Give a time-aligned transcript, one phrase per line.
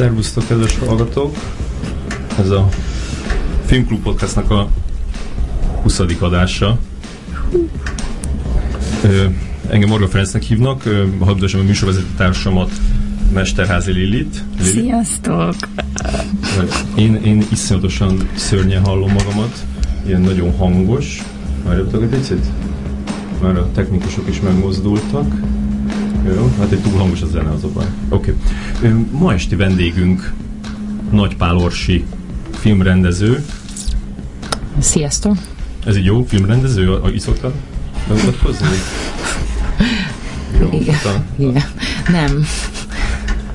[0.00, 1.36] Szervusztok, kedves hallgatók!
[2.38, 2.68] Ez a
[3.64, 4.68] Filmklub Podcastnak a
[5.82, 6.00] 20.
[6.20, 6.78] adása.
[9.04, 9.24] Ö,
[9.68, 12.70] engem Morga Ferencnek hívnak, ö, hadd a műsorvezető társamat
[13.32, 14.44] Mesterházi Lilit.
[14.58, 14.72] Lilit.
[14.72, 15.54] Sziasztok!
[16.96, 19.64] Én, én iszonyatosan szörnyen hallom magamat,
[20.06, 21.22] ilyen nagyon hangos.
[21.64, 22.46] Várjatok egy picit?
[23.42, 25.34] Már a technikusok is megmozdultak.
[26.34, 27.86] Jó, hát egy túl hangos a zene az a baj.
[28.08, 28.34] Oké.
[28.76, 29.06] Okay.
[29.10, 30.32] Ma esti vendégünk
[31.10, 32.04] Nagy Pál Orsi
[32.50, 33.44] filmrendező.
[34.78, 35.36] Sziasztok!
[35.84, 37.00] Ez egy jó filmrendező?
[37.14, 37.52] Is szoktad
[38.08, 38.66] bemutatkozni?
[40.80, 40.96] igen,
[41.36, 41.62] igen.
[42.08, 42.46] Nem.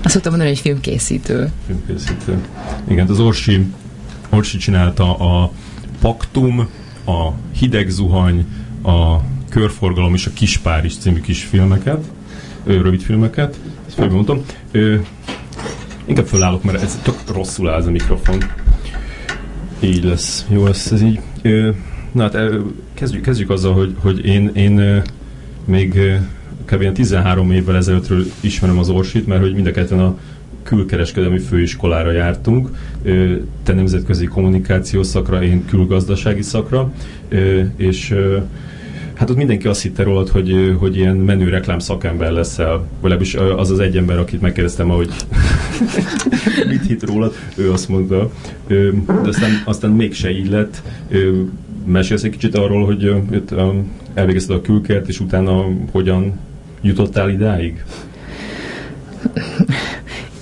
[0.03, 1.51] Azt szoktam mondani, hogy filmkészítő.
[1.65, 2.37] Filmkészítő.
[2.87, 3.65] Igen, az Orsi,
[4.29, 5.51] Orsi csinálta a
[6.01, 6.67] Paktum,
[7.05, 8.45] a Hideg Zuhany,
[8.83, 9.17] a
[9.49, 11.43] Körforgalom és a Kis Párizs című kis
[12.65, 14.41] filmeket rövid filmeket, ezt felmondtam.
[16.05, 18.37] Inkább fölállok, mert ez tök rosszul áll ez a mikrofon.
[19.79, 20.45] Így lesz.
[20.49, 21.19] Jó lesz ez így.
[22.11, 22.37] Na hát
[22.93, 25.01] kezdjük, kezdjük azzal, hogy, hogy én, én
[25.65, 25.99] még
[26.65, 26.91] kb.
[26.91, 30.17] 13 évvel ezelőttről ismerem az Orsit, mert hogy mind a ketten a
[30.63, 32.69] külkereskedelmi főiskolára jártunk,
[33.63, 36.93] te nemzetközi kommunikáció szakra, én külgazdasági szakra,
[37.75, 38.15] és
[39.15, 42.77] Hát ott mindenki azt hitte rólad, hogy, hogy ilyen menő reklám szakember leszel.
[42.77, 45.09] Vagy legalábbis az az egy ember, akit megkérdeztem, hogy
[46.69, 48.31] mit hitt rólad, ő azt mondta.
[48.67, 50.81] De aztán, aztán mégse így lett.
[51.85, 53.15] Mesélsz egy kicsit arról, hogy
[54.13, 56.39] elvégezted a külkert, és utána hogyan
[56.81, 57.83] jutottál idáig?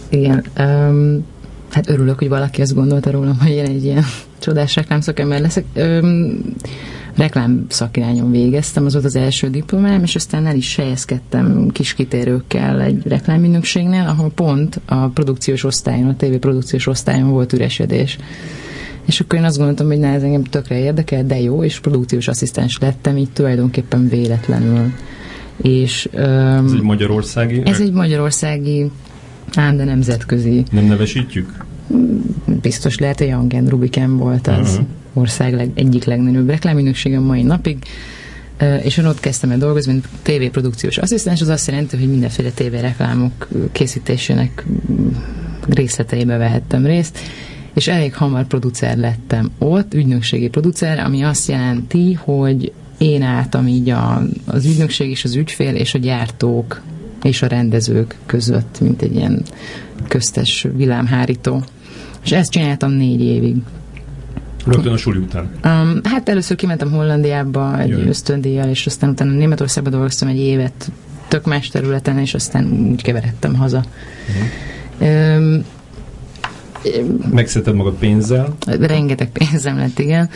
[0.09, 0.45] Igen.
[0.59, 1.25] Um,
[1.71, 4.03] hát örülök, hogy valaki azt gondolta rólam, hogy én egy ilyen
[4.39, 5.65] csodás reklámszakember leszek.
[5.75, 6.41] Um,
[7.15, 12.81] reklám szakirányon végeztem, az volt az első diplomám, és aztán el is helyezkedtem kis kitérőkkel
[12.81, 18.17] egy reklámügynökségnél, ahol pont a produkciós osztályon, a TV produkciós osztályon volt üresedés.
[19.05, 22.27] És akkor én azt gondoltam, hogy na, ez engem tökre érdekel, de jó, és produkciós
[22.27, 24.91] asszisztens lettem, így tulajdonképpen véletlenül.
[25.61, 27.61] És, um, ez egy magyarországi?
[27.65, 28.91] Ez egy magyarországi,
[29.53, 30.63] ám de nemzetközi.
[30.71, 31.65] Nem nevesítjük?
[32.61, 34.71] Biztos lehet, hogy Jangen Rubiken volt az.
[34.71, 37.77] Uh-huh ország leg, egyik legnagyobb rekláminősége a mai napig,
[38.83, 43.47] és én ott kezdtem el dolgozni, mint tévéprodukciós asszisztens, az azt jelenti, hogy mindenféle tévéreklámok
[43.71, 44.65] készítésének
[45.67, 47.19] részleteibe vehettem részt,
[47.73, 53.89] és elég hamar producer lettem ott, ügynökségi producer, ami azt jelenti, hogy én álltam így
[53.89, 56.81] a, az ügynökség és az ügyfél és a gyártók
[57.23, 59.43] és a rendezők között, mint egy ilyen
[60.07, 61.63] köztes villámhárító.
[62.23, 63.55] És ezt csináltam négy évig.
[64.65, 65.51] Rögtön a suli után?
[65.65, 68.07] Um, hát először kimentem Hollandiába egy Jaj.
[68.07, 70.91] ösztöndíjjal, és aztán utána Németországban dolgoztam egy évet
[71.27, 73.83] tök más területen, és aztán úgy keveredtem haza.
[74.97, 75.37] Uh-huh.
[75.37, 75.63] Um,
[77.31, 78.55] Megszedted magad pénzzel?
[78.79, 80.29] Rengeteg pénzem lett, igen.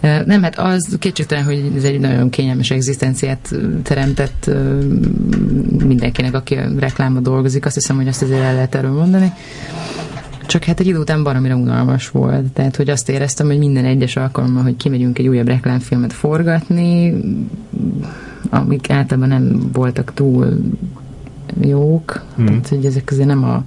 [0.00, 4.50] Nem, hát az kétségtelen, hogy ez egy nagyon kényelmes egzisztenciát teremtett
[5.84, 7.66] mindenkinek, aki reklámba dolgozik.
[7.66, 9.32] Azt hiszem, hogy azt azért el lehet erről mondani.
[10.50, 12.44] Csak hát egy idő után baromira unalmas volt.
[12.52, 17.14] Tehát, hogy azt éreztem, hogy minden egyes alkalommal, hogy kimegyünk egy újabb reklámfilmet forgatni,
[18.48, 20.60] amik általában nem voltak túl
[21.60, 22.24] jók.
[22.40, 22.46] Mm.
[22.46, 23.64] Tehát, hogy ezek azért nem a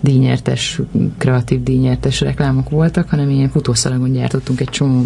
[0.00, 0.80] díjnyertes,
[1.18, 5.04] kreatív díjnyertes reklámok voltak, hanem ilyen futószalagon gyártottunk egy csomó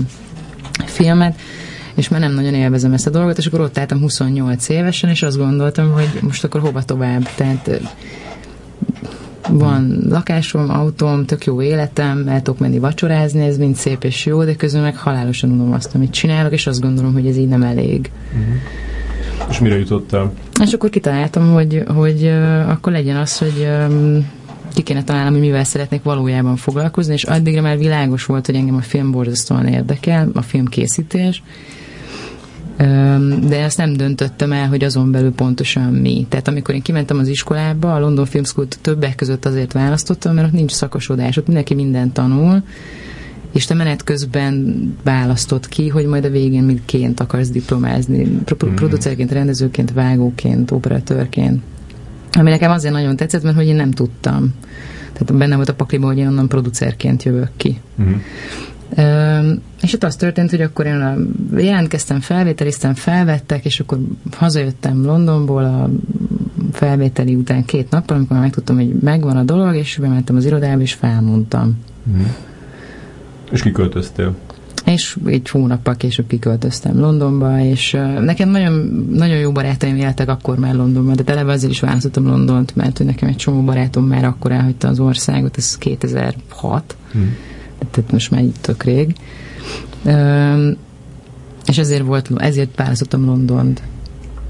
[0.84, 1.40] filmet,
[1.94, 5.22] és már nem nagyon élvezem ezt a dolgot, és akkor ott álltam 28 évesen, és
[5.22, 7.28] azt gondoltam, hogy most akkor hova tovább.
[7.34, 7.70] Tehát
[9.50, 14.44] van lakásom, autóm, tök jó életem, el tudok menni vacsorázni, ez mind szép és jó,
[14.44, 17.62] de közben meg halálosan unom azt, amit csinálok, és azt gondolom, hogy ez így nem
[17.62, 18.10] elég.
[18.32, 18.54] Uh-huh.
[19.50, 20.32] És mire jutottál?
[20.62, 24.26] És akkor kitaláltam, hogy, hogy uh, akkor legyen az, hogy um,
[24.74, 28.76] ki kéne találnom, hogy mivel szeretnék valójában foglalkozni, és addigra már világos volt, hogy engem
[28.76, 31.42] a film borzasztóan érdekel, a filmkészítés,
[33.46, 36.26] de ezt nem döntöttem el, hogy azon belül pontosan mi.
[36.28, 40.46] Tehát amikor én kimentem az iskolába, a London Film school többek között azért választottam, mert
[40.46, 42.62] ott nincs szakosodás, ott mindenki mindent tanul,
[43.52, 48.74] és te menet közben választott ki, hogy majd a végén miként akarsz diplomázni, pro- mm.
[48.74, 51.62] producerként, rendezőként, vágóként, operatőrként.
[52.32, 54.54] Ami nekem azért nagyon tetszett, mert hogy én nem tudtam.
[55.12, 57.80] Tehát benne volt a pakliban, hogy én onnan producerként jövök ki.
[58.02, 58.12] Mm.
[59.82, 63.98] És ott az történt, hogy akkor én jelentkeztem, felvételiztem, felvettek, és akkor
[64.32, 65.90] hazajöttem Londonból a
[66.72, 70.92] felvételi után két nappal, amikor megtudtam, hogy megvan a dolog, és bementem az irodába, és
[70.92, 71.78] felmondtam.
[72.10, 72.22] Mm.
[73.50, 74.34] És kiköltöztél?
[74.84, 78.72] És egy hónappal később kiköltöztem Londonba, és uh, nekem nagyon,
[79.12, 83.06] nagyon jó barátaim éltek akkor már Londonban, de eleve azért is választottam Londont, mert hogy
[83.06, 87.36] nekem egy csomó barátom már akkor elhagyta az országot, ez 2006, hmm.
[87.90, 89.14] Tehát most már itt tök rég.
[91.66, 93.82] És ezért volt, ezért választottam Londont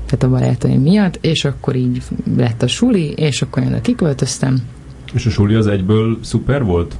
[0.07, 2.03] tehát a barátaim miatt, és akkor így
[2.37, 4.59] lett a suli, és akkor én kiköltöztem.
[5.15, 6.97] És a suli az egyből szuper volt?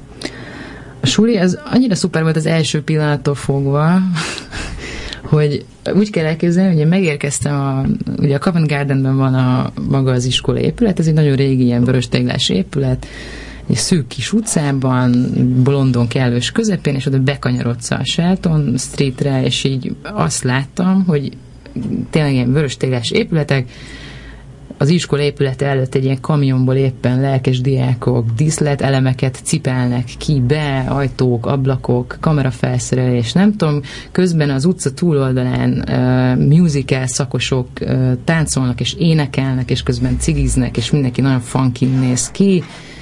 [1.01, 3.97] A suli az annyira szuper volt az első pillanattól fogva,
[5.21, 7.85] hogy úgy kell elképzelni, hogy én megérkeztem, a,
[8.17, 11.83] ugye a Covent Gardenben van a maga az iskola épület, ez egy nagyon régi ilyen
[11.83, 13.07] vörös téglás épület,
[13.69, 15.31] egy szűk kis utcában,
[15.65, 21.31] London kellős közepén, és oda bekanyarodsz a Shelton Streetre, és így azt láttam, hogy
[22.09, 23.69] tényleg ilyen vörös téglás épületek,
[24.77, 30.85] az iskola épülete előtt egy ilyen kamionból éppen lelkes diákok díszlet elemeket cipelnek ki be,
[30.87, 38.93] ajtók, ablakok, kamerafelszerelés, nem tudom, közben az utca túloldalán uh, musical szakosok uh, táncolnak és
[38.93, 42.94] énekelnek, és közben cigiznek, és mindenki nagyon funky néz ki, Uh,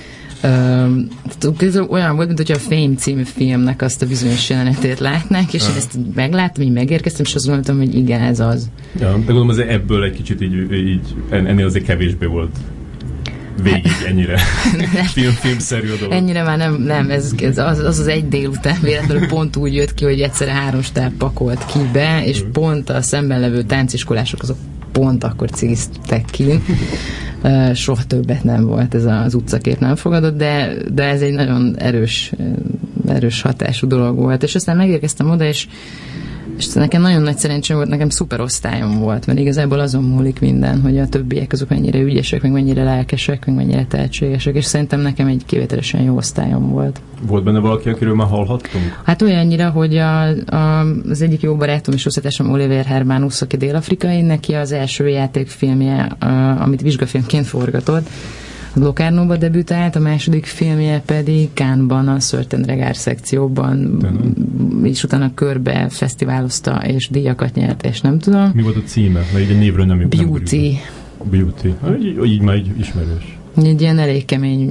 [1.90, 5.76] olyan volt, mint hogy a Fame című filmnek azt a bizonyos jelenetét látnánk, és én
[5.76, 8.70] ezt megláttam, így megérkeztem, és azt gondoltam, hogy igen, ez az.
[9.00, 12.58] Ja, de gondolom azért ebből egy kicsit így, így ennél azért kevésbé volt
[13.62, 14.38] végig ennyire
[15.16, 16.14] film, filmszerű a dolog.
[16.14, 19.94] Ennyire már nem, nem ez, ez az, az, az egy délután véletlenül pont úgy jött
[19.94, 24.58] ki, hogy egyszerre három stáb pakolt ki be, és pont a szemben levő tánciskolások azok
[24.92, 26.62] pont akkor cigiztek ki
[27.74, 32.32] soha többet nem volt ez az utcakép nem fogadott, de, de ez egy nagyon erős,
[33.08, 34.44] erős hatású dolog volt.
[34.44, 35.68] És aztán megérkeztem oda, és
[36.58, 40.82] és nekem nagyon nagy szerencsém volt, nekem szuper osztályom volt, mert igazából azon múlik minden,
[40.82, 45.28] hogy a többiek azok mennyire ügyesek, meg mennyire lelkesek, meg mennyire tehetségesek, és szerintem nekem
[45.28, 47.02] egy kivételesen jó osztályom volt.
[47.28, 49.00] Volt benne valaki, akiről már hallhattunk?
[49.04, 54.22] Hát olyannyira, hogy a, a, az egyik jó barátom és osztálytársam Oliver Hermanus, aki dél-afrikai,
[54.22, 56.26] neki az első játékfilmje, a,
[56.62, 58.10] amit vizsgafilmként forgatott,
[58.74, 62.18] Locarnóba debütált, a második filmje pedig Kánban, a
[62.66, 64.88] Regard szekcióban, uh-huh.
[64.88, 68.52] és utána körbe fesztiválozta, és díjakat nyert, és nem tudom.
[68.54, 69.20] Mi volt a címe?
[69.34, 70.80] Mert egy névről nem Beauty.
[71.20, 71.76] Nem Beauty.
[72.02, 73.38] Így, így már így ismerős.
[73.56, 74.70] Egy ilyen elég kemény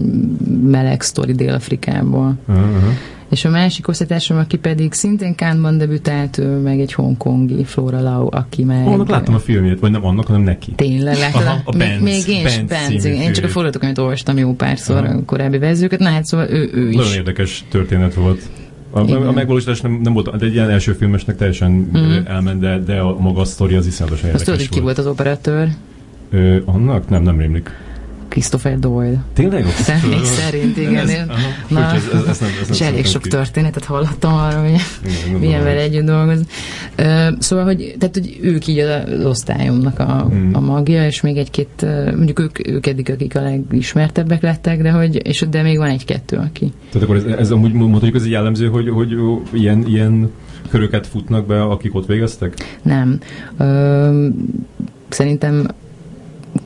[0.65, 2.35] meleg sztori Dél-Afrikából.
[2.47, 2.93] Uh-huh
[3.33, 8.27] és a másik osztálytársam, aki pedig szintén Kánban debütált, ő meg egy hongkongi Flora Lau,
[8.31, 8.87] aki meg...
[8.87, 10.73] Annak láttam a filmjét, vagy nem annak, hanem neki.
[10.73, 11.43] Tényleg láttad?
[11.43, 15.05] Aha, a Benz, még, még én is, Benz, én csak a forgatókönyvet olvastam jó párszor
[15.05, 16.97] a korábbi vezőket, na hát szóval ő, ő is.
[16.97, 18.43] Nagyon érdekes történet volt.
[18.91, 22.25] A, a megvalósítás nem, nem volt, de egy ilyen első filmesnek teljesen mm.
[22.25, 25.07] elment, de, de a maga a sztori az iszonyatosan érdekes Azt tudod, ki volt az
[25.07, 25.69] operatőr?
[26.31, 27.09] Ö, annak?
[27.09, 27.71] Nem, nem rémlik.
[28.33, 29.25] Christopher Doyle.
[29.33, 29.67] Tényleg?
[29.67, 31.09] Személy szerint, igen.
[31.09, 31.17] Ez,
[31.69, 33.29] Na, ez, ez, ez nem, ez és elég sok ki.
[33.29, 34.81] történetet hallottam arra, hogy
[35.27, 36.45] igen, milyen vele együtt dolgozni.
[36.99, 40.51] Uh, szóval, hogy, tehát, hogy ők így az osztályomnak a, hmm.
[40.53, 41.87] a magja, és még egy-két,
[42.17, 46.37] mondjuk ők, ők eddig, akik a legismertebbek lettek, de, hogy, és, de még van egy-kettő,
[46.37, 46.73] aki.
[46.93, 49.15] Tehát akkor ez, ez amúgy mondhatjuk, ez egy jellemző, hogy, hogy
[49.53, 50.31] ilyen, ilyen
[50.71, 52.79] köröket futnak be, akik ott végeztek?
[52.83, 53.19] Nem.
[53.59, 54.27] Uh,
[55.09, 55.67] szerintem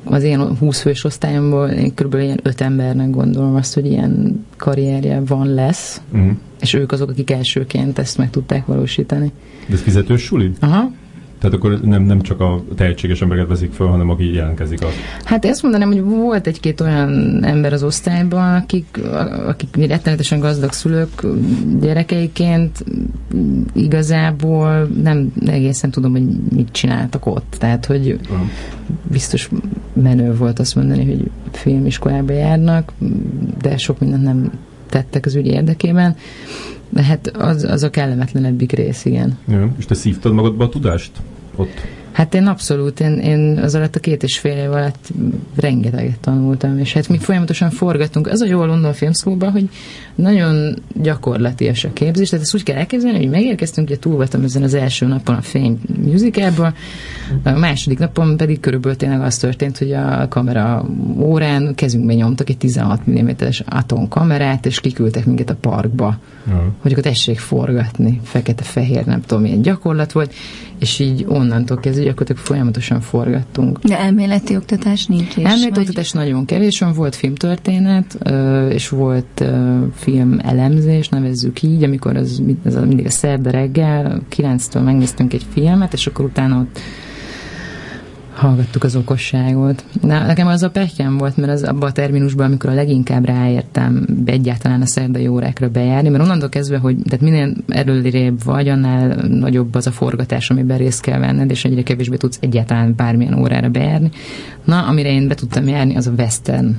[0.04, 2.14] az én 20 fős osztályomból én kb.
[2.14, 6.30] ilyen öt embernek gondolom azt, hogy ilyen karrierje van, lesz, uh-huh.
[6.60, 9.32] és ők azok, akik elsőként ezt meg tudták valósítani.
[9.66, 10.50] De ez fizetős suli?
[10.60, 10.90] Aha.
[11.50, 14.86] Tehát akkor nem, nem csak a tehetséges embereket veszik fel, hanem aki jelentkezik a...
[15.24, 19.00] Hát ezt mondanám, hogy volt egy-két olyan ember az osztályban, akik,
[19.46, 21.26] akik rettenetesen gazdag szülők
[21.80, 22.84] gyerekeiként
[23.72, 27.56] igazából nem egészen tudom, hogy mit csináltak ott.
[27.58, 28.18] Tehát, hogy
[29.10, 29.50] biztos
[29.92, 32.92] menő volt azt mondani, hogy filmiskolába járnak,
[33.60, 34.50] de sok mindent nem
[34.88, 36.16] tettek az ügy érdekében.
[36.88, 39.38] De hát az, az a kellemetlenebbik rész, igen.
[39.48, 41.10] Ja, és te szívtad magadba a tudást
[41.56, 41.80] ott?
[42.16, 45.08] Hát én abszolút, én, én az alatt a két és fél év alatt
[45.56, 48.26] rengeteget tanultam, és hát mi folyamatosan forgatunk.
[48.26, 49.68] Az a jó a London Film School-ban, hogy
[50.14, 54.62] nagyon gyakorlatias a képzés, tehát ezt úgy kell elképzelni, hogy megérkeztünk, ugye túl voltam ezen
[54.62, 56.74] az első napon a fény musicalban,
[57.42, 60.86] a második napon pedig körülbelül tényleg az történt, hogy a kamera
[61.18, 66.62] órán kezünkbe nyomtak egy 16 mm-es atom kamerát, és kiküldtek minket a parkba, uh-huh.
[66.78, 70.34] hogy akkor tessék forgatni, fekete-fehér, nem tudom, milyen gyakorlat volt,
[70.78, 73.78] és így onnantól kezdve gyakorlatilag folyamatosan forgattunk.
[73.78, 75.36] De elméleti oktatás nincs?
[75.36, 75.78] Elméleti vagy...
[75.78, 78.18] oktatás nagyon kevés, van volt filmtörténet,
[78.68, 79.44] és volt
[79.94, 85.92] film elemzés, nevezzük így, amikor az, az mindig a szerda reggel, 9-től megnéztünk egy filmet,
[85.92, 86.80] és akkor utána ott
[88.36, 89.84] hallgattuk az okosságot.
[90.00, 94.06] Na, nekem az a pehkem volt, mert az abban a terminusban, amikor a leginkább ráértem
[94.24, 99.74] egyáltalán a szerdai órákra bejárni, mert onnantól kezdve, hogy tehát minél erőlérébb vagy, annál nagyobb
[99.74, 104.10] az a forgatás, amiben részt kell venned, és egyre kevésbé tudsz egyáltalán bármilyen órára bejárni.
[104.64, 106.76] Na, amire én be tudtam járni, az a Western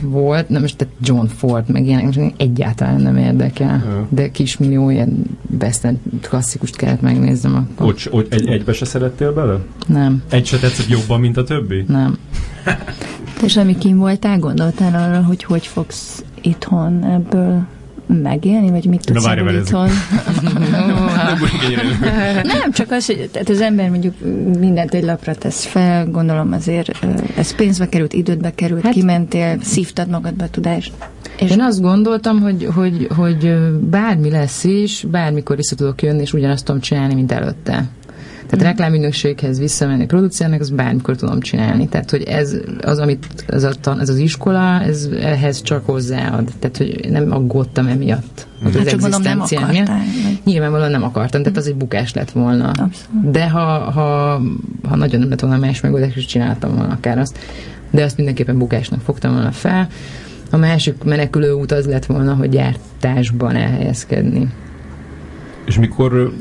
[0.00, 4.06] volt, nem most tehát John Ford, meg ilyenek, most egyáltalán nem érdekel, ja.
[4.08, 5.22] de kismillió ilyen
[5.60, 7.86] western klasszikust kellett megnéznem akkor.
[7.86, 9.58] Hogy, hogy egy, egybe se szerettél bele?
[9.86, 10.22] Nem.
[10.30, 11.84] Egy se tetszett jobban, mint a többi?
[11.88, 12.18] Nem.
[13.42, 17.66] És ami kim voltál, gondoltál arra, hogy hogy fogsz itthon ebből
[18.08, 19.88] megélni, vagy mit tudsz ebből itthon?
[22.42, 24.14] nem, csak az, hogy tehát az ember mondjuk
[24.58, 30.08] mindent egy lapra tesz fel, gondolom azért ez pénzbe került, idődbe került, hát, kimentél, szívtad
[30.08, 30.92] magadba a tudást.
[31.38, 36.32] És Én azt gondoltam, hogy, hogy, hogy bármi lesz is, bármikor vissza tudok jönni, és
[36.32, 37.84] ugyanazt tudom csinálni, mint előtte.
[38.48, 38.68] Tehát mm.
[38.68, 41.88] reklámügynökséghez visszamenni producernek, az bármikor tudom csinálni.
[41.88, 46.50] Tehát, hogy ez az, amit ez, a, ez az iskola, ez ehhez csak hozzáad.
[46.58, 48.46] Tehát, hogy nem aggódtam emiatt.
[48.62, 50.02] Hát csak mondom, nem akartál.
[50.44, 52.68] Nyilvánvalóan nem akartam, tehát az egy bukás lett volna.
[52.68, 53.30] Abszolút.
[53.30, 54.40] De ha, ha,
[54.88, 57.38] ha nagyon nem lett volna más megoldás, és csináltam volna akár azt.
[57.90, 59.88] De azt mindenképpen bukásnak fogtam volna fel.
[60.50, 64.48] A másik menekülő út az lett volna, hogy gyártásban elhelyezkedni.
[65.68, 66.32] És mikor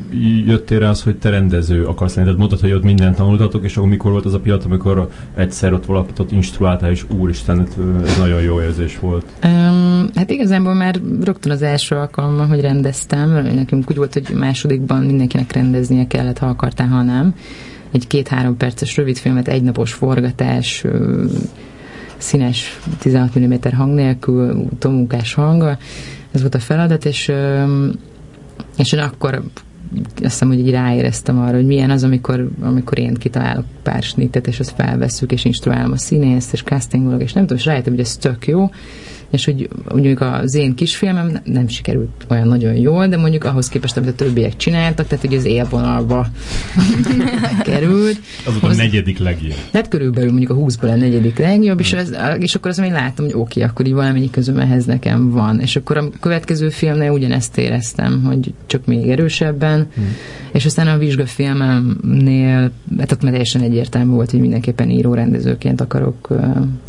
[0.46, 2.25] jöttél rá az, hogy te rendező akarsz lenni?
[2.25, 5.74] Tehát mondtad, hogy ott mindent tanultatok, és akkor mikor volt az a pillanat, amikor egyszer
[5.74, 7.67] ott valakit ott instruáltál, és úristen,
[8.03, 9.25] ez nagyon jó érzés volt.
[9.43, 15.03] Um, hát igazából már rögtön az első alkalommal, hogy rendeztem, nekünk úgy volt, hogy másodikban
[15.03, 17.36] mindenkinek rendeznie kellett, ha akartál, ha nem.
[17.91, 20.84] Egy két-három perces rövidfilmet, egynapos forgatás,
[22.17, 25.77] színes 16 mm hang nélkül, tomukás hang,
[26.31, 27.31] ez volt a feladat, és
[28.77, 29.43] és én akkor
[29.99, 34.47] azt hiszem, hogy így ráéreztem arra, hogy milyen az, amikor, amikor én kitalálok pár snittet,
[34.47, 38.01] és azt felvesszük, és instruálom a színészt, és castingolok, és nem tudom, és rájöttem, hogy
[38.01, 38.69] ez tök jó,
[39.29, 43.98] és hogy mondjuk az én kisfilmem nem sikerült olyan nagyon jól, de mondjuk ahhoz képest,
[43.98, 46.27] amit a többiek csináltak, tehát hogy az élvonalba
[47.63, 48.19] került.
[48.46, 49.55] Az a negyedik legjobb.
[49.74, 53.25] Hát körülbelül mondjuk a 20-ból a negyedik legjobb, és, az, és akkor azt még láttam,
[53.25, 55.60] hogy oké, okay, akkor így valamennyi közöm ehhez nekem van.
[55.60, 60.15] És akkor a következő filmnél ugyanezt éreztem, hogy csak még erősebben, hmm.
[60.51, 66.27] És aztán a vizsgafilmemnél, hát ott már teljesen egyértelmű volt, hogy mindenképpen író-rendezőként akarok.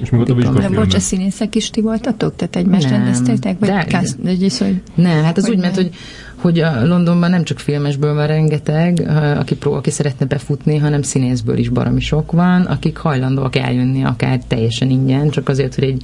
[0.03, 0.75] És mi volt a vizsgafilmem?
[0.75, 2.37] Bocs, a színészek is ti voltatok?
[2.37, 3.59] Tehát egymást nem, rendeztétek?
[3.59, 5.91] Vagy de, kász, de, de, hogy, nem, hát az úgy ment, hogy,
[6.35, 11.59] hogy a Londonban nem csak filmesből van rengeteg, aki, pró, aki szeretne befutni, hanem színészből
[11.59, 16.03] is baromi sok van, akik hajlandóak eljönni akár teljesen ingyen, csak azért, hogy egy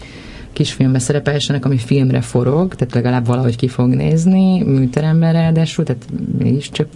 [0.55, 6.07] kisfilmbe szerepelsenek, ami filmre forog, tehát legalább valahogy ki fog nézni, műteremben ráadásul, tehát
[6.39, 6.89] mégiscsak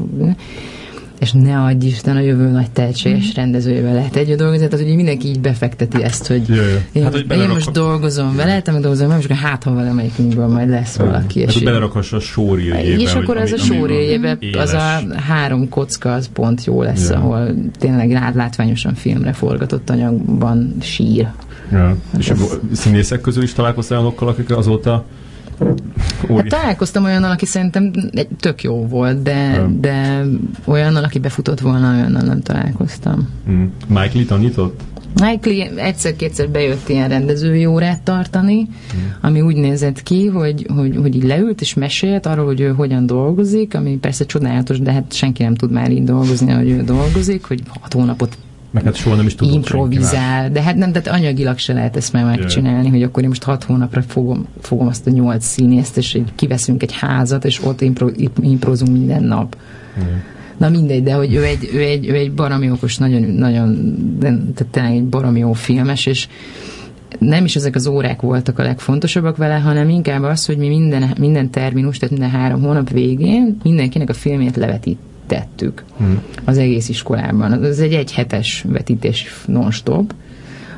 [1.19, 3.35] és ne adj Isten a jövő nagy tehetséges mm.
[3.35, 6.85] rendezőjével lehet együtt dolgozni, tehát hogy mindenki így befekteti ezt, hogy jaj, jaj.
[6.93, 9.75] én, hát, hogy én most dolgozom vele, te meg dolgozom vele, és akkor hát, ha
[9.75, 11.07] valamelyikünkből majd lesz jaj.
[11.07, 11.41] valaki.
[11.41, 13.03] Hát, és belerakas a sórjéjébe.
[13.03, 17.19] És akkor az a sórjéjébe, az a három kocka, az pont jó lesz, jaj.
[17.19, 21.29] ahol tényleg látványosan filmre forgatott anyagban sír.
[21.73, 21.97] Ja.
[22.19, 22.41] És ez...
[22.41, 25.05] a színészek közül is találkoztál olyanokkal, akik azóta
[26.29, 27.93] Hát találkoztam olyannal, aki szerintem
[28.41, 29.81] tök jó volt, de, nem.
[29.81, 30.25] de
[30.65, 33.29] olyannal, aki befutott volna, olyannal nem találkoztam.
[33.51, 33.65] Mm.
[33.89, 34.81] Mike Lee tanított?
[35.21, 38.99] Mike Lee egyszer-kétszer bejött ilyen rendezői órát tartani, mm.
[39.21, 43.07] ami úgy nézett ki, hogy, hogy, hogy így leült és mesélt arról, hogy ő hogyan
[43.07, 47.45] dolgozik, ami persze csodálatos, de hát senki nem tud már így dolgozni, hogy ő dolgozik,
[47.45, 48.37] hogy hat hónapot
[48.71, 52.13] meg hát soha nem is tudod improvizál, de hát nem, tehát anyagilag se lehet ezt
[52.13, 52.91] már megcsinálni, yeah.
[52.91, 56.93] hogy akkor én most hat hónapra fogom, fogom azt a nyolc színészt, és kiveszünk egy
[56.93, 58.09] házat, és ott impro,
[58.41, 59.57] improzunk minden nap.
[59.97, 60.09] Yeah.
[60.57, 64.67] Na mindegy, de hogy ő egy, ő egy, ő egy baromi okos, nagyon, nagyon, tehát
[64.71, 66.29] tényleg egy baromi jó filmes, és
[67.19, 71.15] nem is ezek az órák voltak a legfontosabbak vele, hanem inkább az, hogy mi minden,
[71.19, 74.99] minden terminus, tehát minden három hónap végén mindenkinek a filmét levetít
[75.29, 76.23] tettük hmm.
[76.45, 77.65] az egész iskolában.
[77.65, 80.15] Ez egy egyhetes vetítés non-stop,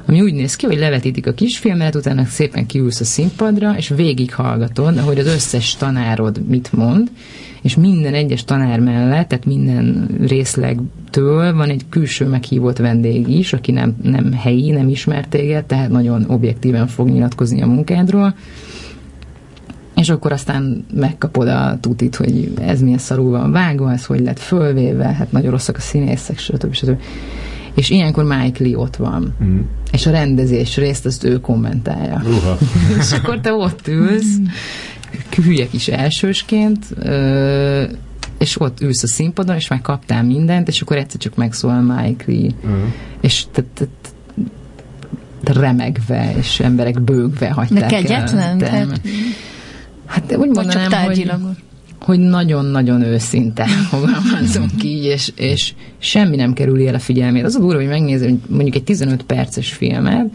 [0.06, 4.98] ami úgy néz ki, hogy levetítik a kisfilmet, utána szépen kiülsz a színpadra, és végighallgatod,
[4.98, 7.10] hogy az összes tanárod mit mond,
[7.62, 13.72] és minden egyes tanár mellett, tehát minden részlegtől van egy külső meghívott vendég is, aki
[13.72, 18.34] nem, nem helyi, nem ismert téged, tehát nagyon objektíven fog nyilatkozni a munkádról,
[20.00, 24.38] és akkor aztán megkapod a tutit, hogy ez milyen szarul van vágva, ez hogy lett
[24.38, 26.74] fölvéve, hát nagyon rosszak a színészek, stb.
[26.74, 27.00] stb.
[27.74, 29.34] És ilyenkor Mike Lee ott van.
[29.44, 29.60] Mm.
[29.92, 32.22] És a rendezés részt azt ő kommentálja.
[32.24, 32.58] Uha.
[33.00, 34.36] és akkor te ott ülsz,
[35.44, 36.86] hülye kis elsősként,
[38.38, 42.24] és ott ülsz a színpadon, és már kaptál mindent, és akkor egyszer csak megszólal Mike
[42.26, 42.50] Lee.
[42.62, 42.92] Uh-huh.
[43.20, 43.84] És te, te,
[45.42, 48.58] te, remegve, és emberek bőgve hagyták De kegyetlen?
[48.58, 49.00] Tehát...
[50.10, 51.30] Hát úgy mondanám, hogy,
[52.00, 57.44] hogy nagyon-nagyon őszinte fogalmazunk így, és, és semmi nem kerül el a figyelmét.
[57.44, 60.26] Az a durva, hogy megnézed mondjuk egy 15 perces filmet,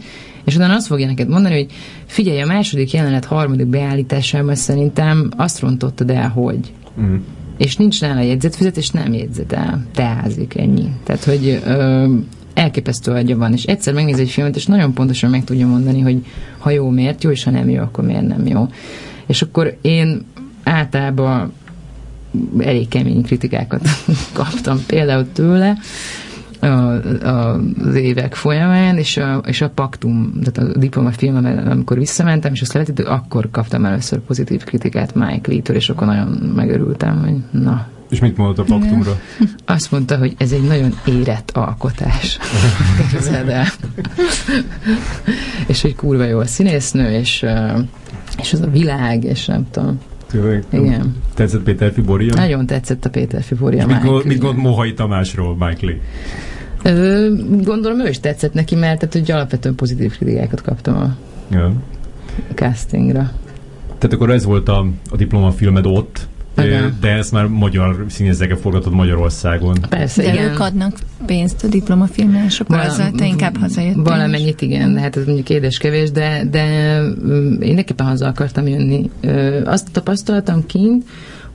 [0.44, 1.66] és utána azt fogja neked mondani, hogy
[2.06, 6.72] figyelj, a második jelenet harmadik beállításában szerintem azt rontottad el, hogy.
[7.00, 7.16] Mm.
[7.58, 9.86] És nincs nála jegyzetfüzet, és nem jegyzetel.
[9.94, 10.88] Teázik, ennyi.
[11.04, 12.06] Tehát, hogy ö,
[12.54, 16.24] elképesztő agya van, és egyszer megnéz egy filmet, és nagyon pontosan meg tudja mondani, hogy
[16.58, 18.68] ha jó, miért jó, és ha nem jó, akkor miért nem jó.
[19.26, 20.24] És akkor én
[20.62, 21.52] általában
[22.58, 23.88] elég kemény kritikákat
[24.32, 25.76] kaptam például tőle,
[26.60, 31.98] a, a, az évek folyamán, és a, és a paktum, tehát a diploma filmem, amikor
[31.98, 37.20] visszamentem, és azt lehetett, akkor kaptam először pozitív kritikát Mike Lee-től, és akkor nagyon megörültem,
[37.20, 37.86] hogy na.
[38.10, 39.20] És mit mondott a paktumra?
[39.64, 42.38] Azt mondta, hogy ez egy nagyon érett alkotás.
[43.32, 43.66] el.
[45.66, 47.44] és hogy kurva jó a színésznő, és,
[48.38, 50.00] és az a világ, és nem tudom.
[50.30, 50.64] Tényleg?
[50.70, 51.16] Igen.
[51.34, 52.34] Tetszett Péter Fiboria?
[52.34, 53.86] Nagyon tetszett a Péter Fiboria.
[53.86, 55.98] mit, gond, mit gond Mohai Tamásról, Mike Lee?
[56.82, 57.30] Ö,
[57.62, 61.16] gondolom ő is tetszett neki, mert tehát, hogy alapvetően pozitív kritikákat kaptam a
[61.50, 61.72] ja.
[62.54, 63.30] castingra.
[63.98, 66.28] Tehát akkor ez volt a, a diplomafilmed ott,
[66.64, 66.96] igen.
[67.00, 69.76] de ezt már magyar színészekkel forgatod Magyarországon.
[69.88, 70.44] Persze, de igen.
[70.44, 74.02] ők adnak pénzt a akkor Val- azzal te inkább hazajöttél.
[74.02, 79.10] Valamennyit igen, de hát ez mondjuk édes-kevés, de, de mm, én neképpen haza akartam jönni.
[79.64, 81.04] Azt tapasztaltam kint,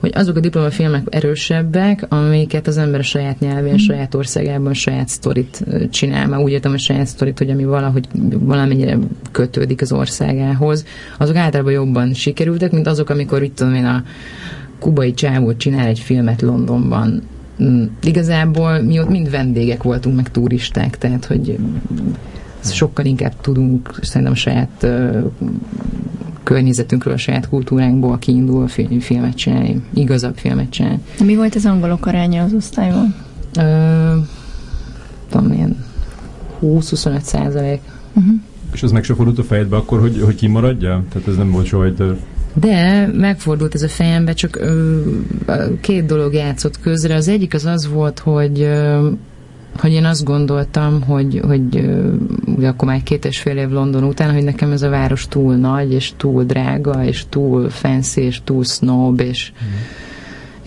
[0.01, 3.75] hogy azok a diplomafilmek erősebbek, amiket az ember a saját nyelvén, mm.
[3.75, 6.27] saját országában, saját sztorit csinál.
[6.27, 8.08] Már úgy értem a saját sztorit, hogy ami valahogy
[8.39, 8.98] valamennyire
[9.31, 10.86] kötődik az országához,
[11.17, 14.03] azok általában jobban sikerültek, mint azok, amikor itt tudom én a
[14.82, 17.22] kubai csávó csinál egy filmet Londonban.
[17.64, 21.58] Mm, igazából mi ott mind vendégek voltunk, meg turisták, tehát hogy
[22.64, 24.88] sokkal inkább tudunk szerintem a saját
[26.44, 28.68] környezetünkről, a saját kultúránkból kiindul
[29.00, 31.00] filmet csinálni, igazabb filmet csinálni.
[31.24, 33.16] Mi volt az angolok aránya az osztályban?
[33.60, 34.18] Ö,
[35.29, 35.86] tudom, ilyen
[36.62, 37.82] 20-25 százalék.
[38.14, 38.34] Uh-huh.
[38.74, 41.03] És az meg se fordult a fejedbe akkor, hogy, hogy kimaradja?
[41.10, 42.18] Tehát ez nem volt soha egy
[42.53, 45.00] de megfordult ez a fejembe, csak ö,
[45.81, 47.16] két dolog játszott közre.
[47.16, 49.09] Az egyik az az volt, hogy ö,
[49.79, 51.90] hogy én azt gondoltam, hogy, hogy
[52.46, 55.55] ugye akkor már két és fél év London után, hogy nekem ez a város túl
[55.55, 60.01] nagy, és túl drága, és túl fancy, és túl snob, és mm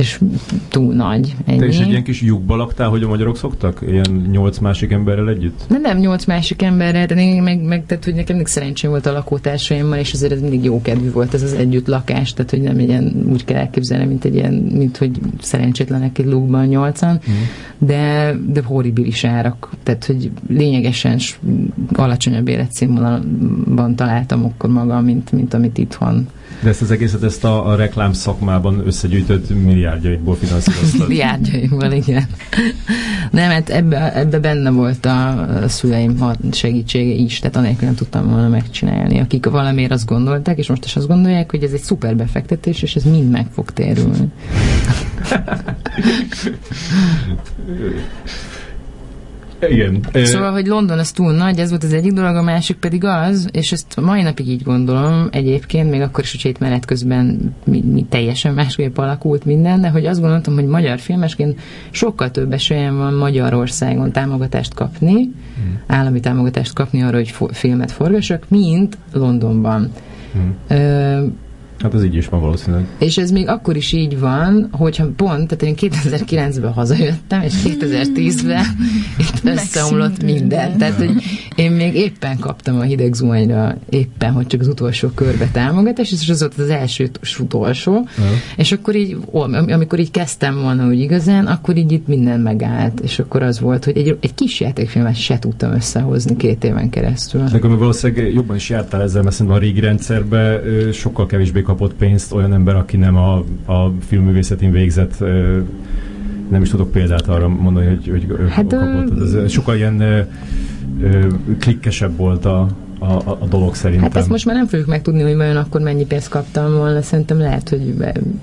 [0.04, 0.20] és
[0.68, 1.34] túl nagy.
[1.46, 1.58] Ennyi.
[1.58, 3.80] Te is egy ilyen kis lyukba laktál, hogy a magyarok szoktak?
[3.88, 5.60] Ilyen nyolc másik emberrel együtt?
[5.68, 9.06] Nem, nem nyolc másik emberrel, de én meg, meg tehát, hogy nekem mindig szerencsém volt
[9.06, 12.60] a lakótársaimmal, és azért ez mindig jó kedvű volt ez az együtt lakás, tehát hogy
[12.60, 17.34] nem ilyen úgy kell elképzelni, mint egy ilyen, mint hogy szerencsétlenek egy lukban nyolcan, mm.
[17.78, 21.18] de, de horribilis árak, tehát hogy lényegesen
[21.92, 26.28] alacsonyabb életszínvonalban találtam akkor magam, mint, mint amit itthon
[26.62, 31.00] de ezt az egészet ezt a, a reklám szakmában összegyűjtött milliárdjaikból finanszíroztad.
[31.08, 32.26] milliárdjaikból, igen.
[33.30, 38.48] Nem, hát ebbe, ebbe benne volt a szüleim segítsége is, tehát anélkül nem tudtam volna
[38.48, 42.82] megcsinálni, akik valamiért azt gondolták, és most is azt gondolják, hogy ez egy szuper befektetés,
[42.82, 44.28] és ez mind meg fog térülni.
[49.68, 50.00] Igen.
[50.12, 53.48] Szóval, hogy London az túl nagy, ez volt az egyik dolog, a másik pedig az,
[53.52, 57.80] és ezt mai napig így gondolom egyébként, még akkor is, hogy itt menet közben mi,
[57.80, 62.96] mi teljesen másképp alakult minden, de hogy azt gondoltam, hogy magyar filmesként sokkal több esélyen
[62.96, 65.80] van Magyarországon támogatást kapni, hmm.
[65.86, 69.92] állami támogatást kapni arra, hogy fo- filmet forgassak, mint Londonban.
[70.32, 70.56] Hmm.
[70.68, 71.26] Ö,
[71.84, 72.86] Hát ez így is van valószínűleg.
[72.98, 78.64] És ez még akkor is így van, hogyha pont, tehát én 2009-ben hazajöttem, és 2010-ben
[79.18, 80.78] itt összeomlott minden.
[80.78, 81.10] Tehát, hogy
[81.54, 86.28] én még éppen kaptam a hideg zuhanyra, éppen, hogy csak az utolsó körbe támogatás, és
[86.28, 88.08] az volt az első utolsó.
[88.56, 93.18] És akkor így, amikor így kezdtem volna úgy igazán, akkor így itt minden megállt, és
[93.18, 97.42] akkor az volt, hogy egy, egy kis játékfilmet se tudtam összehozni két éven keresztül.
[97.42, 102.32] Nekem valószínűleg jobban is jártál ezzel, mert szerintem a régi rendszerben sokkal kevésbé kapott pénzt
[102.32, 105.18] olyan ember, aki nem a, a filmművészetén végzett,
[106.50, 109.20] nem is tudok példát arra mondani, hogy, hogy hát, kapott.
[109.20, 110.26] Ez sokkal ilyen
[111.58, 114.08] klikkesebb volt a, a, a dolog szerintem.
[114.10, 117.02] Hát ezt most már nem fogjuk megtudni, hogy vajon akkor mennyi pénzt kaptam volna.
[117.02, 117.94] Szerintem lehet, hogy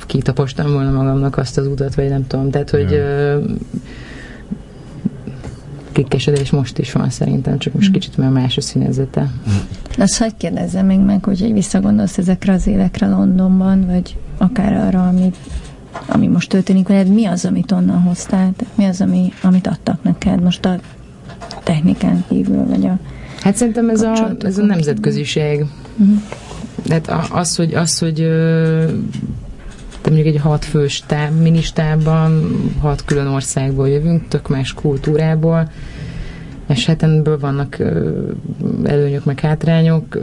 [0.06, 2.50] kitapostam volna magamnak azt az utat, vagy nem tudom.
[2.50, 3.40] Tehát, hogy ja.
[5.94, 7.94] Klikkesedés most is van szerintem, csak most mm.
[7.94, 9.22] kicsit már más a színezete.
[9.22, 10.02] Mm.
[10.02, 15.36] Azt hagyd kérdezzem még meg, hogy visszagondolsz ezekre az évekre Londonban, vagy akár arra, amit
[16.08, 18.54] ami most történik veled, mi az, amit onnan hoztál?
[18.76, 20.80] Mi az, ami, amit adtak neked most a
[21.64, 22.98] technikán kívül, vagy a
[23.42, 25.66] Hát szerintem ez a, ez a nemzetköziség.
[25.98, 26.22] Uh-huh.
[26.84, 28.28] Tehát az, hogy, az, hogy
[30.12, 35.72] mondjuk egy hat fős táb, ministában, hat külön országból jövünk, tök más kultúrából,
[36.68, 37.78] és hát ebből vannak
[38.84, 40.18] előnyök, meg hátrányok,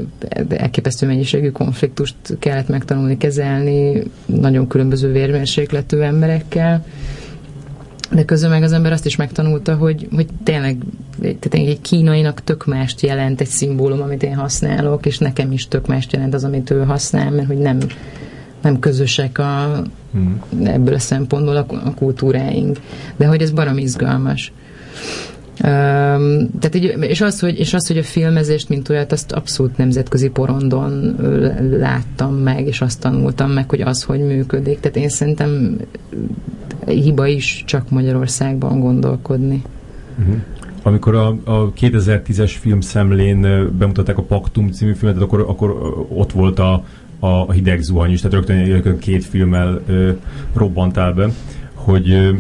[0.49, 6.85] elképesztő mennyiségű konfliktust kellett megtanulni kezelni, nagyon különböző vérmérsékletű emberekkel,
[8.11, 10.77] de közben meg az ember azt is megtanulta, hogy, hogy tényleg
[11.21, 15.87] tehát egy kínainak tök mást jelent egy szimbólum, amit én használok, és nekem is tök
[15.87, 17.79] mást jelent az, amit ő használ, mert hogy nem,
[18.63, 20.41] nem közösek a, hmm.
[20.65, 22.79] ebből a szempontból a, a kultúráink.
[23.17, 24.53] De hogy ez barom izgalmas.
[25.65, 29.77] Um, tehát így, és, az, hogy, és az, hogy a filmezést, mint olyat, azt abszolút
[29.77, 31.17] nemzetközi porondon
[31.71, 34.81] láttam meg, és azt tanultam meg, hogy az, hogy működik.
[34.81, 35.81] Tehát én szerintem
[36.87, 39.63] hiba is csak Magyarországban gondolkodni.
[40.19, 40.37] Uh-huh.
[40.83, 43.41] Amikor a, a 2010-es filmszemlén
[43.79, 45.71] bemutatták a Paktum című filmet, akkor, akkor
[46.09, 46.85] ott volt a,
[47.21, 50.11] a hideg zuhany is, tehát rögtön, rögtön két filmmel ö,
[50.55, 51.29] robbantál be,
[51.75, 52.31] hogy ö,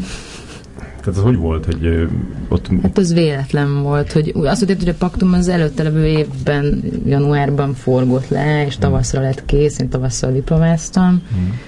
[0.78, 2.04] tehát az hogy volt, hogy ö,
[2.48, 2.68] ott...
[2.82, 7.74] Hát az véletlen volt, hogy azt mondtad, hogy a Paktum az előtte levő évben, januárban
[7.74, 11.58] forgott le, és tavaszra lett kész, én tavasszal diplomáztam, hmm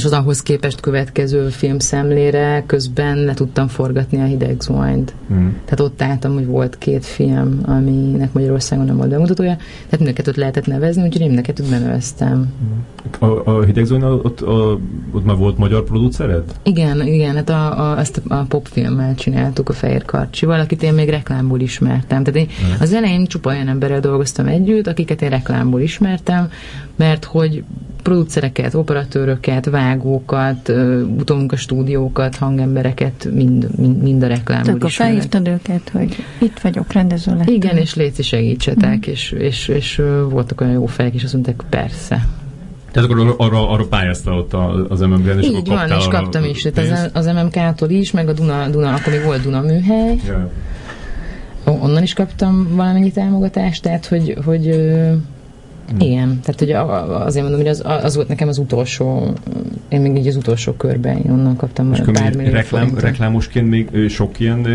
[0.00, 5.14] és az ahhoz képest következő filmszemlére közben le tudtam forgatni a hideg zuhanyt.
[5.32, 5.48] Mm.
[5.64, 9.56] Tehát ott álltam, hogy volt két film, aminek Magyarországon nem volt bemutatója,
[9.88, 12.52] tehát mind a lehetett nevezni, úgyhogy én mind a kettőt beneveztem.
[12.64, 13.28] Mm.
[13.28, 14.78] A, a hideg zuhany, ott, a,
[15.12, 16.44] ott már volt magyar producered?
[16.62, 21.08] Igen, igen, hát a, a, ezt a, popfilmmel csináltuk a Fehér Karcsival, akit én még
[21.08, 22.22] reklámból ismertem.
[22.22, 22.80] Tehát én mm.
[22.80, 26.50] az elején csupa olyan emberrel dolgoztam együtt, akiket én reklámból ismertem,
[26.96, 27.64] mert hogy
[28.02, 30.68] producereket, operatőröket, vágókat,
[31.48, 37.36] a stúdiókat, hangembereket, mind, mind, mind a reklámból Akkor felhívtad őket, hogy itt vagyok, rendező
[37.36, 37.54] lettem.
[37.54, 39.10] Igen, és léci segítsetek, mm.
[39.10, 42.26] és, és, és voltak olyan jó fejek, és azt mondták, persze.
[42.90, 44.54] Tehát akkor arra, arra pályázta ott
[44.88, 46.68] az MMK-n, és Így van, és kaptam is.
[46.72, 50.16] Tehát az, az MMK-tól is, meg a Duna, Duna, akkor még volt Duna műhely.
[50.24, 50.50] Yeah.
[51.82, 54.66] Onnan is kaptam valamennyi támogatást, tehát hogy, hogy.
[55.98, 56.70] Igen, tehát hogy
[57.22, 59.32] azért mondom, hogy az, az volt nekem az utolsó,
[59.88, 62.00] én még így az utolsó körben, én onnan kaptam És
[62.34, 64.66] millió reklám, reklámosként még sok ilyen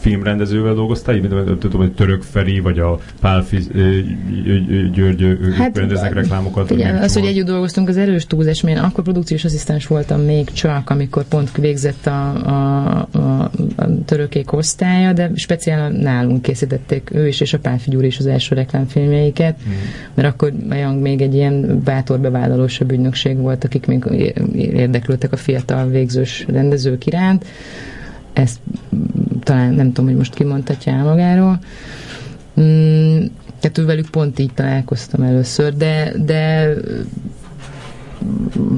[0.00, 1.14] filmrendezővel dolgoztál?
[1.14, 3.44] Mint tudom, hogy Török Feri, vagy a Pál
[4.92, 6.70] György, ők hát, rendeznek reklámokat.
[6.70, 10.52] Igen, az, hogy együtt dolgoztunk, az erős túlzás, mert én akkor produkciós asszisztens voltam még
[10.52, 17.26] csak, amikor pont végzett a, a, a, a törökék osztálya, de speciál nálunk készítették ő
[17.26, 21.34] is, és a Pál Gyuri is az első reklámfilmjeiket, mm mert akkor olyan még egy
[21.34, 24.04] ilyen bátor bevállalósabb ügynökség volt, akik még
[24.54, 27.44] érdeklődtek a fiatal végzős rendezők iránt.
[28.32, 28.58] Ezt
[29.42, 31.58] talán nem tudom, hogy most kimondhatja el magáról.
[32.60, 33.24] Mm,
[33.60, 36.72] tehát velük pont így találkoztam először, de, de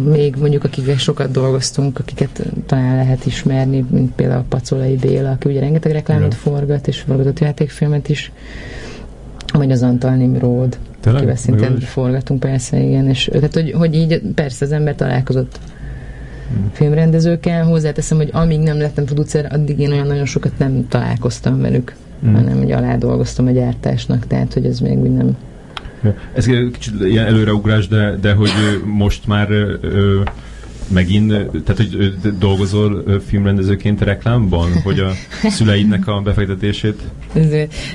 [0.05, 5.61] még mondjuk akikkel sokat dolgoztunk, akiket talán lehet ismerni, mint például Pacolai Béla, aki ugye
[5.61, 8.33] rengeteg reklámot forgat, és forgatott játékfilmet is,
[9.52, 10.78] vagy az Antal Nimród.
[11.03, 11.23] Tényleg?
[11.23, 13.09] Akivel szintén forgatunk, persze, igen.
[13.09, 15.59] És, tehát, hogy, hogy így persze az ember találkozott
[16.49, 16.71] hmm.
[16.73, 17.65] filmrendezőkkel.
[17.65, 22.35] Hozzáteszem, hogy amíg nem lettem producer, addig én olyan nagyon sokat nem találkoztam velük, hmm.
[22.35, 25.37] hanem hogy alá dolgoztam a gyártásnak, tehát hogy ez még úgy nem...
[26.35, 28.51] Ez kicsit ilyen előreugrás, de, de hogy
[28.85, 30.21] most már ö,
[30.88, 31.29] megint,
[31.64, 35.11] tehát hogy dolgozol filmrendezőként reklámban, hogy a
[35.57, 37.03] szüleidnek a befektetését?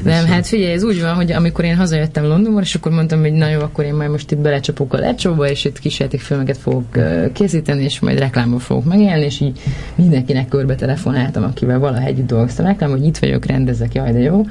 [0.03, 3.31] Nem, hát figyelj, ez úgy van, hogy amikor én hazajöttem Londonból, és akkor mondtam, hogy
[3.31, 5.79] na jó, akkor én majd most itt belecsapok a lecsóba, és itt
[6.19, 6.85] filmeket fogok
[7.33, 9.59] készíteni, és majd reklámban fogok megélni, és így
[9.95, 14.45] mindenkinek körbe telefonáltam, akivel valahogy együtt dolgoztam reklám, hogy itt vagyok, rendezek, jaj, de jó.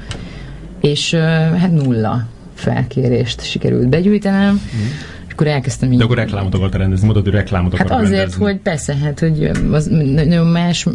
[0.81, 1.13] És
[1.57, 4.53] hát nulla felkérést sikerült begyűjtenem.
[4.53, 5.97] Mm akkor elkezdtem így.
[5.97, 8.43] De akkor reklámot akarta rendezni, mondod, hogy reklámot hát akar azért, rendezni.
[8.43, 10.87] hogy persze, hát, hogy az nagyon más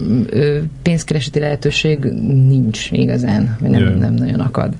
[0.82, 1.98] pénzkereseti lehetőség
[2.48, 4.74] nincs igazán, vagy nem, nem nagyon akad.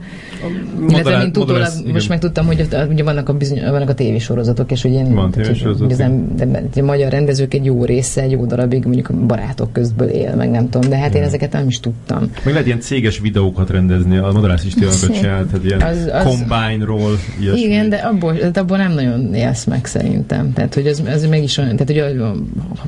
[0.88, 5.35] Illetve, mint utólag most megtudtam, hogy ugye vannak a, bizony, vannak a tévésorozatok, és Van.
[5.35, 9.14] Hogy, de, de, de, a magyar rendezők egy jó része, egy jó darabig mondjuk a
[9.14, 12.31] barátok közből él, meg nem tudom, de hát én ezeket nem is tudtam.
[12.44, 16.24] Meg lehet ilyen céges videókat rendezni, a Madarász is tényleg csinált, tehát ilyen az, az,
[16.24, 17.61] combine-ról, ilyesmi.
[17.61, 20.52] Igen, de abból, de abból nem nagyon élsz meg szerintem.
[20.52, 22.22] Tehát, hogy az, az meg is olyan, tehát, hogy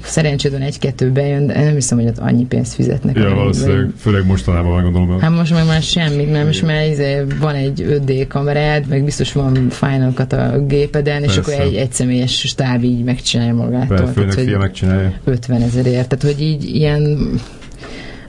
[0.03, 3.17] szerencsédben egy-kettő bejön, de nem hiszem, hogy ott annyi pénzt fizetnek.
[3.17, 5.21] Ja, valószínűleg, főleg mostanában meg gondolom.
[5.21, 9.33] Hát most meg már semmit, mert most már izé, van egy 5D kamerád, meg biztos
[9.33, 11.53] van Final Cut a gépeden, és Persze.
[11.53, 13.97] akkor egy egyszemélyes stáb így megcsinálja magától.
[13.97, 15.13] Persze, főnök hogy fia megcsinálja.
[15.25, 17.19] 50 ezerért, tehát hogy így ilyen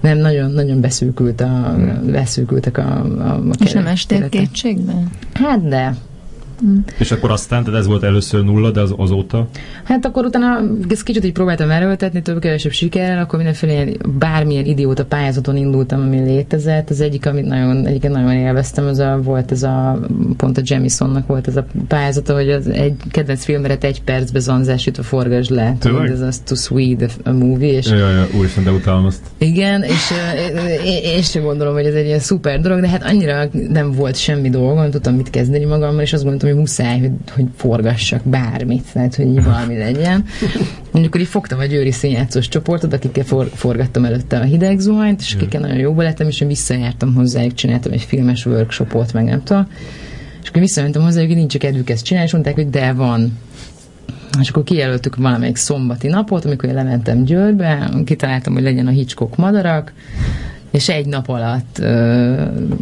[0.01, 1.75] nem, nagyon, nagyon beszűkült a,
[2.11, 4.39] beszűkültek a, a, a És nem estél keretek.
[4.39, 5.09] kétségben?
[5.33, 5.95] Hát de.
[6.97, 9.47] És akkor aztán, tehát ez volt először nulla, de az, azóta?
[9.83, 15.05] Hát akkor utána ezt kicsit így próbáltam erőltetni, több-kevesebb sikerrel, akkor mindenféle ilyen, bármilyen idióta
[15.05, 16.89] pályázaton indultam, ami létezett.
[16.89, 19.99] Az egyik, amit nagyon, egyiket nagyon élveztem, az a, volt ez a,
[20.37, 25.03] pont a Jemisonnak volt ez a pályázata, hogy az egy kedvenc filmeret egy percbe zanzásítva
[25.03, 25.75] forgasd le.
[25.79, 29.21] Tudod, ez az To Sweet a movie, és Jaj, jaj, úristen, de utálom azt.
[29.37, 30.11] Igen, és
[31.03, 34.49] én sem gondolom, hogy ez egy ilyen szuper dolog, de hát annyira nem volt semmi
[34.49, 38.83] dolgom, nem tudtam mit kezdeni magammal, és azt gondoltam, hogy muszáj, hogy, hogy forgassak bármit,
[38.93, 40.25] tehát hogy valami legyen.
[40.91, 45.33] Mondjuk, így fogtam a győri színjátszós csoportot, akikkel for, forgattam előtte a hideg zuhanyt, és
[45.33, 49.67] akikkel nagyon jóba lettem, és én visszajártam hozzájuk, csináltam egy filmes workshopot, meg nem tudom.
[50.41, 53.37] És akkor visszamentem hozzájuk, hogy nincs csak kedvük ezt csinálni, és mondták, hogy de van.
[54.41, 59.35] És akkor kijelöltük valamelyik szombati napot, amikor én lementem Győrbe, kitaláltam, hogy legyen a Hitchcock
[59.35, 59.93] madarak,
[60.75, 62.33] és egy nap alatt ö,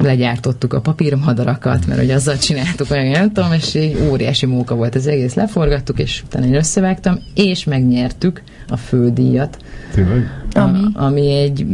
[0.01, 4.95] legyártottuk a papírmadarakat, mert ugye azzal csináltuk, olyan nem tudom, és egy óriási móka volt
[4.95, 9.57] az egész, leforgattuk, és utána én összevágtam, és megnyertük a fődíjat,
[9.93, 10.41] Tényleg?
[10.53, 10.79] Ami?
[10.93, 11.65] A, ami egy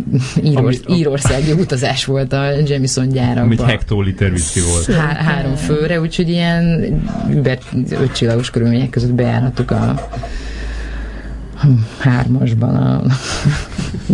[0.43, 3.43] írorsz, Ami- írországi utazás volt a Jameson gyárakban.
[3.43, 4.85] Amit hektoliter whisky volt.
[4.99, 6.83] Há- három főre, úgyhogy ilyen
[7.89, 10.09] ötcsillagos körülmények között bejárhattuk a
[11.99, 13.01] hármasban a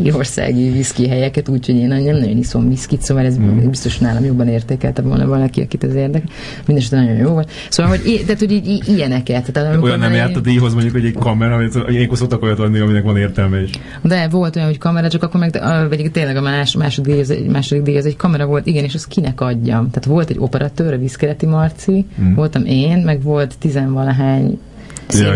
[0.04, 3.70] írországi viszki helyeket, úgyhogy én nem nagyon iszom viszkit, szóval ez Mm.
[3.70, 6.30] biztos nálam jobban értékelte volna valaki, akit ez érdekel.
[6.66, 7.52] Mindenesetre nagyon jó volt.
[7.70, 9.52] Szóval, hogy, i- tehát, hogy így, ilyeneket.
[9.52, 13.04] Tehát, Olyan nem járt a díjhoz mondjuk, hogy egy kamera, ilyenkor szoktak olyat adni, aminek
[13.04, 13.70] van értelme is.
[14.02, 17.22] De volt olyan, hogy kamera, csak akkor meg a, vagy tényleg a más, második, díj,
[17.22, 19.90] az egy, második díj, az egy kamera volt, igen, és azt kinek adjam.
[19.90, 22.34] Tehát volt egy operatőr, a Viszkeleti Marci, Mm.
[22.34, 24.60] voltam én, meg volt tizenvalahány
[25.10, 25.30] Ja,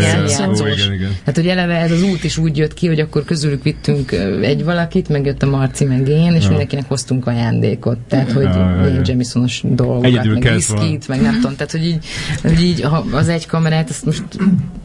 [0.48, 1.16] ó, igen, igen.
[1.24, 4.64] Hát, hogy eleve ez az út is úgy jött ki, hogy akkor közülük vittünk egy
[4.64, 6.48] valakit, meg jött a Marci, meg én, és Ja.
[6.48, 7.98] mindenkinek hoztunk ajándékot.
[7.98, 9.00] Tehát, hogy Ja, ja, ja.
[9.04, 11.52] Jamisonos dolgokat, Egyedül meg viszkit, meg nem tudom.
[11.56, 12.04] Tehát, hogy így,
[12.42, 14.22] hogy így ha az egy kamerát, ezt most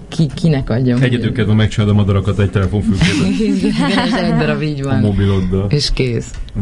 [0.08, 1.02] ki, kinek adjam?
[1.02, 3.32] Egyedül kedve megcsinálod a madarakat egy telefonfülkében.
[4.26, 5.00] Egy darab így A van.
[5.00, 5.68] mobiloddal.
[5.70, 6.28] És kész.
[6.60, 6.62] Mm.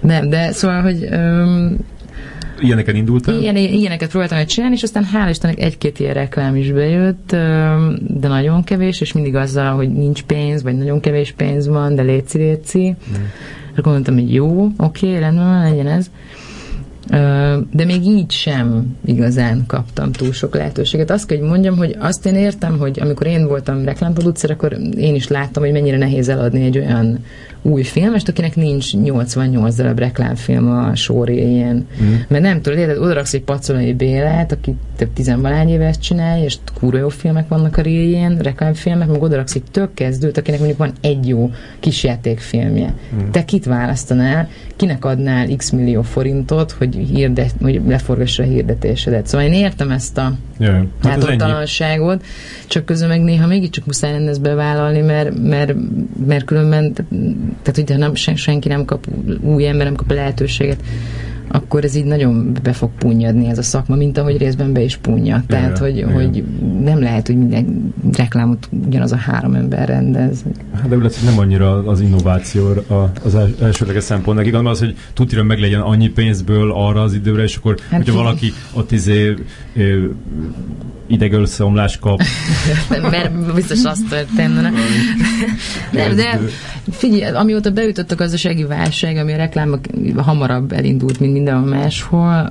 [0.00, 1.76] Nem, de szóval, hogy öm,
[2.60, 3.40] Ilyeneken indultál?
[3.40, 7.30] ilyen, ilyeneket próbáltam meg csinálni, és aztán hál' Istennek egy-két ilyen reklám is bejött,
[8.00, 12.02] de nagyon kevés, és mindig azzal, hogy nincs pénz, vagy nagyon kevés pénz van, de
[12.02, 12.94] léci, léci.
[13.76, 16.10] Akkor mondtam, hogy jó, oké, rendben van, legyen ez.
[17.70, 21.10] De még így sem igazán kaptam túl sok lehetőséget.
[21.10, 25.14] Azt kell, hogy mondjam, hogy azt én értem, hogy amikor én voltam reklámproducer, akkor én
[25.14, 27.18] is láttam, hogy mennyire nehéz eladni egy olyan
[27.66, 31.86] új filmest, akinek nincs 88 darab reklámfilm a sorjén.
[32.02, 32.14] Mm.
[32.28, 36.56] Mert nem tudod, érted, odaraksz egy pacolai Bélát, aki több tizenvalány éve ezt csinálja, és
[36.74, 40.92] kurva jó filmek vannak a réjén, reklámfilmek, meg odaraksz egy tök kezdőt, akinek mondjuk van
[41.00, 41.50] egy jó
[41.80, 42.94] kisjátékfilmje.
[43.14, 43.30] Mm.
[43.30, 49.26] Te kit választanál, kinek adnál x millió forintot, hogy, hirdet, hogy leforgassa a hirdetésedet.
[49.26, 50.88] Szóval én értem ezt a ennyi.
[51.02, 52.24] hátoltalanságot,
[52.66, 55.74] csak közben meg néha mégiscsak muszáj lenne ezt bevállalni, mert, mert,
[56.26, 56.94] mert különben,
[57.62, 59.06] tehát hogyha nem, sen, senki nem kap,
[59.40, 60.82] új ember nem kap lehetőséget,
[61.48, 64.96] akkor ez így nagyon be fog punnyadni ez a szakma, mint ahogy részben be is
[64.96, 65.42] punnya.
[65.46, 66.12] Tehát, hogy, igen.
[66.12, 66.44] hogy
[66.84, 70.44] nem lehet, hogy minden reklámot ugyanaz a három ember rendez.
[70.74, 72.68] Hát de úgy látszik, nem annyira az innováció
[73.22, 74.36] az els- elsődleges szempont.
[74.38, 78.12] Nekik az, hogy tudja meg legyen annyi pénzből arra az időre, és akkor, Hát hogyha
[78.12, 79.34] ki- valaki ott izé
[81.08, 82.22] ö, idegölszomlás kap,
[83.10, 84.70] mert biztos azt történne.
[85.92, 86.40] Nem, de
[86.90, 89.80] figyelj, amióta beütött a gazdasági válság, ami a reklámok
[90.16, 92.46] hamarabb elindult, mint mindenhol máshol,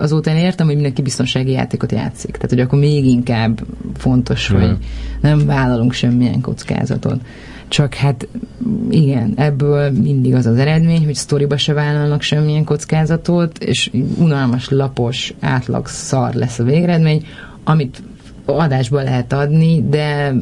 [0.00, 2.30] azóta én értem, hogy mindenki biztonsági játékot játszik.
[2.30, 3.60] Tehát, hogy akkor még inkább
[3.96, 4.76] fontos, hogy
[5.20, 7.20] nem vállalunk semmilyen kockázatot.
[7.68, 8.28] Csak hát
[8.90, 15.34] igen, ebből mindig az az eredmény, hogy sztoriba se vállalnak semmilyen kockázatot, és unalmas, lapos,
[15.40, 17.26] átlag szar lesz a végeredmény,
[17.68, 18.02] amit
[18.44, 20.34] adásba lehet adni, de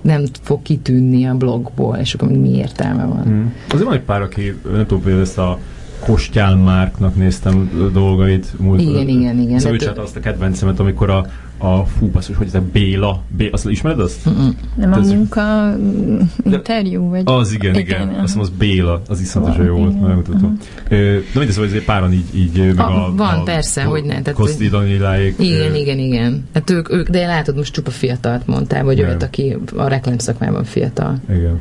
[0.00, 3.26] nem fog kitűnni a blogból, és akkor mi értelme van.
[3.28, 3.46] Mm.
[3.68, 5.58] Azért van egy pár, aki, nem tudom, például ezt a
[6.04, 8.58] Kostyán Márknak néztem dolgait.
[8.58, 9.58] Múlt, Igen, igen, igen.
[9.58, 11.26] Szóval Hát azt a kedvencemet, amikor a,
[11.62, 14.28] a fú, basszus, hogy ez a Béla, Bé, azt ismered azt?
[14.76, 17.22] Nem a Ez- munka mm, interjú, vagy...
[17.24, 18.08] Az igen, igen.
[18.08, 18.08] Igen.
[18.08, 20.58] Azt hiszem, az Béla, az iszonyatosan jó volt, megmutatom.
[20.88, 23.14] Ö, De mindegy, szóval azért páran így, így meg Ha, a...
[23.14, 25.34] van, a, persze, a hogy ne, tehát, Koszti Daniláék.
[25.38, 26.44] Igen, igen, igen.
[26.54, 31.20] Hát ők, ők, de látod, most csupa fiatalt mondtál, vagy olyat, aki a reklámszakmában fiatal.
[31.30, 31.60] Igen.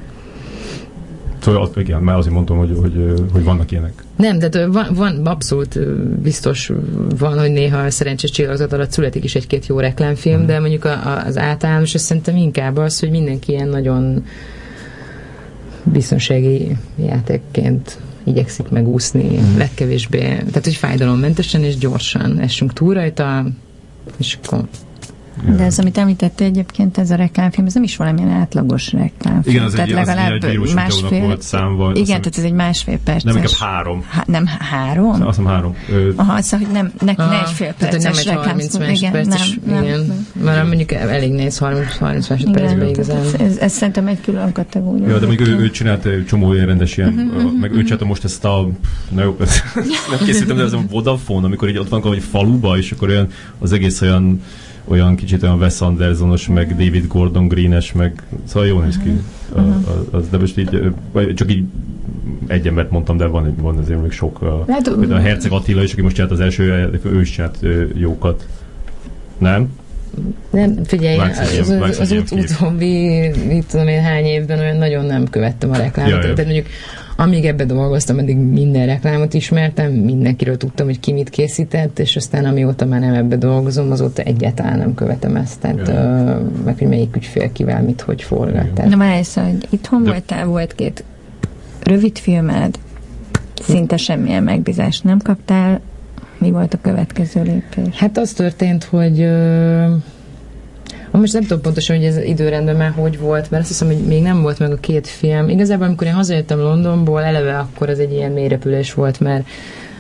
[1.42, 4.04] Szóval igen, már azért mondtam, hogy, hogy, hogy vannak ilyenek.
[4.16, 5.80] Nem, de van, van abszolút
[6.22, 6.72] biztos
[7.18, 10.46] van, hogy néha a szerencsés csillagzat alatt születik is egy-két jó reklámfilm, hmm.
[10.46, 14.26] de mondjuk a, a, az általános, azt szerintem inkább az, hogy mindenki ilyen nagyon
[15.84, 19.58] biztonsági játékként igyekszik megúszni hmm.
[19.58, 23.46] legkevésbé, tehát hogy fájdalommentesen és gyorsan essünk túl rajta,
[24.18, 24.64] és akkor
[25.46, 29.56] de ez, amit említette egyébként, ez a reklámfilm, ez nem is valamilyen átlagos reklámfilm.
[29.56, 31.92] Igen, az tehát egy, legalább az egy másfél, volt számva.
[31.94, 33.24] Igen, tehát ez egy másfél perc.
[33.24, 34.04] Nem, inkább három.
[34.10, 35.12] Há, nem három?
[35.12, 35.76] Azt hiszem három.
[35.90, 36.12] Ö...
[36.16, 39.74] Aha, szóval, hogy nem, ne, ne egy fél perces tehát nem egy 30 másodperces, igen,
[39.74, 40.00] nem, igen.
[40.00, 43.24] Nem, Mert mondjuk elég néz 30, 30 másodpercben igazán.
[43.40, 45.08] Ez, ez, szerintem egy külön kategória.
[45.08, 47.84] Ja, de mondjuk ő, ő csinált egy csomó ilyen rendes ilyen, uh-huh, uh, meg ő
[47.84, 48.70] csinálta most ezt a,
[49.10, 49.38] na jó,
[50.12, 53.28] nem készítem, de ez a Vodafone, amikor így ott van egy faluba, és akkor olyan,
[53.60, 54.42] az egész olyan
[54.92, 59.10] olyan kicsit olyan Wes Andersonos, meg David Gordon Greenes, meg szóval jól néz ki.
[59.56, 59.76] Uh-huh.
[60.12, 60.94] Az, de most így,
[61.36, 61.64] csak így
[62.48, 64.42] egy embert mondtam, de van, van azért még sok.
[64.42, 67.60] A, hát, a Herceg Attila is, aki most csinált az első, ő is csinált
[67.94, 68.48] jókat.
[69.38, 69.70] Nem?
[70.50, 74.78] Nem, figyelj, Vágsz az, az, az, az ut- utóbbi, mit tudom én, hány évben olyan
[74.78, 76.12] nagyon nem követtem a reklámot.
[76.12, 76.66] Ja, Tehát mondjuk
[77.22, 82.46] amíg ebbe dolgoztam, addig minden reklámot ismertem, mindenkiről tudtam, hogy ki mit készített, és aztán
[82.46, 85.94] amióta már nem ebbe dolgozom, azóta egyáltalán nem követem ezt, tehát ja.
[85.94, 88.68] uh, meg hogy melyik ügyfél kivel mit, hogy forgat.
[88.68, 88.92] Tehát...
[88.92, 90.10] Na már ez, hogy itthon De...
[90.10, 91.04] voltál, volt két
[91.84, 92.80] rövid filmed,
[93.64, 95.82] szinte semmilyen megbízást nem kaptál,
[96.38, 97.96] mi volt a következő lépés?
[97.96, 99.92] Hát az történt, hogy uh,
[101.20, 104.22] most nem tudom pontosan, hogy ez időrendben már hogy volt, mert azt hiszem, hogy még
[104.22, 105.50] nem volt meg a két film.
[105.50, 109.48] Igazából, amikor én hazajöttem Londonból, eleve akkor az egy ilyen mélyrepülés volt, mert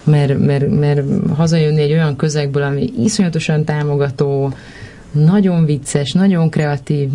[0.04, 1.02] mert, mert, mert
[1.36, 4.54] hazajönni egy olyan közegből, ami iszonyatosan támogató,
[5.12, 7.10] nagyon vicces, nagyon kreatív,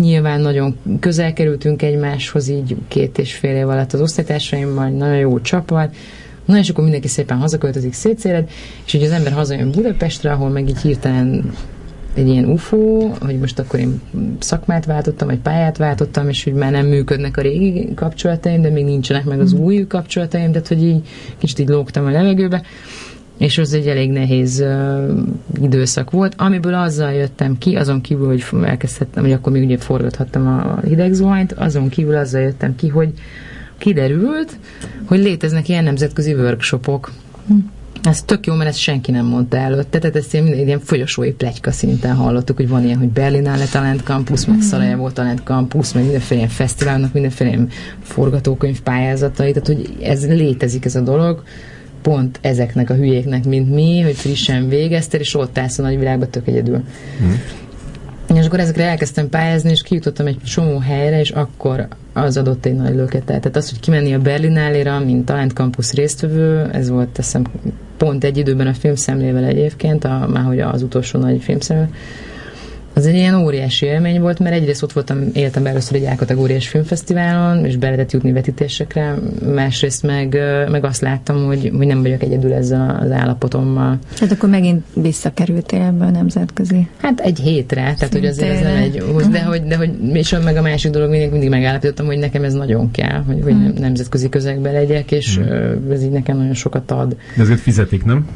[0.00, 5.40] nyilván nagyon közel kerültünk egymáshoz így két és fél év alatt az osztálytársaimmal, nagyon jó
[5.40, 5.94] csapat,
[6.44, 8.50] Na és akkor mindenki szépen hazaköltözik szétszéled,
[8.84, 11.52] és hogy az ember hazajön Budapestre, ahol meg így hirtelen
[12.16, 14.00] egy ilyen UFO, hogy most akkor én
[14.38, 18.84] szakmát váltottam, vagy pályát váltottam, és hogy már nem működnek a régi kapcsolataim, de még
[18.84, 19.58] nincsenek meg az mm.
[19.58, 22.62] új kapcsolataim, tehát hogy így kicsit így lógtam a levegőbe,
[23.38, 25.18] és az egy elég nehéz uh,
[25.62, 30.46] időszak volt, amiből azzal jöttem ki, azon kívül, hogy elkezdhettem, hogy akkor még ugye forgathattam
[30.46, 33.12] a hideg zuhanyt, azon kívül azzal jöttem ki, hogy
[33.78, 34.58] kiderült,
[35.04, 37.12] hogy léteznek ilyen nemzetközi workshopok.
[37.48, 37.54] Hm
[38.02, 41.72] ez tök jó, mert ezt senki nem mondta előtte, tehát ezt ilyen, ilyen folyosói plegyka
[41.72, 44.60] szinten hallottuk, hogy van ilyen, hogy Berlinale Talent Campus, meg mm.
[44.60, 47.68] Szarajevo Talent Campus, meg mindenféle ilyen fesztiválnak, mindenféle ilyen
[48.02, 51.42] forgatókönyv pályázatai, tehát hogy ez létezik ez a dolog,
[52.02, 56.46] pont ezeknek a hülyéknek, mint mi, hogy frissen végeztél, és ott állsz a nagyvilágban tök
[56.46, 56.76] egyedül.
[57.22, 57.32] Mm.
[58.38, 62.74] És akkor ezekre elkezdtem pályázni, és kijutottam egy csomó helyre, és akkor az adott egy
[62.74, 63.40] nagy löketet.
[63.40, 67.44] Tehát az, hogy kimenni a Berlinálére, mint Talent Campus résztvevő, ez volt teszem
[67.96, 71.94] pont egy időben a filmszemlével egyébként, a, már hogy az utolsó nagy filmszemlével,
[72.96, 77.64] az egy ilyen óriási élmény volt, mert egyrészt ott voltam, éltem először egy A-kategóriás filmfesztiválon,
[77.64, 79.14] és be lehetett jutni vetítésekre,
[79.54, 80.38] másrészt meg,
[80.70, 83.98] meg azt láttam, hogy, hogy nem vagyok egyedül ezzel az állapotommal.
[84.18, 86.88] Hát akkor megint visszakerültél ebbe a nemzetközi.
[87.00, 88.20] Hát egy hétre, tehát Szintére.
[88.20, 91.30] hogy azért ez nem egy, de hogy, de hogy és meg a másik dolog mindig,
[91.30, 93.72] mindig megállapítottam, hogy nekem ez nagyon kell, hogy, hogy hmm.
[93.78, 95.92] nemzetközi közegbe legyek, és hmm.
[95.92, 97.16] ez így nekem nagyon sokat ad.
[97.34, 98.26] De ezért fizetik, nem?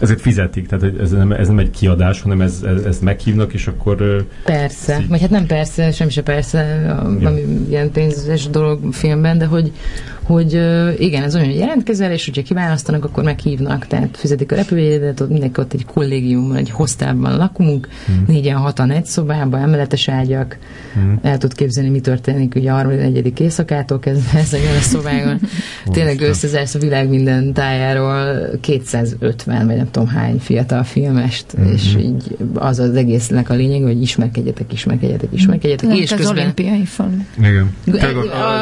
[0.00, 3.66] Ezért fizetik, tehát ez nem, ez nem egy kiadás, hanem ez, ez, ezt meghívnak, és
[3.66, 4.26] akkor...
[4.44, 6.62] Persze, vagy hát nem persze, semmi se persze,
[7.20, 7.28] ja.
[7.28, 9.72] ami ilyen pénzes dolog filmben, de hogy,
[10.24, 10.52] hogy
[10.98, 15.28] igen, ez olyan, hogy jelentkezel, és hogyha kiválasztanak, akkor meghívnak, tehát fizetik a repülőjegyet, ott
[15.28, 18.24] mindenki ott egy kollégiumban, egy hoztában lakunk, hmm.
[18.26, 20.58] négyen, hatan egy szobában, emeletes ágyak,
[20.94, 21.18] hmm.
[21.22, 25.40] el tud képzelni, mi történik ugye a harmadik, negyedik éjszakától kezdve ezeken a szobákon.
[25.84, 31.72] Tényleg összezársz a világ minden tájáról 250, vagy nem tudom hány fiatal filmest, hmm.
[31.72, 35.98] és így az az egésznek a lényeg, hogy ismerkedjetek, ismerkedjetek, ismerkedjetek, hmm.
[35.98, 36.36] és az közben...
[36.36, 37.10] olimpiai falu.
[37.38, 37.72] Igen.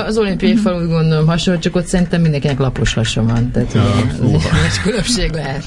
[0.07, 3.51] Az olimpiai falu gondolom hasonló, hasonló, csak ott szerintem mindenkinek lapos hasa van.
[3.51, 3.85] Tehát ja,
[4.65, 5.65] egy különbség lehet.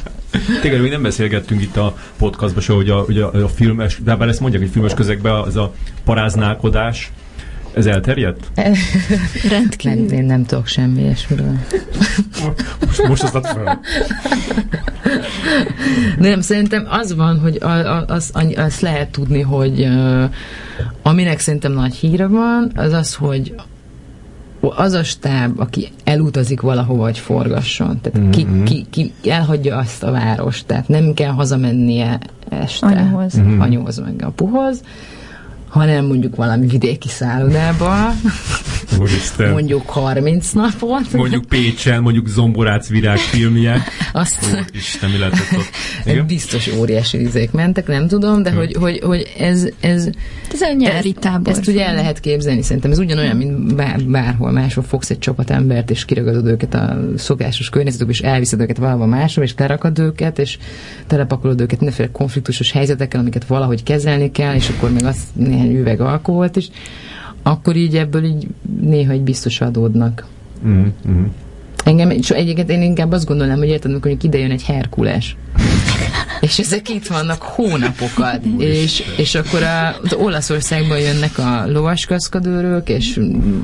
[0.61, 4.15] Tényleg még nem beszélgettünk itt a podcastban se, hogy a, hogy a, a filmes, de
[4.15, 7.11] bár ezt mondják, hogy filmes közegben az a paráználkodás,
[7.73, 8.51] ez elterjedt?
[9.49, 10.05] Rendkívül.
[10.05, 11.55] Nem, én nem tudok semmi ilyesmiről.
[12.85, 13.79] Most, most azt fel.
[16.17, 17.57] Nem, szerintem az van, hogy
[18.07, 20.23] azt az lehet tudni, hogy uh,
[21.01, 23.55] aminek szerintem nagy híre van, az az, hogy
[24.75, 28.63] az a stáb, aki elutazik valahova, hogy forgasson, tehát ki, mm-hmm.
[28.63, 32.85] ki, ki elhagyja azt a várost, tehát nem kell hazamennie este.
[32.85, 33.59] Anyóhoz, mm-hmm.
[33.59, 34.81] anyóhoz meg apuhoz,
[35.75, 38.13] hanem mondjuk valami vidéki szállodába,
[38.99, 39.51] Úristen.
[39.51, 41.13] mondjuk 30 napot.
[41.13, 43.83] Mondjuk Pécsen, mondjuk Zomborác virág filmje.
[44.13, 45.69] Azt Isten, mi lehetett ott?
[46.05, 46.25] Igen?
[46.25, 50.09] biztos óriási izék mentek, nem tudom, de hogy, hogy, hogy ez, ez,
[50.51, 51.53] Ez a nyári tábor.
[51.53, 55.49] ezt ugye el lehet képzelni, szerintem ez ugyanolyan, mint bár, bárhol máshol fogsz egy csapat
[55.49, 60.39] embert, és kiragadod őket a szokásos környezetükbe, és elviszed őket valahova máshol, és lerakad őket,
[60.39, 60.57] és
[61.07, 66.01] telepakolod őket mindenféle konfliktusos helyzetekkel, amiket valahogy kezelni kell, és akkor még az néhány üveg
[66.01, 66.69] alkoholt is,
[67.43, 68.47] akkor így ebből így
[68.79, 70.25] néha egy biztos adódnak.
[70.67, 71.23] Mm, mm.
[71.83, 75.35] Engem, és egyébként én inkább azt gondolom, hogy érted, amikor ide jön egy Herkules,
[76.39, 83.19] és ezek itt vannak hónapokat, és, és akkor a, az Olaszországban jönnek a lovaskaszkadőrök, és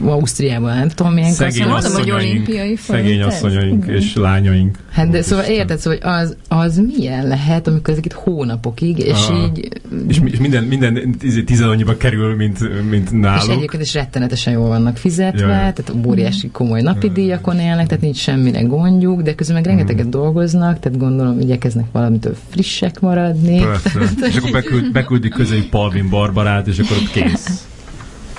[0.05, 4.77] Ausztriában nem tudom milyen Szegény asszonyaink, olimpiai szegény asszonyaink és lányaink.
[4.91, 5.57] Hát de szóval Isten.
[5.59, 9.43] érted, szóval hogy az, az milyen lehet, amikor ezek itt hónapokig, és Ah.
[9.43, 9.69] így
[10.07, 13.51] És, mi- és minden, minden tiz- tizenannyiba kerül, mint, mint és náluk.
[13.51, 15.49] egyébként is rettenetesen jól vannak fizetve, Jaj.
[15.73, 20.79] tehát óriási komoly napi díjakon élnek, tehát nincs semmire gondjuk, de közben meg rengeteget dolgoznak,
[20.79, 23.59] tehát gondolom igyekeznek valamitől frissek maradni.
[23.59, 23.99] Persze.
[24.29, 27.65] és akkor beküld, beküldik közé Palvin Barbarát, és akkor ott kész.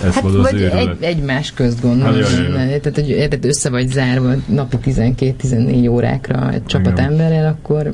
[0.04, 0.74] Ez Hát az vagy őrület.
[0.74, 2.14] egy, egymás közt gondolom.
[2.14, 2.80] Hát, jaj, jaj, jaj.
[2.80, 7.10] Tehát, hogy érted, össze vagy zárva napi 12-14 órákra egy csapat Igen.
[7.10, 7.92] emberrel, akkor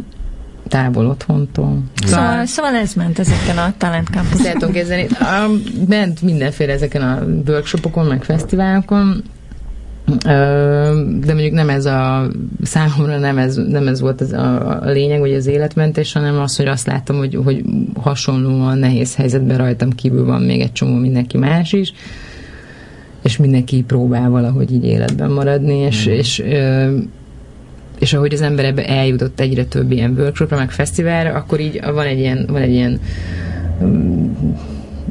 [0.69, 1.83] távol otthontól.
[2.07, 4.11] Szóval, szóval ez ment ezeken a talent
[4.53, 5.07] tudom kezdeni.
[5.47, 9.23] Um, ment mindenféle ezeken a workshopokon, meg fesztiválokon,
[11.21, 12.29] de mondjuk nem ez a
[12.63, 16.57] számomra nem ez, nem ez volt az a, a lényeg, vagy az életmentés, hanem az,
[16.57, 21.39] hogy azt láttam, hogy, hogy hasonlóan nehéz helyzetben rajtam kívül van még egy csomó mindenki
[21.39, 21.93] más is,
[23.23, 26.13] és mindenki próbál valahogy így életben maradni, és, Mm.
[26.13, 26.43] és
[27.99, 32.07] és ahogy az ember ebbe eljutott egyre több ilyen workshopra, meg fesztiválra, akkor így van
[32.07, 33.01] egy ilyen, van egy ilyen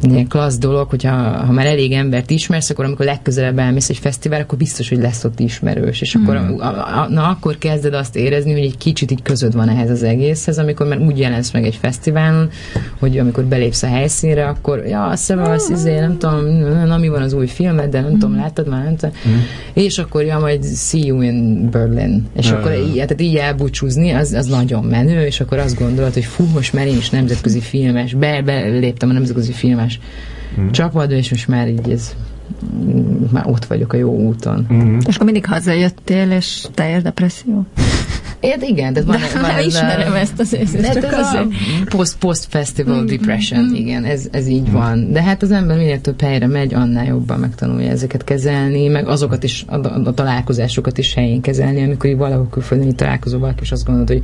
[0.02, 1.12] ilyen klassz dolog, hogyha
[1.45, 5.24] ha már elég embert ismersz, akkor amikor legközelebb elmész egy fesztivál, akkor biztos, hogy lesz
[5.24, 6.02] ott ismerős.
[6.02, 6.66] És akkor, a,
[7.02, 10.58] a, na, akkor kezded azt érezni, hogy egy kicsit így közöd van ehhez az egészhez,
[10.58, 12.50] amikor már úgy jelensz meg egy fesztiválon,
[13.00, 16.45] hogy amikor belépsz a helyszínre, akkor ja, szevasz, izé, nem tudom,
[16.86, 19.16] na, mi van az új filmed, de nem tudom, láttad már, nem tudom.
[19.74, 22.28] És akkor ja, majd see you in Berlin.
[22.36, 22.78] És akkor ja.
[22.78, 26.74] így, tehát így elbúcsúzni, az, az nagyon menő, és akkor azt gondolod, hogy fú, most
[26.74, 29.87] már én is nemzetközi filmes, be, beléptem a nemzetközi filmes
[30.56, 30.70] Mhm.
[30.70, 32.16] csapatba, és most már így ez
[32.76, 34.66] mm, már ott vagyok a jó úton.
[34.70, 34.98] Mhm.
[35.08, 37.66] És akkor mindig hazajöttél, és teljes depresszió.
[38.40, 41.34] Ért, igen, tehát van, De van ez ismerem a, ezt az érzést, de csak ez
[41.34, 41.48] a
[41.90, 45.12] post, post-festival depression, igen, ez, ez így van.
[45.12, 49.44] De hát az ember minél több helyre megy, annál jobban megtanulja ezeket kezelni, meg azokat
[49.44, 53.72] is, a, a, a találkozásokat is helyén kezelni, amikor valahol külföldön így találkozol valaki, és
[53.72, 54.22] azt gondolod, hogy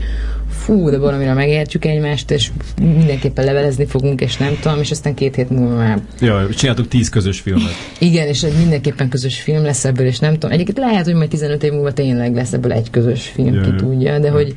[0.49, 2.51] fú, de valamire megértjük egymást, és
[2.81, 7.09] mindenképpen levelezni fogunk, és nem tudom, és aztán két hét múlva már Jaj, csináltuk tíz
[7.09, 7.71] közös filmet.
[7.99, 10.51] igen, és egy mindenképpen közös film lesz ebből, és nem tudom.
[10.51, 13.63] Egyébként lehet, hogy majd 15 év múlva tényleg lesz ebből egy közös film, Jaj.
[13.63, 14.53] ki tudja, de hogy,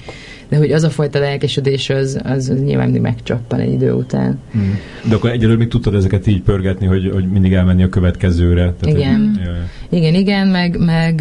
[0.49, 4.39] de hogy az a fajta lelkesedés, az, az, nyilván mindig megcsappan egy idő után.
[4.51, 4.65] Mhm.
[5.09, 8.75] De akkor egyelőre még tudtad ezeket így pörgetni, hogy, hogy mindig elmenni a következőre.
[8.81, 9.41] Tehát, Igen.
[9.45, 9.55] Jaj.
[9.89, 11.21] Igen, igen, meg, meg,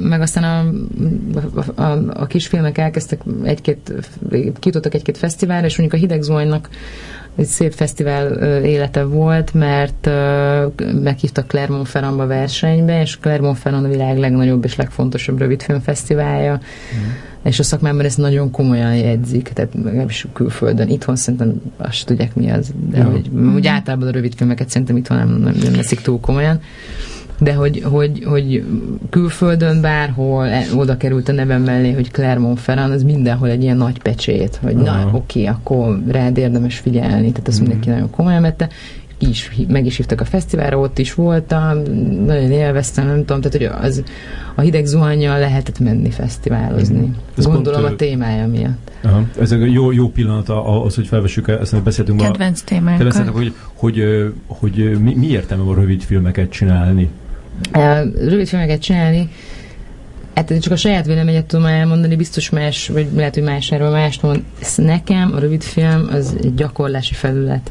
[0.00, 0.70] meg aztán a,
[1.74, 3.92] a, a, a kisfilmek elkezdtek egy-két,
[4.58, 6.68] kijutottak egy-két fesztiválra, és mondjuk a Hideg Zónynak
[7.36, 10.10] egy szép fesztivál élete volt, mert
[11.02, 17.10] meghívtak Clermont-Ferrandba versenybe, és Clermont-Ferrand a világ legnagyobb és legfontosabb rövidfilmfesztiválja, mm.
[17.44, 20.88] És a szakmában ezt nagyon komolyan jegyzik, tehát legalábbis külföldön.
[20.88, 23.04] Itthon szerintem azt tudják mi az, de Ja.
[23.04, 26.60] hogy, úgy általában a rövidfilmeket szerintem itthon nem, nem, nem veszik túl komolyan
[27.38, 28.64] de hogy, hogy, hogy
[29.10, 33.98] külföldön bárhol e- oda került a nevem mellé, hogy Clermont-Ferrand, az mindenhol egy ilyen nagy
[34.02, 35.16] pecsét, hogy na Aha.
[35.16, 37.68] oké, akkor rád érdemes figyelni, tehát azt Mhm.
[37.68, 38.68] mindenki nagyon komolyan vette.
[39.28, 41.82] Is, meg is hívtak a fesztiválra, ott is voltam,
[42.24, 44.02] nagyon élveztem, nem tudom, tehát hogy az,
[44.54, 46.98] a hideg zuhanyjal lehetett menni fesztiválozni.
[46.98, 47.14] Mhm.
[47.36, 48.90] Ez Gondolom pont, a témája miatt.
[49.02, 49.22] Aha.
[49.40, 50.48] Ez egy jó, jó pillanat
[50.84, 52.26] az, hogy felvessük, ezt amit beszéltünk ma.
[52.26, 53.06] Kedvenc témánkkal.
[53.06, 54.04] beszéltek, hogy, hogy,
[54.46, 57.08] hogy mi, mi értelme van rövid filmeket csinálni?
[58.14, 59.28] Rövid filmeket csinálni,
[60.34, 64.22] Hát csak a saját véleményet tudom elmondani, biztos más, vagy lehet, hogy más erről mást
[64.22, 64.42] mond.
[64.60, 67.70] Ez nekem a rövid film az egy gyakorlási felület.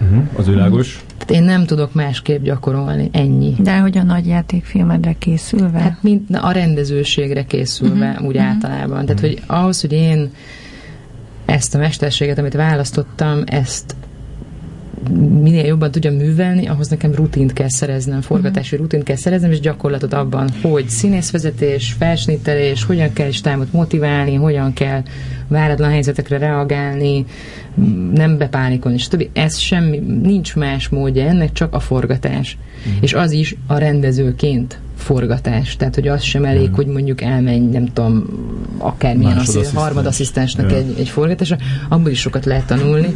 [0.00, 0.22] Uh-huh.
[0.36, 1.04] Az világos.
[1.16, 3.54] Tehát én nem tudok másképp gyakorolni, ennyi.
[3.58, 5.78] De hogy a nagy játékfilmedre készülve?
[5.78, 8.44] Hát mint a rendezőségre készülve, Mhm, úgy mhm.
[8.44, 9.06] általában.
[9.06, 10.30] Tehát, hogy ahhoz, hogy én
[11.44, 13.94] ezt a mesterséget, amit választottam, ezt
[15.42, 18.80] minél jobban tudja művelni, ahhoz nekem rutint kell szereznem, forgatási uh-huh.
[18.80, 24.72] rutint kell szereznem, és gyakorlatot abban, hogy színészvezetés, felsnittelés, hogyan kell is támot motiválni, hogyan
[24.72, 25.02] kell
[25.48, 27.24] váratlan helyzetekre reagálni,
[28.14, 29.30] nem bepánikolni, többi.
[29.32, 32.58] Ez semmi, nincs más módja ennek, csak a forgatás.
[32.78, 33.02] Uh-huh.
[33.02, 35.76] És az is a rendezőként forgatás.
[35.76, 36.76] Tehát, hogy az sem elég, uh-huh.
[36.76, 38.24] hogy mondjuk elmenj, nem tudom,
[38.78, 40.82] akármilyen assziszt, harmadasszisztensnek yeah.
[40.82, 41.56] egy, egy forgatásra,
[41.88, 43.12] abból is sokat lehet tanulni,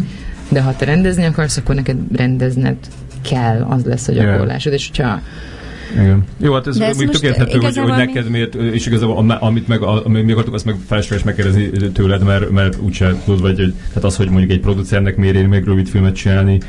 [0.51, 2.76] de ha te rendezni akarsz, akkor neked rendezned
[3.22, 5.20] kell, az lesz a gyakorlásod, és hogyha
[5.94, 6.24] igen.
[6.38, 9.82] Jó, hát ez, ez még tök érthető, hogy, hogy neked miért, és igazából amit meg,
[9.82, 14.05] amit még akartuk, azt meg felesleges megkérdezni tőled, mert, mert úgyse tudod, vagy hogy, tehát
[14.05, 16.61] az, hogy mondjuk egy producernek miért éri meg rövid filmet csinálni,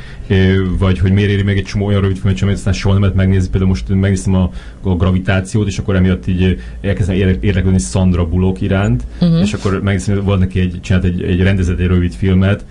[0.78, 3.16] vagy hogy miért éri meg egy csomó olyan rövid filmet csinálni, aztán soha nem lehet
[3.16, 3.50] megnézni.
[3.50, 4.50] Például most megnéztem a,
[4.82, 9.40] a gravitációt, és akkor emiatt így elkezdtem érdeklődni Sandra Bullock iránt, uh-huh.
[9.40, 12.64] és akkor megnéztem, volt neki egy, csinált egy, egy rendezett egy rövid filmet,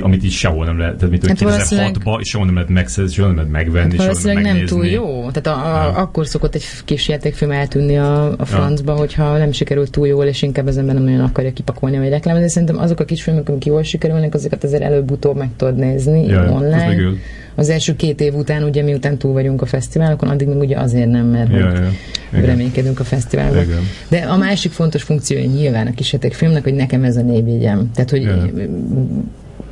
[0.00, 3.32] amit is sehol nem lehet, tehát mint hát 2006-ban, és sehol nem lehet megszerzni, sehol
[3.32, 5.30] nem lehet megvenni, hát sehol nem, nem túl jó.
[5.30, 5.92] Tehát a, a, ja.
[5.92, 8.98] akkor szokott egy kis játékfilm eltűnni a, a francba, ja.
[8.98, 12.48] hogyha nem sikerült túl jól, és inkább az ember nem olyan akarja kipakolni, vagy reklámozni.
[12.48, 16.50] Szerintem azok a kis filmek, amik jól sikerülnek, azokat azért előbb-utóbb meg tudod nézni ja,
[16.50, 17.06] online.
[17.06, 17.14] Az,
[17.54, 21.10] az első két év után, ugye miután túl vagyunk a fesztiválokon, addig meg ugye azért
[21.10, 21.90] nem, mert ja, ja.
[22.30, 23.62] reménykedünk a fesztiválban.
[23.62, 23.88] Igen.
[24.08, 27.90] De a másik fontos funkciója nyilván a kisjátékfilmnek, hogy nekem ez a névjegyem.
[27.94, 28.48] Tehát, hogy ja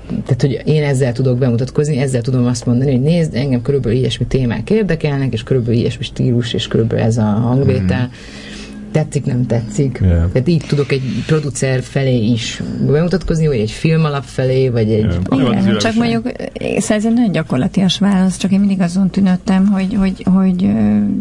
[0.06, 4.26] tehát, hogy én ezzel tudok bemutatkozni, ezzel tudom azt mondani, hogy nézd, engem körülbelül ilyesmi
[4.26, 8.06] témák érdekelnek, és körülbelül ilyesmi stílus, és körülbelül ez a hangvétel.
[8.06, 8.52] Mm
[8.94, 9.98] tetszik, nem tetszik.
[10.02, 10.32] Yeah.
[10.32, 15.20] Tehát így tudok egy producer felé is bemutatkozni, vagy egy film alap felé, vagy egy...
[15.30, 15.62] Yeah.
[15.62, 16.32] Igen, csak mondjuk,
[16.76, 20.72] ez egy nagyon gyakorlatias válasz, csak én mindig azon tűnöttem, hogy, hogy, hogy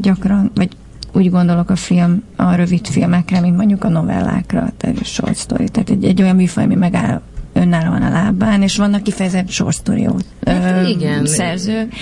[0.01, 0.69] gyakran, vagy
[1.13, 5.69] úgy gondolok a film, a rövid filmekre, mint mondjuk a novellákra, tehát a short story.
[5.69, 7.21] Tehát egy, egy olyan műfaj, ami megáll
[7.53, 11.25] önállóan a lábán, és vannak kifejezett sorsztorió hát, igen.
[11.25, 11.93] szerzők,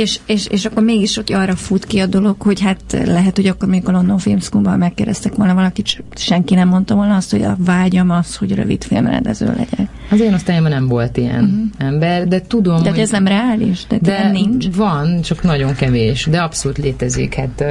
[0.00, 3.46] és, és, és akkor mégis hogy arra fut ki a dolog, hogy hát lehet, hogy
[3.46, 7.42] akkor még a London Film School-ban megkérdeztek volna valakit, senki nem mondta volna azt, hogy
[7.42, 9.88] a vágyam az, hogy rövid filmrendező legyek.
[10.10, 11.88] Az én osztályomban nem volt ilyen uh-huh.
[11.88, 12.98] ember, de tudom, De hogy...
[12.98, 13.86] ez nem reális?
[13.88, 14.66] De, de nincs?
[14.74, 17.34] van, csak nagyon kevés, de abszolút létezik.
[17.34, 17.64] Hát ö,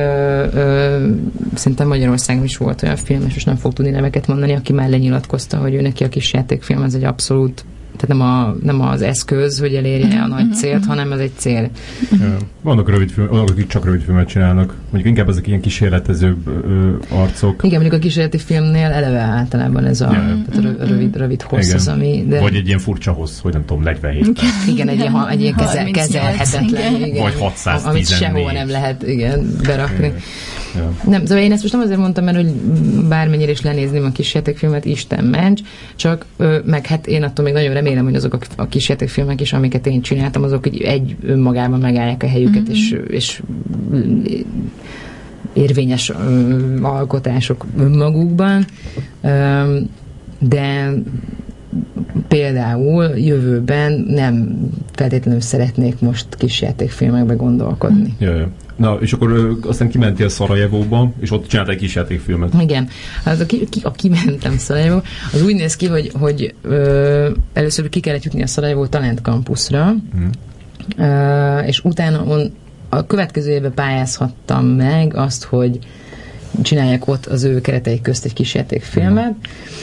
[0.54, 1.08] ö,
[1.54, 4.90] szerintem Magyarországon is volt olyan film, és most nem fog tudni neveket mondani, aki már
[4.90, 7.66] lenyilatkozta, hogy ő neki a kis játékfilm az egy abszolút
[8.00, 10.90] tehát nem, a, nem az eszköz, hogy elérje uh-huh, a nagy uh-huh, célt, uh-huh.
[10.90, 11.70] hanem ez egy cél.
[12.12, 12.38] Ja.
[12.62, 14.76] Vannak rövid film, vannak, akik csak rövid filmet csinálnak.
[14.84, 17.64] Mondjuk inkább ezek ilyen kísérletezőbb ö, arcok.
[17.64, 20.38] Igen, mondjuk a kísérleti filmnél eleve általában ez a, ja.
[20.50, 21.78] tehát a rövid, rövid hossz Igen.
[21.78, 22.26] az, ami...
[22.28, 22.40] De...
[22.40, 24.68] Vagy egy ilyen furcsa hossz, hogy nem tudom, 47 perc.
[24.68, 26.96] Igen, egy ilyen, egy ilyen kezel, kezelhetetlen.
[26.96, 27.24] Igen.
[27.24, 27.86] Vagy 614.
[27.86, 30.06] Amit sehol nem lehet igen, berakni.
[30.06, 30.20] Igen.
[30.76, 30.94] Ja.
[31.04, 32.52] Nem, szóval én ezt most nem azért mondtam, mert hogy
[33.08, 35.62] bármennyire is lenézném a kis játékfilmet, Isten ments,
[35.96, 39.42] csak ö, meg hát én attól még nagyon remélem, hogy azok a, a kis játékfilmek
[39.42, 42.72] is, amiket én csináltam, azok egy, egy önmagában megállják a helyüket, mm-hmm.
[42.72, 43.42] és, és
[45.54, 48.66] érvényes ö, alkotások önmagukban,
[49.22, 49.78] ö,
[50.40, 50.92] de
[52.28, 54.60] például jövőben nem
[54.92, 56.28] feltétlenül szeretnék most
[56.62, 58.16] játékfilmekbe gondolkodni.
[58.20, 58.48] Jaj,
[58.80, 62.54] Na, és akkor ö, aztán kimentél Szarajevóba, és ott csináltál egy kis játékfilmet.
[62.60, 62.88] Igen.
[63.26, 65.02] Az a, ki, ki, a kimentem Szarajevó,
[65.34, 69.94] az úgy néz ki, hogy, hogy ö, először ki kellett jutni a Szarajevó Talent Campusra,
[69.94, 70.28] mm.
[70.98, 72.54] ö, és utána on,
[72.90, 75.80] a következő évben pályázhattam meg azt, hogy
[76.62, 79.34] csinálják ott az ő keretei közt egy kis játékfilmet.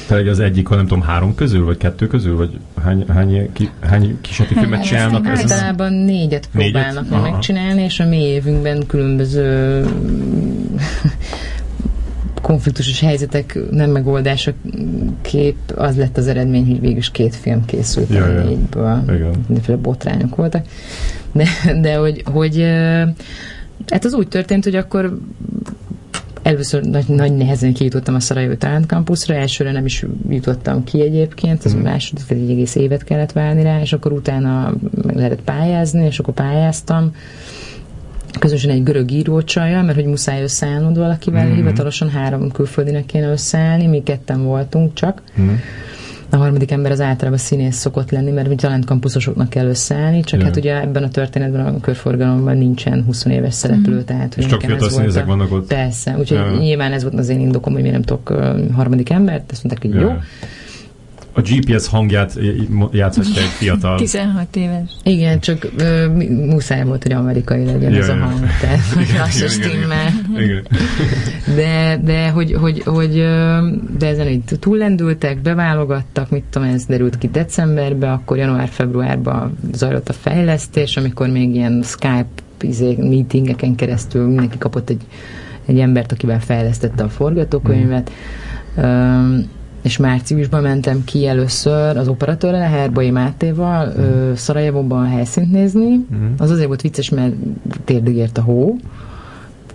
[0.06, 3.70] Tehát az egyik, ha nem tudom, három közül, vagy kettő közül, vagy hány, hány, ki,
[3.80, 5.26] hány kis játékfilmet csinálnak?
[5.26, 7.30] Általában négyet próbálnak négyet?
[7.30, 9.84] megcsinálni, és a mi évünkben különböző
[12.42, 14.52] konfliktusos helyzetek nem megoldása
[15.22, 19.02] kép, az lett az eredmény, hogy végül is két film készült ja, a négyből.
[19.46, 20.66] Mindenféle botrányok voltak.
[21.32, 21.44] De,
[21.80, 22.60] de hogy, hogy
[23.86, 25.18] hát az úgy történt, hogy akkor
[26.46, 31.64] Először nagy, nagy nehezen kijutottam a Szarajó Talent Campusra, elsőre nem is jutottam ki egyébként,
[31.64, 31.78] az mm.
[31.78, 36.34] második, egy egész évet kellett várni rá, és akkor utána meg lehetett pályázni, és akkor
[36.34, 37.14] pályáztam
[38.38, 41.54] közösen egy görög írócsajjal, mert hogy muszáj összeállnod valakivel, mm.
[41.54, 45.22] hivatalosan három külföldinek kéne összeállni, mi ketten voltunk csak.
[45.40, 45.54] Mm
[46.30, 50.46] a harmadik ember az általában színész szokott lenni, mert talán talentkampusosoknak kell összeállni, csak ja.
[50.46, 54.04] hát ugye ebben a történetben a körforgalomban nincsen 20 éves szereplő, mm.
[54.04, 55.26] tehát hogy És csak fiatal színészek a...
[55.26, 55.66] vannak ott?
[55.66, 56.56] Persze, úgyhogy ja.
[56.58, 58.28] nyilván ez volt az én indokom, hogy mi nem tudok
[58.72, 60.08] harmadik embert, ezt mondták, hogy ja.
[60.08, 60.16] jó.
[61.36, 62.38] A GPS hangját
[62.92, 63.98] játszhatja egy fiatal.
[64.08, 64.90] 16 éves.
[65.02, 66.08] Igen, csak ö,
[66.46, 70.08] muszáj volt, hogy amerikai legyen Ja, ez a hang, tehát az igen, stimmel.
[70.36, 70.66] Igen.
[71.56, 73.14] De, de hogy, hogy, hogy
[73.98, 80.12] de ezen így túllendültek, beválogattak, mit tudom, ez derült ki decemberben, akkor január-februárban zajlott a
[80.12, 82.26] fejlesztés, amikor még ilyen Skype
[82.60, 85.02] izé, meetingeken keresztül mindenki kapott egy,
[85.66, 88.10] egy embert, akivel fejlesztette a forgatókönyvet.
[88.76, 89.44] Öm,
[89.86, 96.06] és márciusban mentem ki először az operatőrrel, Herbai Mátéval, ö, Szarajevóban helyszínt nézni.
[96.10, 96.24] Mhm.
[96.38, 97.34] Az azért volt vicces, mert
[97.84, 98.76] térdig ért a hó,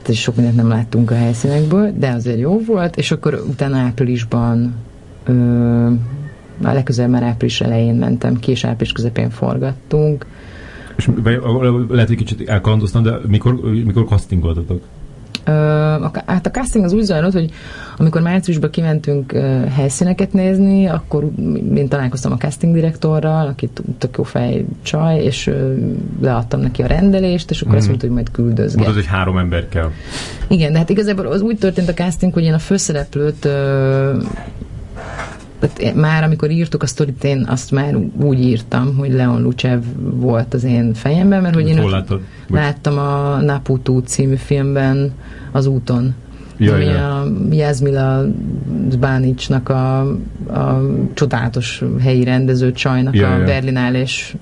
[0.01, 4.75] tehát sok mindent nem láttunk a helyszínekből, de azért jó volt, és akkor utána áprilisban
[5.23, 5.33] ö,
[6.63, 10.25] a legközelebb már április elején mentem ki, és április közepén forgattunk.
[10.95, 11.09] És
[11.89, 14.81] lehet, hogy kicsit elkalandoztam, de mikor, mikor castingoltatok?
[15.43, 17.51] A, hát a casting az úgy zajlott, hogy
[17.97, 19.31] amikor márciusban kimentünk
[19.75, 21.29] helyszíneket nézni, akkor
[21.75, 25.51] én találkoztam a casting direktorral, aki tök jó fej csaj, és
[26.21, 27.77] leadtam neki a rendelést, és akkor Mhm.
[27.79, 28.75] azt mondta, hogy majd küldözget.
[28.77, 29.89] Mondod, hogy három ember kell.
[30.47, 33.47] Igen, de hát igazából az úgy történt a casting, hogy én a főszereplőt
[35.77, 40.53] én- már amikor írtuk a sztorit, én azt már úgy írtam, hogy Leon Lucev volt
[40.53, 42.19] az én fejemben, mert hogy én Hol őt láttad?
[42.47, 45.11] Vagy- láttam a Naputu című filmben
[45.51, 46.13] az úton.
[46.57, 47.19] Ja, ami ja.
[47.21, 48.25] a Jazmila
[48.89, 49.99] Zbánicsnak a,
[50.47, 50.81] a
[51.13, 53.43] csodálatos helyi rendező csajnak Ja, a ja.
[53.45, 54.35] Berlinálés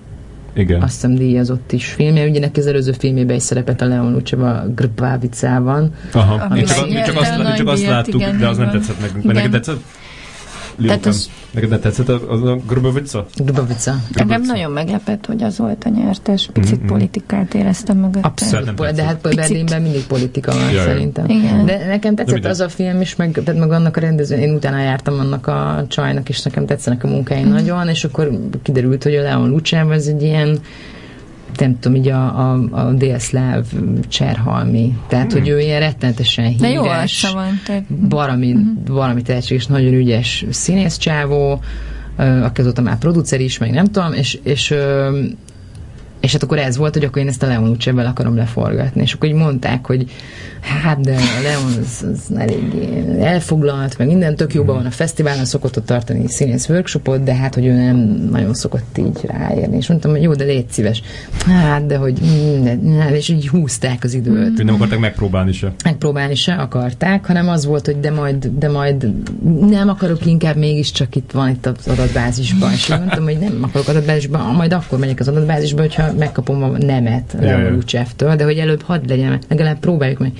[0.53, 0.81] Igen.
[0.81, 2.27] azt hiszem díjazott is filmje.
[2.27, 5.93] Ugye neki az előző filmében is szerepelt a Leon Lucev a Grbávicában.
[6.13, 6.53] Aha.
[6.53, 9.23] Mi csak, csak, azt, csak azt láttuk, igen, de az nem tetszett nekünk.
[9.23, 9.79] Mert neked tetszett?
[10.87, 13.25] Tehát az- Neked nem tetszett az, az a Grbovica?
[13.35, 13.95] Grbavica.
[14.13, 16.49] Engem nagyon meglepett, hogy az volt a nyertes.
[16.53, 16.87] Picit Mhm.
[16.87, 18.27] politikát éreztem mögötte.
[18.27, 19.37] Abszolút, nem de hát Picit.
[19.39, 20.81] Berlinben mindig politika van Ja, ja.
[20.83, 21.25] szerintem.
[21.29, 21.65] Igen.
[21.65, 22.51] De nekem tetszett minden.
[22.51, 25.85] az a film is, meg, tehát meg annak a rendező, én utána jártam annak a
[25.87, 27.51] csajnak, és nekem tetszenek a munkái Mhm.
[27.51, 30.59] nagyon, és akkor kiderült, hogy a Leon Lucev ez egy ilyen
[31.57, 33.65] nem tudom, így a, a, a délszláv
[34.07, 34.97] cserhalmi.
[35.07, 37.61] Tehát, hogy ő ilyen rettenetesen De jó híres, van.
[37.65, 37.83] Tehát...
[37.89, 38.55] valami,
[38.87, 41.59] valami tehetséges, nagyon ügyes színészcsávó,
[42.17, 44.73] ö, aki azóta már producer is, meg nem tudom, és, és
[46.19, 49.01] és hát akkor ez volt, hogy akkor én ezt a Leon Lucsevel akarom leforgatni.
[49.01, 50.11] És akkor így mondták, hogy
[50.61, 55.45] hát de a Leon az, az eléggé elfoglalt, meg minden tök jóban van a fesztiválon,
[55.45, 57.97] szokott ott tartani színész workshopot, de hát, hogy ő nem
[58.31, 59.77] nagyon szokott így ráérni.
[59.77, 61.01] És mondtam, hogy jó, de légy szíves.
[61.45, 65.73] Hát, de hogy mm, de, és így húzták az időt Hogy nem akarták megpróbálni se.
[65.83, 69.11] megpróbálni se akarták, hanem az volt, hogy de majd, de majd
[69.69, 72.71] nem akarok inkább mégiscsak itt van itt az adatbázisban.
[72.71, 77.35] És mondtam, hogy nem akarok adatbázisban, majd akkor megyek az adatbázisba, hogyha megkapom a nemet
[77.41, 77.57] Ja, ja.
[77.57, 80.31] Leon Lucseftől, de hogy előbb hadd legyen, legalább próbáljuk meg.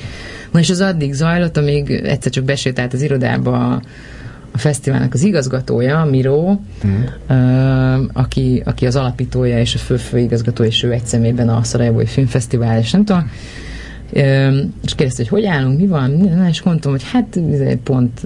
[0.52, 3.82] Na és az addig zajlott, amíg egyszer csak besétált az irodába a,
[4.58, 7.38] fesztiválnak az igazgatója, Miró, Mhm.
[7.38, 12.06] ö, aki, aki az alapítója és a fő főigazgató, és ő egy személyben a Szarajevói
[12.06, 13.32] Filmfesztivál, és nem tudom,
[14.12, 18.22] és kérdezte, hogy hogy állunk, mi van, és mondtam, hogy hát izé, pont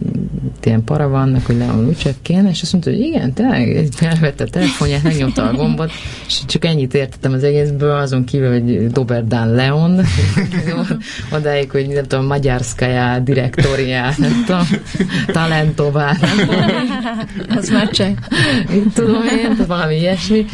[0.64, 4.44] ilyen para van, meg hogy Leon Lucsev kéne, és azt mondta, hogy igen, tényleg, felvette
[4.44, 5.92] a telefonját, megnyomta a gombot,
[6.28, 10.02] és csak ennyit értettem az egészből, azon kívül, hogy Doberdán Leon,
[11.36, 14.68] odáig, hogy nem tudom, Magyarszkaja, direktoria, nem tudom,
[15.28, 16.66] talentová, nem tudom,
[17.58, 17.90] Az már
[18.70, 20.46] mit tudom én, valami ilyesmi.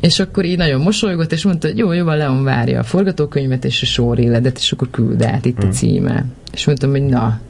[0.00, 3.64] És akkor így nagyon mosolygott, és mondta, hogy jó, jó, van, Leon várja a forgatókönyvet
[3.64, 6.24] és a sorilledet, és akkor küld át itt a címe.
[6.52, 7.40] És mondtam, hogy na,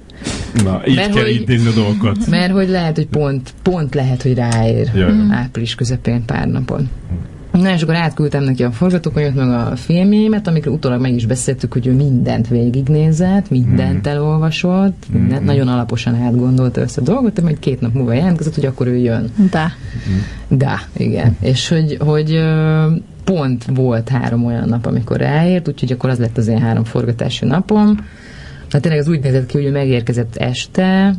[0.65, 2.27] Na, így Mert kell hogy- intézni a dolgokat.
[2.27, 5.13] mert hogy lehet, hogy pont, pont lehet, hogy ráér Jaj.
[5.31, 6.89] április közepén pár napon.
[7.61, 11.73] Na és akkor átküldtem neki a forgatókönyvet, meg a filmjémet, amikről utólag meg is beszéltük,
[11.73, 17.59] hogy ő mindent végignézett, mindent elolvasott, mindent, nagyon alaposan átgondolta össze a dolgot, de majd
[17.59, 19.31] két nap múlva jelentkezett, hogy akkor ő jön.
[19.51, 19.73] De.
[20.49, 21.37] De, igen.
[21.41, 22.41] És hogy, hogy
[23.25, 27.45] pont volt három olyan nap, amikor ráért, úgyhogy akkor az lett az én három forgatási
[27.45, 27.97] napom.
[28.71, 31.15] Hát tényleg az úgy nézett ki, hogy ő megérkezett este,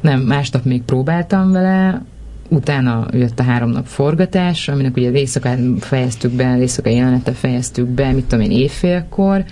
[0.00, 2.02] nem, másnap még próbáltam vele,
[2.50, 8.12] utána jött a három nap forgatás, aminek ugye éjszakán fejeztük be, éjszakai jelenete fejeztük be,
[8.12, 9.44] mit tudom én, évfélkor,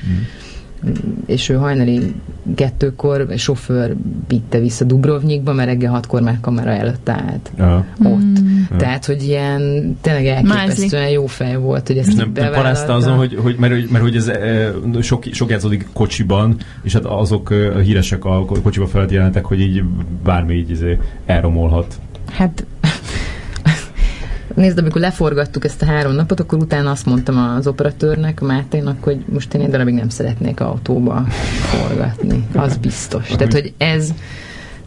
[1.26, 2.14] és ő hajnali
[2.54, 3.94] kettőkor a sofőr
[4.28, 7.84] vitte vissza Dubrovnikba, mert reggel hatkor már kamera előtt állt Ja.
[8.02, 8.40] ott.
[8.40, 8.76] Mm.
[8.76, 13.16] Tehát, hogy ilyen tényleg elképesztően jó fej volt, hogy ezt És nem, nem parázta azon,
[13.16, 17.50] hogy, hogy mert, hogy- mert hogy ez e, sok, sok játszódik kocsiban, és hát azok
[17.52, 19.82] e, híresek a kocsiba felett jelentek, hogy így
[20.24, 21.98] bármi így izé, elromolhat.
[22.32, 22.66] Hát
[24.58, 29.24] Nézd, amikor leforgattuk ezt a három napot, akkor utána azt mondtam az operatőrnek, Máténak, hogy
[29.32, 32.46] most én egy darabig nem szeretnék autóba forgatni.
[32.54, 33.26] Az biztos.
[33.26, 34.10] Tehát, hogy ez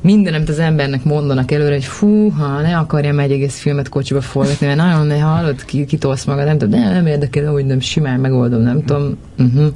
[0.01, 4.21] minden, amit az embernek mondanak előre, hogy fú, ha ne akarja egy egész filmet kocsiba
[4.21, 7.79] forgatni, mert nagyon ne hallod, ki, kitolsz magad, nem tudom, nem, nem érdekel, hogy nem
[7.79, 9.17] simán megoldom, nem tudom.
[9.39, 9.67] Uh-huh.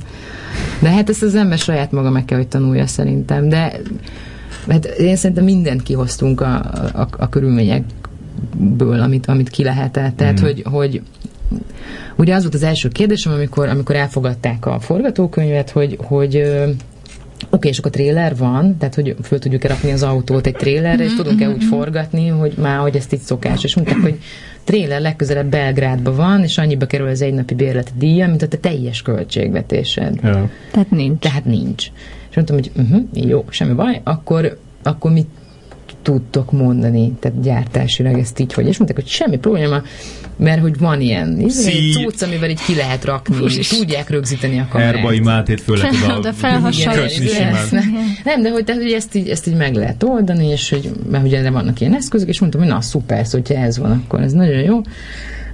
[0.81, 3.79] De hát ezt az ember saját maga meg kell, hogy tanulja szerintem, de
[4.67, 6.55] hát én szerintem mindent kihoztunk a,
[6.93, 7.29] a, a
[8.55, 10.15] körülményekből, amit, amit ki lehetett.
[10.15, 10.43] Tehát, mm.
[10.43, 11.01] hogy, hogy
[12.15, 16.35] ugye az volt az első kérdésem, amikor, amikor elfogadták a forgatókönyvet, hogy, hogy
[17.35, 21.03] Oké, okay, és akkor tréler van, tehát hogy föl tudjuk-e rakni az autót egy trélerre,
[21.03, 23.63] és tudunk-e úgy forgatni, hogy már, hogy ezt így szokás.
[23.63, 24.19] És mondták, hogy
[24.63, 29.01] tréler legközelebb Belgrádban van, és annyiba kerül az egynapi bérlet díja, mint a te teljes
[29.01, 30.19] költségvetésed.
[30.23, 30.49] Ja.
[30.71, 31.19] Tehát nincs.
[31.19, 31.91] Tehát nincs.
[32.29, 35.27] És mondtam, hogy uh-huh, jó, semmi baj, akkor, akkor mit
[36.05, 39.81] tudtok mondani, tehát gyártásilag ezt így, hogy, és mondták, hogy semmi probléma,
[40.37, 41.47] mert hogy van ilyen
[41.93, 44.95] cucc, amivel így ki lehet rakni, és tudják rögzíteni a kamerát.
[44.95, 47.83] Erbai Mátét föl lehet oda felhasonlítani.
[48.23, 51.25] Nem, de hogy, tehát, hogy ezt, így, ezt így meg lehet oldani, és hogy, mert
[51.25, 54.21] ugye erre vannak ilyen eszközök, és mondtam, hogy na szuper, szóval, hogyha ez van, akkor
[54.21, 54.81] ez nagyon jó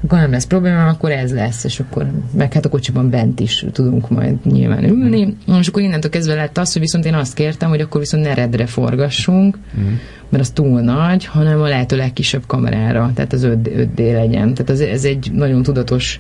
[0.04, 3.66] akkor nem lesz probléma, akkor ez lesz, és akkor meg hát a kocsiban bent is
[3.72, 5.36] tudunk majd nyilván ülni.
[5.52, 5.60] Mm.
[5.60, 8.34] És akkor innentől kezdve lett az, hogy viszont én azt kértem, hogy akkor viszont ne
[8.34, 9.93] redre forgassunk, mm.
[10.32, 14.53] Mert az túl nagy, hanem a lehető legkisebb kamerára, tehát az 5, 5D legyen.
[14.53, 16.19] Tehát az, ez egy nagyon tudatos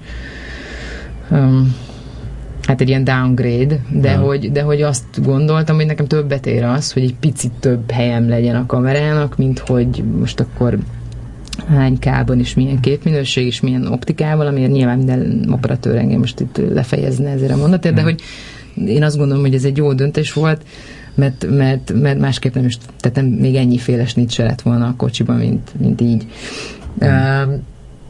[1.29, 1.75] um,
[2.61, 4.19] hát egy ilyen downgrade, de, ja.
[4.19, 8.29] hogy, de hogy azt gondoltam, hogy nekem többet ér az, hogy egy picit több helyem
[8.29, 10.77] legyen a kamerának, mint hogy most akkor
[11.67, 16.61] hány kában és milyen képminőség és milyen optikával, amiért nyilván minden operatőr engem most itt
[16.73, 18.09] lefejezne ezért a mondatért, de hmm.
[18.09, 18.21] hogy
[18.87, 20.61] én azt gondolom, hogy ez egy jó döntés volt,
[21.15, 24.93] mert, mert, mert másképp nem is, tehát nem, még ennyi féles se lett volna a
[24.97, 26.27] kocsiban, mint, mint így.
[27.05, 27.53] Mm.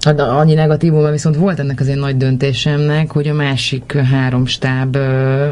[0.02, 4.96] Hát annyi negatívum, viszont volt ennek az én nagy döntésemnek, hogy a másik három stáb,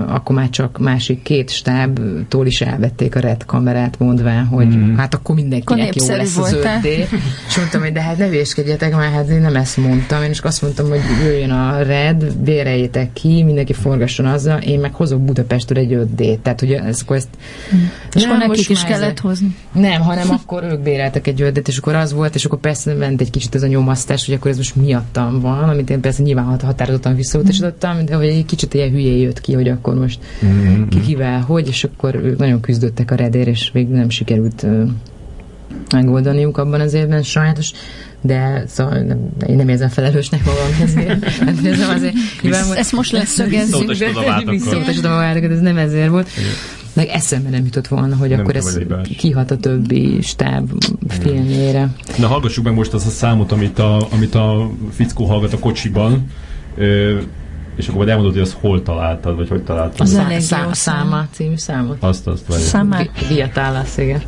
[0.08, 4.96] akkor már csak másik két stábtól is elvették a red kamerát, mondván, hogy mm.
[4.96, 6.84] hát akkor mindenkinek akkor jó lesz az 5D.
[7.48, 10.24] És mondtam, hogy de hát ne véskedjetek, mert hát én nem ezt mondtam.
[10.24, 14.94] Én is azt mondtam, hogy jöjjön a red, béreljétek ki, mindenki forgasson azzal, én meg
[14.94, 16.40] hozok Budapestről egy 5D.
[16.42, 17.30] Tehát, hogy ez, akkor ezt...
[17.76, 17.80] Mm.
[18.14, 19.56] És akkor nekik is kellett ez, hozni.
[19.72, 23.22] Nem, hanem akkor ők béreltek egy 5 és akkor az volt, és akkor persze ment
[23.22, 26.60] egy kicsit ez a nyomasztás, hogy akkor ez most miattam van, amit én persze nyilván
[26.60, 30.88] határozottan visszautasítottam, de hogy egy kicsit ilyen hülyé jött ki, hogy akkor most mm-hmm.
[30.88, 34.90] ki kivel, hogy, és akkor ők nagyon küzdöttek a redér, és végül nem sikerült uh,
[35.94, 37.72] megoldaniuk abban az évben, sajnos
[38.22, 41.40] de szóval nem, én nem érzem felelősnek magam ezért.
[41.46, 42.16] Nem érzem azért.
[42.76, 43.88] Ezt most leszögezzük.
[44.50, 46.30] Visszautasítom a váltokat, ez nem ezért volt.
[46.38, 48.80] Igen meg eszembe nem jutott volna, hogy nem akkor ez
[49.18, 50.70] kihat a többi stáb
[51.08, 51.90] filmjére.
[52.18, 56.32] Na hallgassuk meg most azt a számot, amit a, amit a fickó hallgat a kocsiban,
[57.76, 60.00] és akkor majd elmondod, hogy azt hol találtad, vagy hogy találtad.
[60.02, 61.98] A szá- szá- száma című számot.
[62.00, 62.60] Azt, azt vagy.
[62.60, 62.98] Száma.
[63.30, 64.22] Viatálász, igen.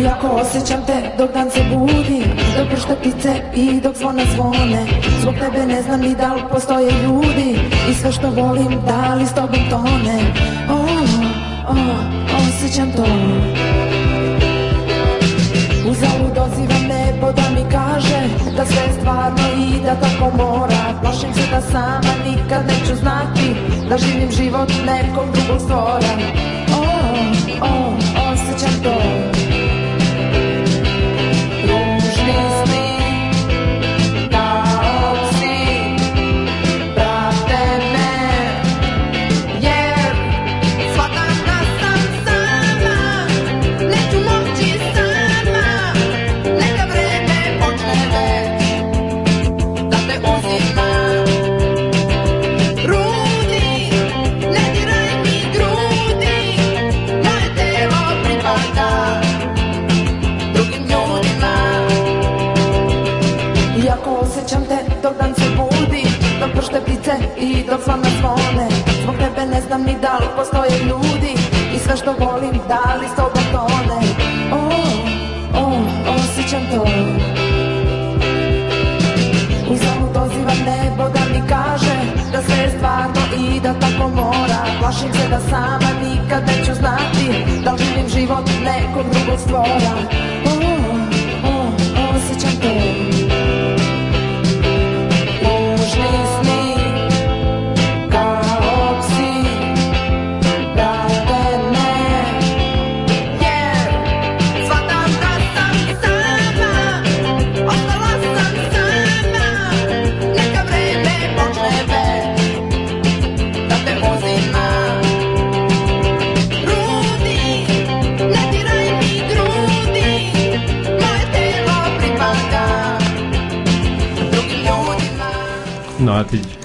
[0.00, 2.22] Iako osjećam te dok dan se budi
[2.56, 4.86] Dok pršte ptice i dok zvona zvone.
[5.20, 7.58] Zbog tebe ne znam ni da li postoje ljudi
[7.90, 10.18] I sve što volim da li s tobom tone.
[10.70, 10.86] Oh,
[11.68, 11.76] oh,
[12.36, 13.04] osjećam to.
[15.90, 18.20] Uzalud dozivam nebo da mi kaže
[18.56, 21.00] Da sve stvarno i da tako mora.
[21.02, 23.54] Plašim se da sama nikad neću znati
[23.88, 26.14] Da živim život nekog drugog stvora.
[26.70, 29.31] Oh, oh, osjećam to
[67.38, 68.68] i dok sam na zvone.
[69.02, 71.34] Zbog tebe ne znam ni da li postoje ljudi.
[71.74, 74.00] I sve što volim da li s tobom tone?
[74.52, 76.84] Oh, oh, osjećam to.
[79.72, 81.96] Uzalud dozivam nebo da mi kaže
[82.32, 84.60] Da sve je stvarno i da tako mora.
[84.80, 87.26] Plašim se da sama nikad neću znati
[87.64, 90.41] Da li živim život nekog drugog stvora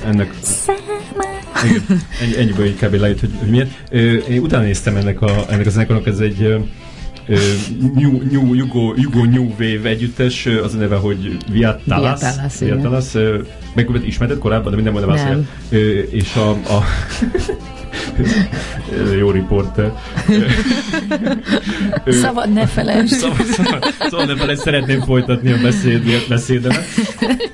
[0.08, 0.34] ennek...
[1.66, 2.93] Igen, ennyi, ennyiből így kb.
[2.93, 3.72] lejött, hogy, hogy milyen.
[3.91, 6.58] Ö, én utána néztem ennek a, ennek a zenekarnak, ez egy ö,
[7.95, 12.20] New, New, Jugo, Jugo New Wave együttes, az a neve, hogy Viatalas.
[12.20, 12.60] Viatalas.
[12.60, 13.14] Viatalas.
[13.76, 15.47] Meg ismerted korábban, de minden mondom Nem.
[16.10, 16.84] És a, a
[19.20, 19.93] jó riporter.
[22.05, 23.14] Szabad ne felejtsd.
[23.14, 26.86] Szabad, szabad, szabad ne felejtsd, szeretném folytatni a beszéd, beszédemet.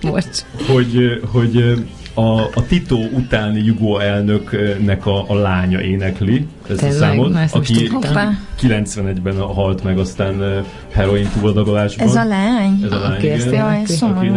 [0.01, 0.45] Most.
[0.68, 1.84] Hogy, hogy
[2.14, 6.99] a, a Tito utáni Jugó elnöknek a, a lánya énekli ezt a Tényleg?
[6.99, 8.01] számot, ezt most aki tudtam.
[8.01, 8.30] Hoppá.
[8.61, 12.07] 91-ben halt meg aztán eh, heroin túldagolásban.
[12.07, 12.80] Ez a lány?
[12.84, 13.66] Ez a lány, Aki ezt igen.
[13.66, 14.36] Jaj, szomorú.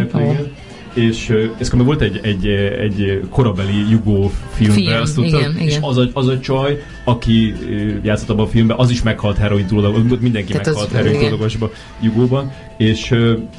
[0.97, 2.47] És ez volt egy, egy,
[2.81, 5.83] egy korabeli jugó filmben, Film, azt tudtad, igen, és igen.
[5.83, 7.55] az a, az a csaj, aki
[8.03, 11.21] játszott abban a filmben, az is meghalt heroin túldagolásban, mindenki Tehát meghalt heroin igen.
[11.21, 11.71] túldagolásban
[12.01, 13.15] jugóban, és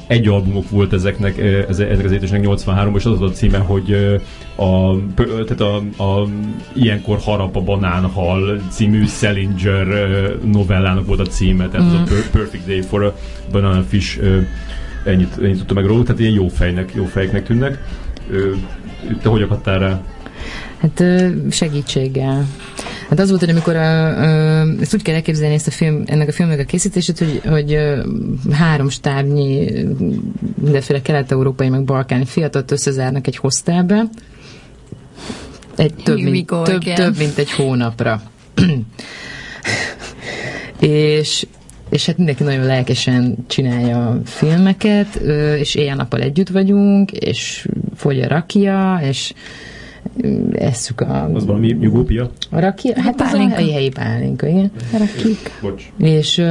[0.06, 3.92] egy albumok volt ezeknek, ez- ezek az étesnek 83 és az volt a címe, hogy
[4.56, 6.28] a, tehát a, a
[6.74, 9.86] Ilyenkor harap a banánhal című Salinger
[10.44, 11.96] novellának volt a címe, tehát Mhm.
[11.96, 12.02] mm.
[12.02, 13.16] az a Per- Perfect Day for a
[13.52, 14.20] Banana Fish
[15.04, 17.78] ennyit, ennyit tudtam meg róluk, tehát ilyen jó fejnek, jó fejeknek tűnnek.
[19.22, 20.02] Te hogy akadtál rá?
[20.78, 21.04] Hát
[21.50, 22.46] segítséggel.
[23.08, 26.28] Hát az volt, hogy amikor a, ö, ezt úgy kell elképzelni ezt a film, ennek
[26.28, 27.78] a filmnek a készítését, hogy, hogy
[28.50, 29.70] három stábnyi
[30.60, 34.04] mindenféle kelet-európai meg balkáni fiatalt összezárnak egy hostelbe,
[35.76, 38.22] egy több, mint, go több, több mint egy hónapra.
[40.80, 41.46] és
[41.88, 45.14] és hát mindenki nagyon lelkesen csinálja a filmeket,
[45.58, 49.32] és éjjel-nappal együtt vagyunk, és fogy a rakia, és
[50.22, 52.30] ö, esszük a, Az valami jugópia?
[52.50, 53.54] a rakia, hát az pálinka.
[53.56, 54.70] a helyi pálinka, igen.
[54.92, 55.50] Rakik.
[55.62, 55.82] Bocs.
[55.98, 56.42] És,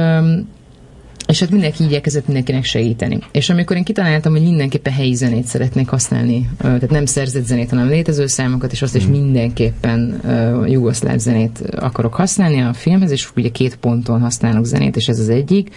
[1.28, 3.18] és hát mindenki igyekezett mindenkinek segíteni.
[3.32, 7.88] És amikor én kitaláltam, hogy mindenképpen helyi zenét szeretnék használni, tehát nem szerzett zenét, hanem
[7.88, 13.48] létező számokat, és azt is mindenképpen ö, jugoszláv zenét akarok használni a filmhez, és ugye
[13.48, 15.74] két ponton használok zenét, és ez az egyik,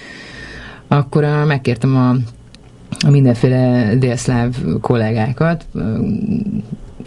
[0.87, 2.15] akkor ö, megkértem a
[3.05, 5.65] a mindenféle délszláv kollégákat,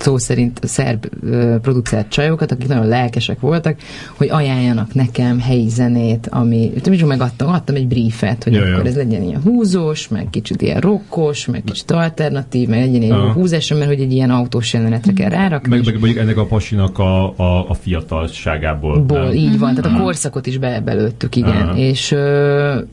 [0.01, 3.77] szó szerint szerb ö, produceert csajokat, akik nagyon lelkesek voltak,
[4.17, 8.67] hogy ajánljanak nekem helyi zenét, ami, nem is megadtam, adtam egy briefet, hogy Ja, ja,
[8.67, 8.75] ja.
[8.75, 13.33] akkor ez legyen ilyen húzós, meg kicsit ilyen rokkos, meg kicsit alternatív, meg legyen ilyen
[13.33, 15.69] húzás, mert hogy egy ilyen autós jelenetre kell rárakni.
[15.69, 19.01] Meg, meg mondjuk ennek a pasinak a, a, a fiatalságából.
[19.01, 19.33] Ból, nem?
[19.33, 21.69] így van, tehát a korszakot is be, belőttük, igen.
[21.69, 21.77] Aha.
[21.77, 22.15] És,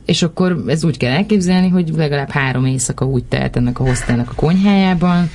[0.06, 4.30] és akkor ez úgy kell elképzelni, hogy legalább három éjszaka úgy telt ennek a hostelnek
[4.30, 5.30] a konyhájában,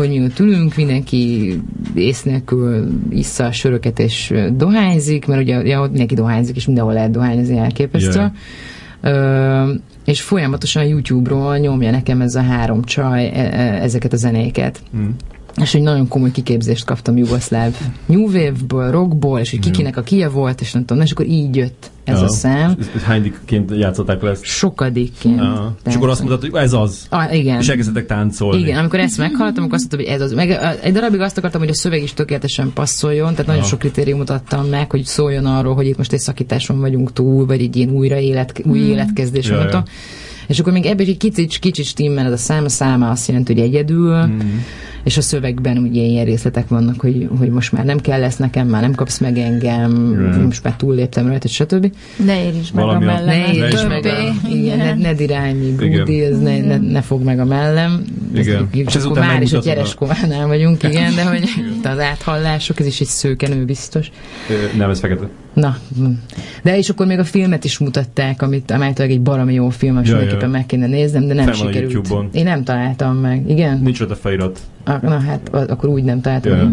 [0.00, 1.54] hogy mi ott ülünk, mindenki
[1.94, 6.92] ész nélkül issza a söröket és dohányzik, mert ugye ja, ott mindenki dohányzik, és mindenhol
[6.94, 8.30] lehet dohányozni, elképesztő.
[9.00, 9.72] Ö,
[10.04, 14.80] és folyamatosan YouTube-ról nyomja nekem ez a három csaj e- e- ezeket a zenéket.
[14.96, 15.08] Mm.
[15.56, 17.74] És egy nagyon komoly kiképzést kaptam jugoszláv
[18.06, 21.56] New Wave-ból, rockból, és hogy kikinek a kia volt, és nem tudom, és akkor így
[21.56, 22.24] jött ez Ja.
[22.24, 22.76] a szám.
[23.04, 24.44] Hányadikként játszották le ezt?
[24.44, 25.40] Sokadikként.
[25.40, 25.74] Aha.
[25.86, 27.06] És akkor azt mondtad, hogy ez az.
[27.08, 27.60] Ah, igen.
[27.60, 28.60] És elkezdtek táncolni.
[28.60, 30.32] Igen, amikor ezt meghallottam, akkor azt mondtam, hogy ez az.
[30.36, 34.30] Meg egy darabig azt akartam, hogy a szöveg is tökéletesen passzoljon, tehát nagyon sok kritériumot
[34.30, 37.90] adtam meg, hogy szóljon arról, hogy itt most egy szakításon vagyunk túl, vagy egy ilyen
[37.90, 39.68] újra élet, új életkezdés, Ja, ja, ja.
[39.70, 39.84] ja.
[40.46, 43.52] És akkor még ebben egy kicsit, kicsit stimmel ez a szám, a száma azt jelenti,
[43.52, 44.38] hogy egyedül, Mm.
[45.04, 48.68] És a szövegben ugye ilyen részletek vannak, hogy, hogy most már nem kell lesz nekem,
[48.68, 50.44] már nem kapsz meg engem, Ja.
[50.44, 51.92] most már túlléptem rajta, stb.
[52.24, 53.46] Ne érj is meg Valami a mellemet.
[53.46, 55.98] Ne érts is meg a, igen, ne, ne Igen.
[55.98, 58.04] Gudi, ez ne, ne, ne fog meg a mellem.
[58.34, 58.68] Igen.
[58.72, 61.48] Ez, És ezután már is a Gyereskovánál vagyunk, igen, de hogy
[61.82, 64.10] az áthallások, ez is egy szőkenő biztos.
[64.76, 65.28] Nem, ez fekete.
[65.54, 66.04] Na, hm.
[66.62, 70.08] de és akkor még a filmet is mutatták, amit állítólag egy baromi jó film, és
[70.08, 70.56] Ja, mindenképpen ja.
[70.56, 72.08] meg kéne néznem, de nem a sikerült.
[72.32, 73.78] Én nem találtam meg, igen?
[73.82, 74.60] Nincs ott a felirat.
[74.84, 76.52] Na hát, akkor úgy nem találtam.
[76.52, 76.72] Meg.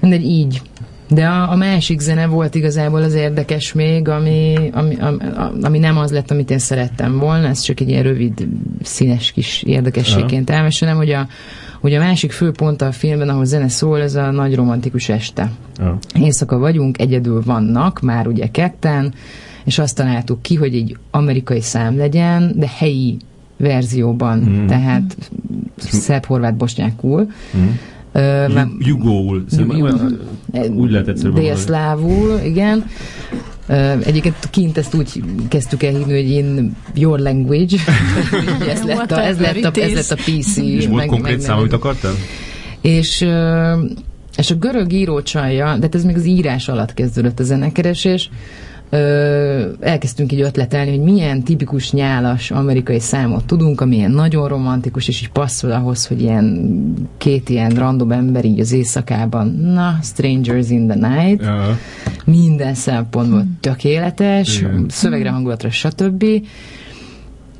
[0.00, 0.62] Mindegy, így.
[1.10, 5.16] De a, a másik zene volt igazából az érdekes még, ami, ami, ami,
[5.62, 8.46] ami nem az lett, amit én szerettem volna, ez csak egy ilyen rövid,
[8.82, 11.26] színes kis érdekességként elmesélem, hogy a,
[11.80, 15.50] hogy a másik fő pont a filmben, ahol zene szól, ez a nagy romantikus este.
[15.78, 15.98] Ja.
[16.20, 19.14] Éjszaka vagyunk, egyedül vannak, már ugye ketten,
[19.64, 23.16] és azt találtuk ki, hogy egy amerikai szám legyen, de helyi
[23.56, 24.66] verzióban, Mhm.
[24.66, 25.16] tehát
[25.80, 27.30] szerb, horvát, bosnyákul.
[27.56, 27.66] Mm.
[28.48, 29.44] Ju- Jugóul.
[30.70, 31.34] Úgy lehet egyszerűen.
[31.34, 32.84] Délszlávul, igen.
[33.66, 33.74] Ö,
[34.04, 37.76] Egyébként kint ezt úgy kezdtük el hívni, hogy in your language.
[38.68, 40.56] Ez, lett a, ez, lett a, ez lett a PC.
[40.56, 42.12] És volt meg- konkrét meg- szám, amit akartál?
[42.80, 43.72] És, ö,
[44.36, 48.30] és a görög írócsalja, de hát ez még az írás alatt kezdődött a zenekeresés,
[48.90, 55.08] ö, elkezdtünk így ötletelni, hogy milyen tipikus nyálas amerikai számot tudunk, ami ilyen nagyon romantikus,
[55.08, 56.70] és így passzol ahhoz, hogy ilyen
[57.18, 61.78] két ilyen random ember így az éjszakában, na, Strangers in the Night, Ja.
[62.24, 64.86] minden szempontból tökéletes, Igen.
[64.88, 66.24] szövegre, hangulatra, stb.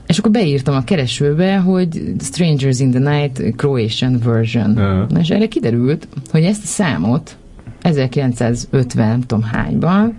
[0.07, 4.77] És akkor beírtam a keresőbe, hogy Strangers in the Night Croatian version.
[4.77, 5.07] Ja.
[5.09, 7.37] Na, és erre kiderült, hogy ezt a számot
[7.83, 10.17] 1950, nem tudom hányban,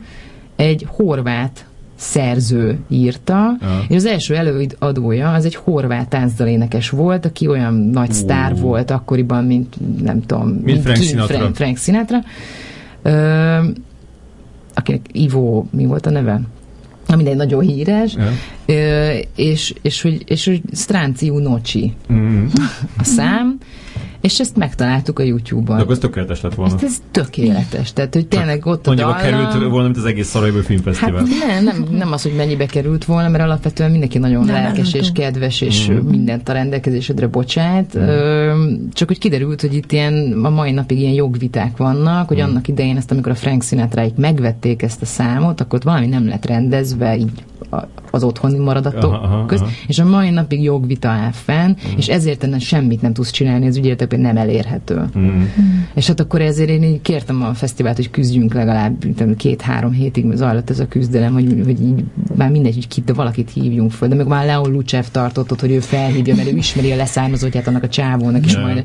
[0.60, 3.84] egy horvát szerző írta, Ja.
[3.88, 8.58] és az első előadója az egy horvát táncdalénekes volt, aki olyan nagy sztár Ú.
[8.58, 11.38] volt akkoriban, mint nem tudom, Frank King Sinatra.
[11.38, 12.18] Frank, Frank Sinatra.
[13.02, 13.58] Ö,
[14.74, 16.42] akinek Ivo, mi volt a neve?
[17.08, 18.16] Na mindegy, nagyon híres.
[18.66, 22.46] Ö, és, és, hogy, és hogy Stránci Unocsi Mm.
[22.98, 23.58] a szám,
[24.22, 25.76] és ezt megtaláltuk a YouTube-on.
[25.78, 26.74] De akkor ez tökéletes lett volna.
[26.74, 30.58] Ezt ez tökéletes, tehát hogy tényleg ott a dallam, került volna, mint az egész Szarajevő
[30.58, 31.24] Hát Filmfesztivál.
[31.48, 35.02] nem, nem, nem az, hogy mennyibe került volna, mert alapvetően mindenki nagyon Nem, lelkes nem
[35.02, 35.98] és kedves, és Mhm.
[36.08, 37.96] mindent a rendelkezésedre bocsát.
[37.96, 38.64] Ö,
[38.94, 42.46] Csak hogy kiderült, hogy itt ilyen a mai napig ilyen jogviták vannak, hogy Mhm.
[42.50, 46.28] annak idején ezt, amikor a Frank Sinatráik megvették ezt a számot, akkor ott valami nem
[46.28, 47.44] lett rendezve, így
[48.12, 49.72] az otthoni maradatok Aha, aha, közt, aha.
[49.88, 53.78] és a mai napig jogvita áll fenn, és ezért ennek semmit nem tudsz csinálni, az
[54.14, 55.10] ügyeletekben nem elérhető.
[55.18, 55.42] Mm.
[55.94, 59.06] És hát akkor ezért én így kértem a fesztivált, hogy küzdjünk legalább
[59.38, 62.04] két-három hétig zajlott ez a küzdelem, hogy, hogy így
[62.36, 64.08] már mindegy, hogy kit, de valakit hívjunk föl.
[64.10, 67.68] De meg már Leon Lucev tartott ott, hogy ő felhívja, mert ő ismeri a leszármazottját
[67.68, 68.60] annak a csávónak is Ja.
[68.60, 68.84] majd.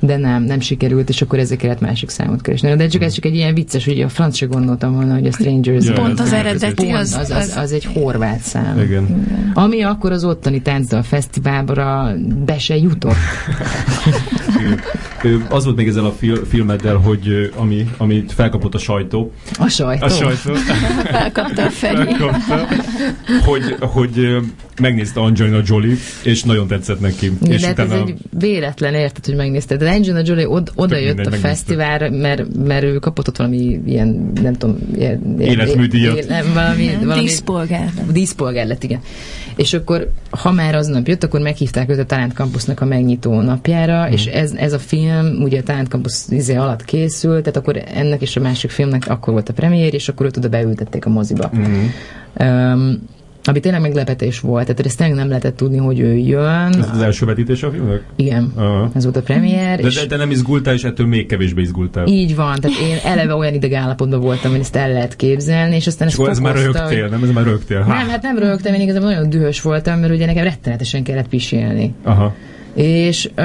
[0.00, 2.76] De nem, nem sikerült, és akkor ezért kellett másik számot keresni.
[2.76, 5.32] De csak ez csak egy ilyen vicces, hogy a franc se gondoltam volna, hogy a
[5.32, 8.80] Strangers Ja, Pont ez az eredeti, Pont, az, az, az, az egy horvát szám.
[8.80, 9.26] Igen.
[9.54, 13.14] Ami akkor az ottani táncdal fesztiválra be se jutott.
[15.48, 19.32] Az volt még ezzel a fil- filmeddel, hogy ami, amit felkapott a sajtó.
[19.58, 20.04] A sajtó.
[20.04, 20.54] A sajtó.
[21.10, 21.70] felkapta a.
[21.70, 22.66] Felkapta,
[23.44, 24.36] hogy, hogy
[24.80, 27.32] megnézte Angelina Jolie, és nagyon tetszett neki.
[27.42, 29.82] Ja, és de hát ez utána egy véletlen, érted, hogy megnézted.
[29.88, 34.32] Angelina Jolie od, oda Tök jött a fesztiválra, mert, mert ő kapott ott valami ilyen,
[34.42, 36.14] nem tudom, ilyen, Életműdíjat.
[36.14, 37.90] ilyen- nem, valami, valami Díszpolgár.
[38.12, 39.00] díszpolgár lett, igen.
[39.56, 44.02] És akkor, ha már aznap jött, akkor meghívták őt a Talent Campusnak a megnyitó napjára,
[44.04, 44.12] Mhm.
[44.12, 48.22] és ez, ez a film ugye a Talent Campus izé alatt készült, tehát akkor ennek
[48.22, 51.50] és a másik filmnek akkor volt a premiér, és akkor őt oda beültették a moziba.
[51.56, 51.84] Mm.
[52.46, 52.98] Um,
[53.48, 56.74] ami tényleg meglepetés volt, tehát ezt tényleg nem lehetett tudni, hogy ő jön.
[56.78, 58.02] Ez az első vetítése a filmnek?
[58.16, 58.90] Igen, Aha.
[58.94, 59.80] ez volt a premier.
[59.80, 62.06] De, és de, de nem izgultál, és ettől még kevésbé izgultál.
[62.06, 65.86] Így van, tehát én eleve olyan ideg állapotban voltam, hogy ezt el lehet képzelni, és
[65.86, 67.22] aztán És ezt ez már rögtél, hogy- nem?
[67.22, 67.78] Ez már rögtél.
[67.78, 71.94] Nem, hát nem rögtem, én igazából nagyon dühös voltam, mert ugye nekem rettenetesen kellett pisilni.
[72.02, 72.34] Aha.
[72.82, 73.42] És ö,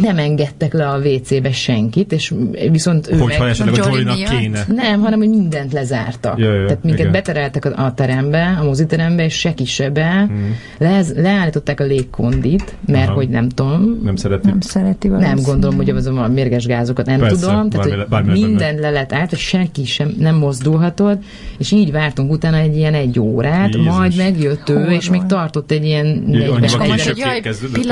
[0.00, 2.34] nem engedtek le a WC-be senkit, és
[2.70, 4.38] viszont ő Hogyha meg- esetleg a miatt?
[4.38, 4.64] kéne.
[4.74, 6.38] nem, hanem hogy mindent lezártak.
[6.38, 7.12] Ja, ja, Tehát minket igen.
[7.12, 10.28] betereltek a, a terembe, a moziterembe, és se kisebe.
[10.32, 10.50] Mm.
[10.78, 13.14] Le, leállították a légkondit, mert Aha.
[13.14, 14.48] hogy nem tudom, Nem szereti.
[14.48, 17.70] Nem szereti nem gondolom, hogy az a mérges gázokat nem Persze, tudom.
[17.70, 21.22] Tehát, bármi- hogy bármi lehet minden le lett át, és senki sem nem mozdulhatott,
[21.58, 23.94] és így vártunk utána egy ilyen egy órát, Jézus.
[23.94, 24.92] majd megjött ő, Horror.
[24.92, 27.40] és még tartott egy ilyen annyival 40 És akkor most, később hogy jaj?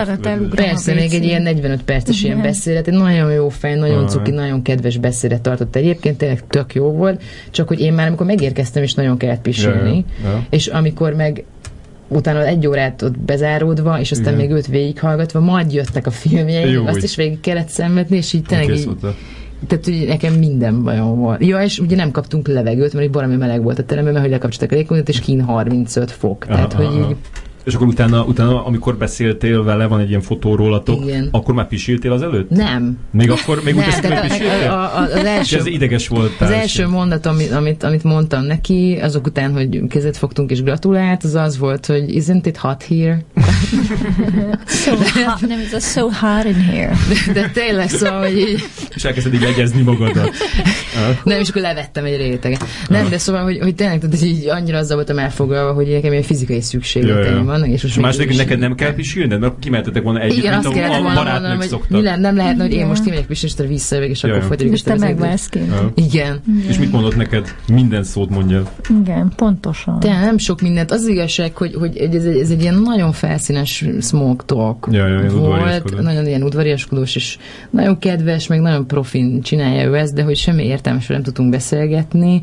[0.03, 2.51] Pillanat elugrom Persze, még egy ilyen 45 perces ilyen Igen.
[2.51, 6.91] beszédet, egy nagyon jó fej, nagyon cuki, nagyon kedves beszédet tartott egyébként, tényleg tök jó
[6.91, 10.47] volt, csak hogy én már amikor megérkeztem, és nagyon kellett pisilni, Ja, ja.
[10.51, 11.45] és amikor meg
[12.09, 14.47] utána egy órát ott bezáródva, és aztán Igen.
[14.47, 18.43] még őt végighallgatva, majd jöttek a filmjei, Jó, azt is végig kellett szenvedni, és így
[18.43, 18.89] tényleg így,
[19.67, 21.45] tehát hogy nekem minden bajom volt.
[21.45, 24.35] Ja, és ugye nem kaptunk levegőt, mert így valami meleg volt a teremben, mert hogy
[24.35, 26.47] lekapcsoltak a légkondit, és kín 35 fok.
[26.47, 27.11] Tehát, Aha, hogy aha.
[27.11, 27.17] így,
[27.65, 31.29] És akkor utána, utána, amikor beszéltél vele, van egy ilyen fotórólatok, Igen.
[31.31, 32.51] akkor már pisiltél az előtt?
[32.51, 32.99] nem.
[33.11, 34.71] Még akkor, még úgy teszed, hogy pisiltél?
[34.71, 36.49] a, a, az És első, ez ideges voltál.
[36.49, 41.25] Az első mondat, amit, amit, amit mondtam neki, azok után, hogy kezet fogtunk és gratulált,
[41.25, 43.25] az az volt, hogy isn't it hot here?
[44.67, 46.97] So hot, nem, ez a so hot in here.
[47.09, 48.63] De, de tényleg szóval, hogy így,
[48.95, 50.31] És elkezded így egyezni magadat.
[51.25, 52.65] nem, és akkor levettem egy réteget.
[52.89, 56.23] Nem, de szóval, hogy, hogy tényleg, tehát így annyira azzal voltam elfoglalva, hogy nekem ilyen
[56.23, 57.67] fizikai szükségleteim Vannak.
[57.67, 60.37] És, most És a még második, is- neked nem kell pisilned, mert kimehetetek volna együtt,
[60.37, 61.91] igen, mint azt a, a barátnők hogy szoktak.
[61.91, 64.73] mi nem, nem lehetne, hogy én most kimegyek pisilni, és te visszajövök, és akkor folytatjuk
[64.73, 65.61] És te megválsz ki.
[65.95, 66.41] Igen.
[66.69, 67.55] És mit mondott neked?
[67.73, 68.63] Minden szót mondja.
[69.03, 69.99] Igen, pontosan.
[70.01, 70.91] De nem sok mindent.
[70.91, 76.01] Az igazság, hogy, hogy ez, egy, ez egy ilyen nagyon felszínes smoke talk Ja, volt,
[76.01, 77.39] nagyon ilyen udvariaskodós, és
[77.71, 82.43] nagyon kedves, meg nagyon profin csinálja ő ezt, de hogy semmi értelmesről nem tudtunk beszélgetni.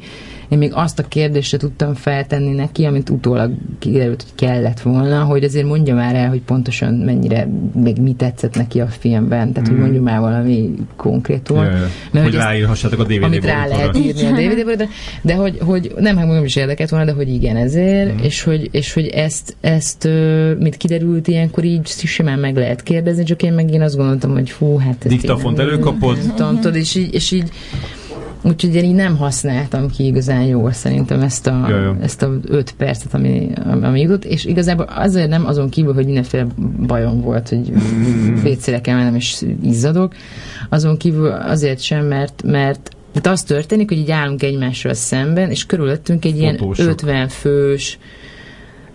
[0.50, 5.24] Én még azt a kérdést tudtam feltenni neki, amit utólag kiderült, hogy kellett volna, volna,
[5.24, 9.70] hogy azért mondja már el, hogy pontosan mennyire, még mi tetszett neki a filmben, tehát
[9.70, 9.72] mm.
[9.72, 11.66] hogy mondja már valami konkrétumot.
[11.66, 11.90] Ja, ja.
[12.12, 14.88] Mert hogy ráírhassátok a DVD Amit rá lehet írni a DVD-ből, de,
[15.22, 18.24] de hogy, hogy nem, hát nem is érdekelt volna, de hogy igen, ezért, mm.
[18.24, 20.10] és, hogy, és hogy ezt, ezt,
[20.60, 24.50] mint kiderült, ilyenkor így simán meg lehet kérdezni, csak én meg én azt gondoltam, hogy
[24.50, 26.18] fú, hát Diktafont előkapod?
[26.36, 27.52] Tudom, és így, és így
[28.42, 31.98] Úgyhogy én így nem használtam ki igazán jól szerintem ezt a, ja, ja.
[32.02, 33.50] ezt a öt percet, ami,
[33.82, 36.48] ami jutott, és igazából azért nem azon kívül, hogy mindenféle
[36.88, 37.72] bajom volt, hogy
[38.44, 40.14] vécére kell mennem és izzadok,
[40.70, 45.66] azon kívül azért sem, mert, mert tehát az történik, hogy így állunk egymással szemben, és
[45.66, 46.78] körülöttünk egy Fotósok.
[46.78, 48.00] ilyen 50 fős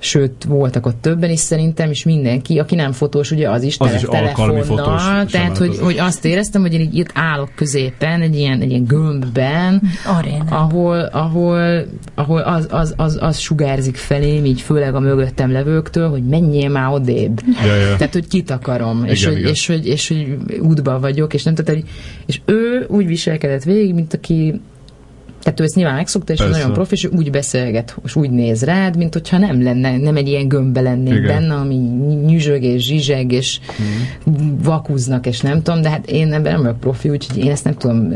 [0.03, 3.87] sőt, voltak ott többen is szerintem, és mindenki, aki nem fotós, ugye az is, az
[3.87, 8.21] tele, is telefonnal, fotós, tehát hogy, hogy azt éreztem, hogy én így itt állok középen,
[8.21, 10.57] egy ilyen, egy ilyen gömbben, Arena.
[10.57, 11.85] ahol, ahol,
[12.15, 16.93] ahol az, az, az, az sugárzik felém, így főleg a mögöttem levőktől, hogy menjél már
[16.93, 17.41] odébb.
[17.65, 17.97] Ja, ja.
[17.97, 21.83] Tehát, hogy kit akarom, és, hogy, és, hogy, és, hogy útban vagyok, és nem tehát,
[22.27, 24.61] és ő úgy viselkedett végig, mint aki
[25.43, 26.59] tehát ő ezt nyilván megszokta, és Persze.
[26.59, 30.29] nagyon profi, és úgy beszélget, és úgy néz rád, mint hogyha nem lenne, nem egy
[30.29, 31.27] ilyen gömbbe lennék Igen.
[31.27, 31.75] benne, ami
[32.27, 34.59] nyüzsög és zsizseg, és mm.
[34.63, 37.75] vakuznak, és nem tudom, de hát én ebben nem vagyok profi, úgyhogy én ezt nem
[37.75, 38.13] tudom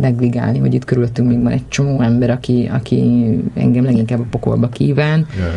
[0.00, 3.02] negligálni, hogy itt körülöttünk még van egy csomó ember, aki, aki
[3.54, 5.26] engem leginkább a pokolba kíván.
[5.36, 5.52] Yeah.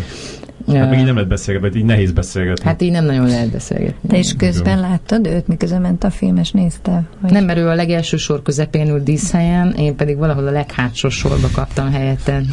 [0.68, 2.66] Hát meg így nem lehet beszélgetni, vagy így nehéz beszélgetni.
[2.66, 4.10] Hát így nem nagyon lehet beszélgetni.
[4.10, 7.04] Te is közben láttad őt, miközben ment a film, és nézte?
[7.22, 7.32] Vagy?
[7.32, 11.48] Nem, mert ő a legelső sor közepén ült díszhelyen, én pedig valahol a leghátsó sorba
[11.54, 12.48] kaptam helyeten.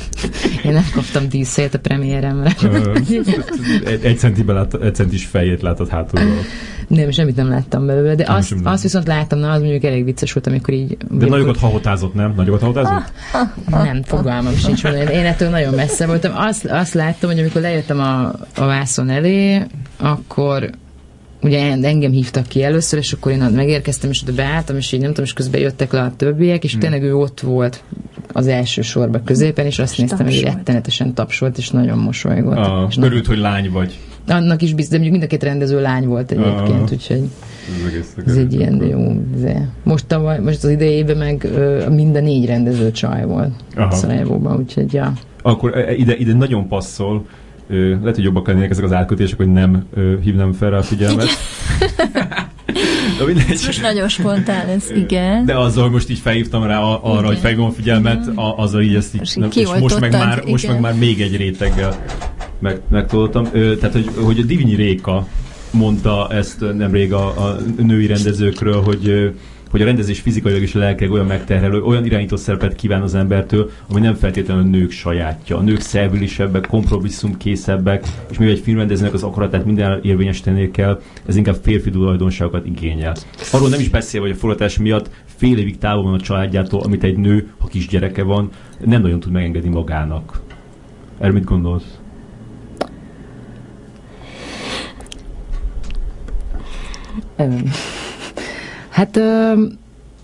[0.65, 2.55] Én nem kaptam díszhelyet a premiéremre.
[3.85, 6.37] egy, egy, centiben lát, egy centis fejét látod hátulról.
[6.89, 10.33] Nem, semmit nem láttam belőle, de azt, azt viszont láttam, na az mondjuk elég vicces
[10.33, 10.97] volt, amikor így...
[10.97, 11.29] De amikor...
[11.29, 12.33] nagyokat hahotázott, nem?
[12.37, 13.13] Nagyokat hahotázott?
[13.71, 14.85] Nem, fogalmam sincs.
[14.85, 16.33] Én ettől nagyon messze voltam.
[16.37, 18.27] Azt, azt láttam, hogy amikor lejöttem a,
[18.57, 19.63] a vászon elé,
[19.97, 20.71] akkor
[21.43, 25.09] ugye engem hívtak ki először, és akkor én megérkeztem, és oda beálltam, és így nem
[25.09, 26.81] tudom, és közben jöttek le a többiek, és hmm.
[26.81, 27.83] tényleg ő ott volt
[28.33, 32.57] az első sorban középen, és azt és néztem, hogy rettenetesen tapsolt, és nagyon mosolygott.
[32.57, 33.99] Ah, és örült, hogy lány vagy.
[34.27, 37.29] Annak is biztos, de mondjuk mind a két rendező lány volt egyébként, ah, úgyhogy
[37.99, 39.23] ez, ez egy ilyen jó.
[39.43, 43.53] De most, tavaly, most az idejében meg ö, minden négy rendező csaj volt
[43.91, 45.13] Szarajevóban, úgyhogy ja.
[45.43, 47.27] Akkor e, e, ide, ide nagyon passzol,
[47.69, 50.83] ö, lehet, hogy jobbak lennének ezek az átkötések, hogy nem ö, hívnám fel rá a
[50.83, 51.29] figyelmet.
[53.19, 55.45] De Ez most nagyon spontán ez, igen.
[55.45, 57.25] De azzal most így felhívtam rá arra, igen.
[57.25, 60.39] hogy felhívom a figyelmet, a, azzal így ezt így, most, nem, és most meg, már,
[60.39, 60.51] igen.
[60.51, 62.05] most meg már még egy réteggel
[62.59, 63.45] meg, megtudottam.
[63.53, 65.27] Tehát, hogy, hogy a Divinyi Réka
[65.71, 69.33] mondta ezt nemrég a, a női rendezőkről, hogy
[69.71, 74.01] hogy a rendezés fizikailag és lelkileg olyan megterhelő, olyan irányító szerepet kíván az embertől, ami
[74.01, 75.57] nem feltétlenül a nők sajátja.
[75.57, 81.57] A nők szervülisebbek, kompromisszumkészebbek, és mivel egy filmrendezőnek az akaratát minden érvényesíteni kell, ez inkább
[81.63, 83.15] férfi tulajdonságokat igényel.
[83.53, 87.05] Arról nem is beszél, hogy a forgatás miatt fél évig távol van a családjától, amit
[87.05, 88.51] egy nő, ha kis gyereke van,
[88.85, 90.41] nem nagyon tud megengedni magának.
[91.19, 91.99] Erről mit gondolsz?
[98.99, 99.21] Hát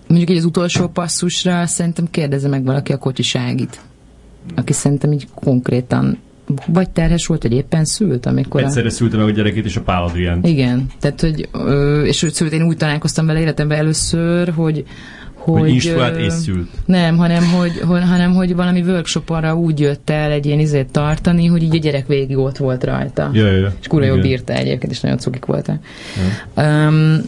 [0.06, 3.80] mondjuk egy az utolsó passzusra szerintem kérdezze meg valaki a kocsiságit,
[4.54, 6.18] aki szerintem így konkrétan
[6.66, 8.62] vagy terhes volt, vagy éppen szült, amikor...
[8.62, 8.90] Egyszerre a...
[8.90, 10.48] szülte meg a gyerekét és a Pál Adriánt.
[10.48, 11.48] Igen, tehát, hogy,
[12.04, 14.84] és szült, én úgy találkoztam vele életemben először, hogy
[15.34, 16.68] hogy, hogy instruált és szült.
[16.86, 20.90] Nem, hanem hogy, hogy, hanem hogy valami workshop arra úgy jött el egy ilyen izét
[20.90, 23.30] tartani, hogy így a gyerek végig ott volt rajta.
[23.32, 23.72] Ja, ja, ja.
[23.80, 25.78] És kurva jó bírta egyébként, és nagyon cukik voltak.
[26.56, 26.86] Ja.
[26.86, 27.20] Um,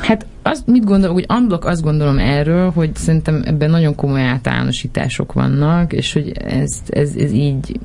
[0.00, 5.32] hát azt mit gondolok, hogy unblock azt gondolom erről, hogy szerintem ebben nagyon komoly általánosítások
[5.32, 7.80] vannak, és hogy ez, ez, ez így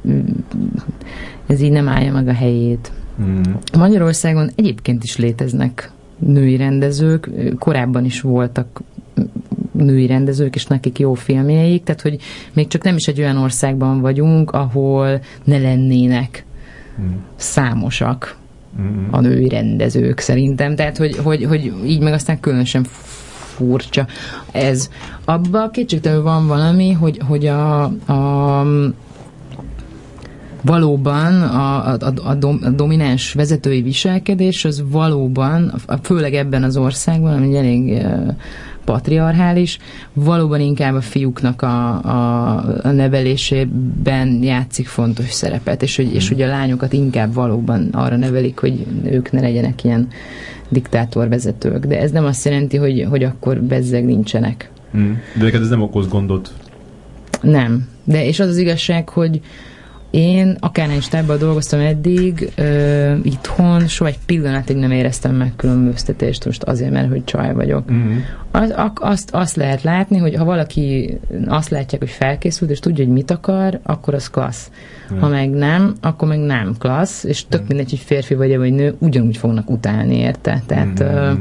[1.47, 2.91] ez így nem állja meg a helyét.
[3.21, 3.41] Mm.
[3.77, 7.29] Magyarországon egyébként is léteznek női rendezők,
[7.59, 8.81] korábban is voltak
[9.71, 12.17] női rendezők, és nekik jó filmjeik, tehát hogy
[12.53, 16.45] még csak nem is egy olyan országban vagyunk, ahol ne lennének
[16.95, 17.23] hmm.
[17.35, 18.37] számosak
[18.75, 19.07] hmm.
[19.11, 22.83] a női rendezők szerintem, tehát hogy, hogy, hogy így meg aztán különösen
[23.55, 24.07] furcsa
[24.51, 24.89] ez.
[25.25, 28.65] Abba kétségtelenül van valami, hogy, hogy a, a
[30.61, 37.57] valóban a, a, a, a domináns vezetői viselkedés az valóban, főleg ebben az országban, ami
[37.57, 38.05] elég
[38.85, 39.77] patriarchális,
[40.13, 46.41] valóban inkább a fiúknak a, a, a nevelésében játszik fontos szerepet, és hogy, és hogy
[46.41, 50.07] a lányokat inkább valóban arra nevelik, hogy ők ne legyenek ilyen
[50.69, 51.85] diktátorvezetők.
[51.85, 54.69] De ez nem azt jelenti, hogy, hogy akkor bezzeg nincsenek.
[54.97, 55.11] Mm.
[55.37, 56.53] De neked ez nem okoz gondot?
[57.41, 57.87] Nem.
[58.03, 59.41] De és az az igazság, hogy
[60.15, 66.63] Én akárhány stábban dolgoztam eddig, ö, itthon soha egy pillanatig nem éreztem meg különböztetést, most
[66.63, 67.89] azért, mert hogy csaj vagyok.
[67.89, 68.11] Mhm.
[68.51, 73.03] Az, ak- azt, azt lehet látni, hogy ha valaki azt látják, hogy felkészült, és tudja,
[73.05, 74.71] hogy mit akar, akkor az klassz.
[75.19, 78.95] Ha meg nem, akkor meg nem klassz, és tök mindegy, hogy férfi vagy vagy nő,
[78.99, 80.61] ugyanúgy fognak utálni érte.
[80.65, 81.31] Tehát ö,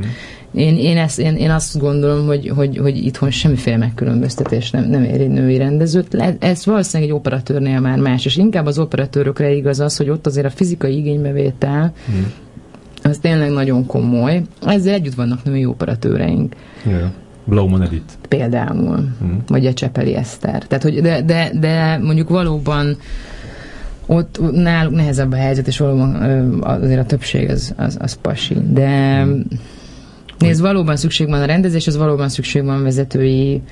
[0.54, 5.04] én, én, ezt, én, én azt gondolom, hogy, hogy, hogy itthon semmiféle megkülönböztetés nem, nem
[5.04, 6.12] ér egy női rendezőt.
[6.12, 10.26] Le, ez valószínűleg egy operatőrnél már más, és inkább az operatőrökre igaz az, hogy ott
[10.26, 11.92] azért a fizikai igénybevétel
[13.02, 14.42] az tényleg nagyon komoly.
[14.66, 16.54] Ezzel együtt vannak női operatőreink
[16.86, 17.12] Ja.
[17.44, 18.12] Blowman Edith.
[18.28, 19.32] például, Mhm.
[19.46, 20.66] vagy a Csepeli Eszter.
[20.66, 22.96] Tehát, hogy de, de, de mondjuk valóban
[24.06, 26.14] ott náluk nehezebb a helyzet, és valóban
[26.62, 28.56] azért a többség az, az, az pasi.
[28.72, 29.24] De
[30.38, 33.62] nézd, valóban szükség van a rendezés, az valóban szükség van vezetői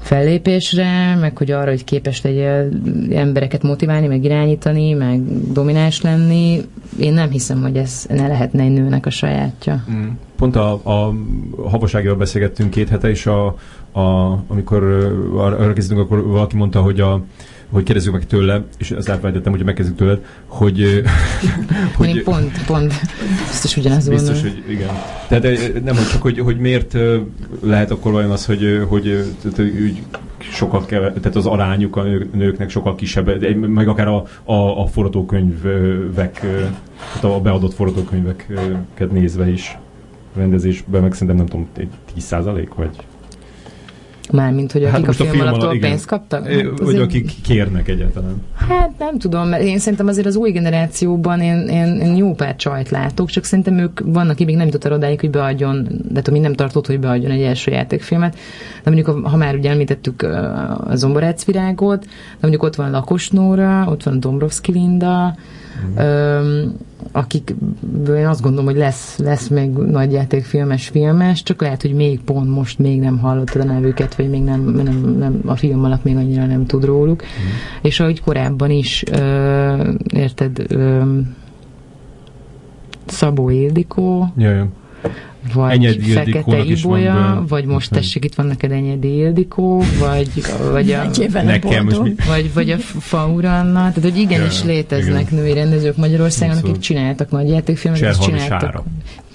[0.00, 2.68] fellépésre, meg hogy arra, hogy képes legyél
[3.10, 5.20] embereket motiválni, meg irányítani, meg
[5.52, 6.60] domináns lenni.
[7.00, 9.84] Én nem hiszem, hogy ez ne lehetne egy nőnek a sajátja.
[10.36, 11.14] Pont a, a
[11.68, 13.46] havaságról beszélgettünk két hete, és a,
[13.92, 14.82] a, amikor
[15.36, 17.22] arra készítünk, akkor valaki mondta, hogy a
[17.70, 20.82] hogy kérdezzük meg tőle, és azt elfelejtettem, hogy megkezdjük tőled, hogy,
[21.96, 22.10] Hogy...
[22.10, 22.92] Hogy pont, pont,
[23.48, 24.88] biztos ugyanazt biztos, hogy igen.
[25.28, 25.42] Tehát
[25.84, 26.96] nem, hogy csak, hogy, hogy miért
[27.62, 29.24] lehet akkor vajon az, hogy, hogy,
[29.56, 30.02] hogy
[30.38, 34.86] sokkal keve, tehát az arányuk a nők- nőknek sokkal kisebb, meg akár a, a, a
[34.86, 39.78] forgatókönyvek, tehát a beadott forgatókönyveket nézve is
[40.36, 41.88] rendezésben, meg szerintem nem tudom, egy
[42.30, 42.96] 10% vagy
[44.32, 46.46] Mármint, hogy akik Hát a most a film film alatt alatt, pénzt kaptak?
[46.46, 48.42] Hát Vagy azért- akik kérnek egyáltalán.
[48.68, 52.56] Hát nem tudom, mert én szerintem azért az új generációban én, én, én jó pár
[52.56, 56.22] csajt látok, csak szerintem ők vannak, akik még nem jutott el odáig, hogy beadjon, de
[56.22, 58.34] tudom, nem tartott, hogy beadjon egy első játékfilmet.
[58.82, 62.08] De mondjuk, ha már ugye említettük a Zomborác virágot, de
[62.40, 65.36] mondjuk ott van Lakos Nóra, ott van Dombrovski Linda,
[65.96, 66.76] öm,
[67.12, 72.20] akikből én azt gondolom, hogy lesz, lesz még nagy játékfilmes filmes, csak lehet, hogy még
[72.20, 76.04] pont most még nem hallottad a nevüket, vagy még nem, nem, nem a film alatt
[76.04, 77.22] még annyira nem tud róluk.
[77.82, 81.02] És ahogy korábban is, ö, érted, ö,
[83.06, 84.68] Szabó Ildikó, Ja, ja.
[85.54, 88.00] Vagy Enyedi Fekete van Ibolya, vagy most Nem.
[88.00, 90.30] tessék, itt van neked Enyedi Ildikó, vagy,
[90.72, 91.10] vagy a...
[91.42, 92.14] Nekem boldog.
[92.26, 95.42] Vagy, vagy a Faura Anna, tehát hogy igenis Ja, léteznek igen.
[95.42, 96.82] női rendezők Magyarországon, akik Abszolút.
[96.84, 98.60] csináltak nagy játékfilmeket, és csináltak.
[98.60, 98.84] Sára.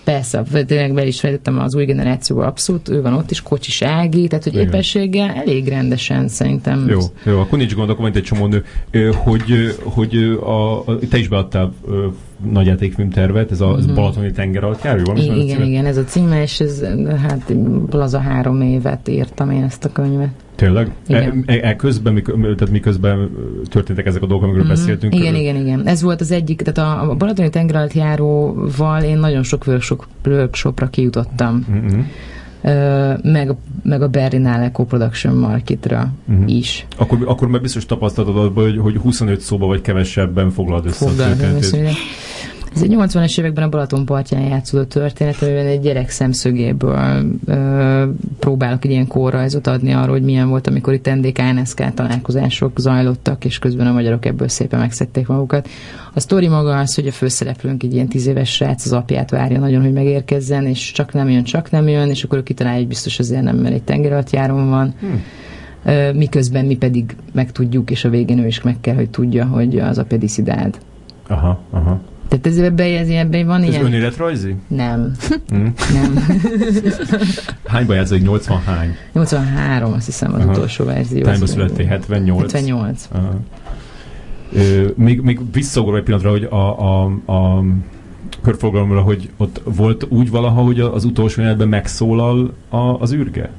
[0.03, 4.27] Persze, tényleg be is fejtettem az új generációval abszolút, ő van ott is, Kocsis Ági,
[4.27, 4.55] tehát hogy
[4.93, 5.30] Igen.
[5.30, 6.88] elég rendesen szerintem.
[6.89, 8.63] Jó, jó, akkor nincs gond, akkor van egy csomó nő,
[9.13, 11.73] hogy, hogy a, a, te is beadtál
[12.51, 16.03] nagy játékfilm tervet, ez a, a Balatoni tenger alatt jár, mondom, igen, igen, ez a
[16.03, 16.84] címe, és ez,
[17.27, 17.53] hát
[17.91, 20.42] laza három évet írtam én ezt a könyvet.
[20.55, 20.91] Tényleg?
[21.07, 21.43] Igen.
[21.47, 23.30] E, e, közben, mik, tehát miközben
[23.69, 24.73] történtek ezek a dolgok, amikről Mhm.
[24.73, 25.15] beszéltünk.
[25.15, 25.88] Igen, igen, igen.
[25.88, 30.05] Ez volt az egyik, tehát a, a Balatoni tenger alatt járóval én nagyon sok workshop,
[30.25, 31.65] workshopra kijutottam.
[31.69, 31.99] mhm.
[32.65, 36.47] Ö, meg, meg a Berlinale Co-Production Marketra Mhm.
[36.47, 36.85] is.
[36.97, 41.09] Akkor, akkor már biztos tapasztalatod abban, hogy, hogy 25 szóba vagy kevesebben foglald össze a
[41.09, 41.97] Foglalkozom történetét.
[42.75, 48.05] Ez egy 80-es években a Balaton partján játszódó történet, amiben egy gyerek szemszögéből ö,
[48.39, 53.59] próbálok egy ilyen kórrajzot adni arról, hogy milyen volt, amikor itt NDK-NSK találkozások zajlottak, és
[53.59, 55.67] közben a magyarok ebből szépen megszedték magukat.
[56.13, 59.59] A sztori maga az, hogy a főszereplőnk egy ilyen tíz éves srác az apját várja
[59.59, 62.87] nagyon, hogy megérkezzen, és csak nem jön, csak nem jön, és akkor ő kitalálja, hogy
[62.87, 64.93] biztos azért nem, mert egy tengeralattjárón van.
[64.99, 65.21] Hmm.
[66.13, 69.97] Miközben mi pedig megtudjuk, és a végén ő is meg kell, hogy tudja, hogy az
[69.97, 70.79] apja diszidált.
[71.27, 72.01] Aha, aha.
[72.39, 73.85] Tehát ez ebben, ez, ebben van Ez ilyen?
[73.85, 74.55] önéletrajzi?
[74.68, 75.11] Nem,
[75.47, 75.55] Hm?
[75.93, 76.26] nem.
[77.65, 78.18] Hányba játszol?
[78.18, 78.95] 80 hány?
[79.14, 80.51] 83, azt hiszem az Aha.
[80.51, 81.26] utolsó verzió.
[81.26, 81.85] Hányba Az- születtél?
[81.85, 82.51] 78?
[82.51, 83.10] 78.
[83.11, 83.39] Aha.
[84.53, 87.64] Ö, még, még visszaugrok egy pillanatra, hogy a, a, a
[88.41, 93.49] körforgalomra, hogy ott volt úgy valaha, hogy az utolsó jelenetben megszólal a, az űrge?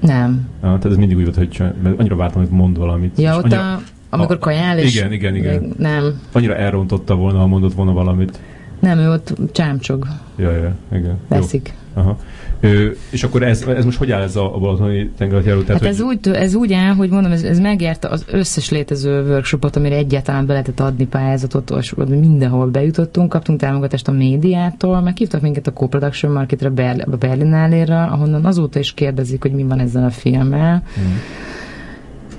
[0.00, 0.48] Nem.
[0.60, 3.18] Ah, tehát ez mindig úgy volt, hogy csak, mert annyira vártam, hogy mond valamit.
[3.18, 3.80] Ja, ott annyira, a,
[4.10, 4.94] amikor kajál, és...
[4.96, 5.74] Igen, igen, igen.
[5.78, 8.38] Nem, annyira elrontotta volna, ha mondott volna valamit.
[8.80, 10.06] nem, ő ott csámcsog,
[10.36, 11.04] Ja, ja, igen.
[11.04, 11.16] Jó.
[11.28, 11.74] veszik.
[11.94, 12.18] Aha.
[12.60, 15.62] Ö, és akkor ez, ez most hogy áll ez a, a balatoni tengeralattjáró?
[15.62, 18.70] Tehát, Hát ez hogy, úgy, ez úgy áll, hogy mondom, ez, ez megjárta az összes
[18.70, 25.00] létező workshopot, amire egyáltalán be lehetett adni pályázatot, és mindenhol bejutottunk, kaptunk támogatást a médiától,
[25.00, 26.68] meghívtak minket a Co-Production Marketre,
[27.10, 30.82] a Berlinálére, ahonnan azóta is kérdezik, hogy mi van ezzel a filmmel.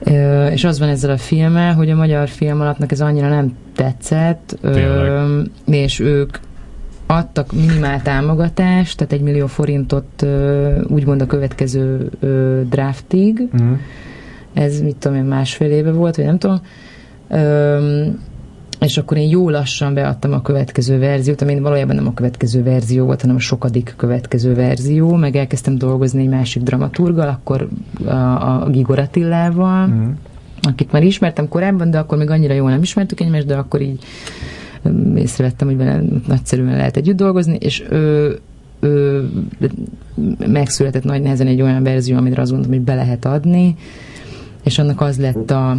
[0.04, 3.56] Ö, és az van ezzel a filmmel, hogy a magyar film alapnak ez annyira nem
[3.76, 6.38] tetszett, ö, és ők
[7.06, 13.74] adtak minimál támogatást, tehát egy millió forintot ö, úgymond a következő ö, draftig, Mhm.
[14.54, 16.62] ez mit tudom én, másfél éve volt, vagy nem tudom,
[17.30, 18.20] Öm,
[18.80, 23.06] és akkor én jó lassan beadtam a következő verziót, ami valójában nem a következő verzió
[23.06, 27.68] volt, hanem a sokadik következő verzió, meg elkezdtem dolgozni egy másik dramaturgal, akkor
[28.06, 30.10] a, a Gigor Attilával, mm.
[30.62, 34.04] akit már ismertem korábban, de akkor még annyira jól nem ismertük egymást, de akkor így
[35.16, 38.38] észrevettem, hogy vele nagyszerűen lehet együtt dolgozni, és ő,
[38.80, 39.30] ő
[40.48, 43.76] megszületett nagy nehezen egy olyan verzió, amire azt gondolom, hogy be lehet adni,
[44.64, 45.78] és annak az lett a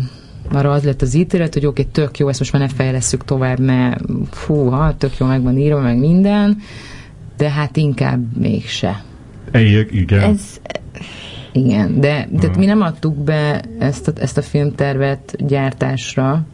[0.52, 3.24] arra az lett az ítélet, hogy oké, okay, tök jó, ezt most már ne fejlesszük
[3.24, 6.58] tovább, mert fúha, tök jó meg van írva, meg minden,
[7.36, 9.02] de hát inkább mégse.
[9.50, 10.22] Egyek, igen.
[10.22, 10.60] Ez,
[11.52, 16.46] igen, de de mi nem adtuk be ezt a, ezt a filmtervet gyártásra,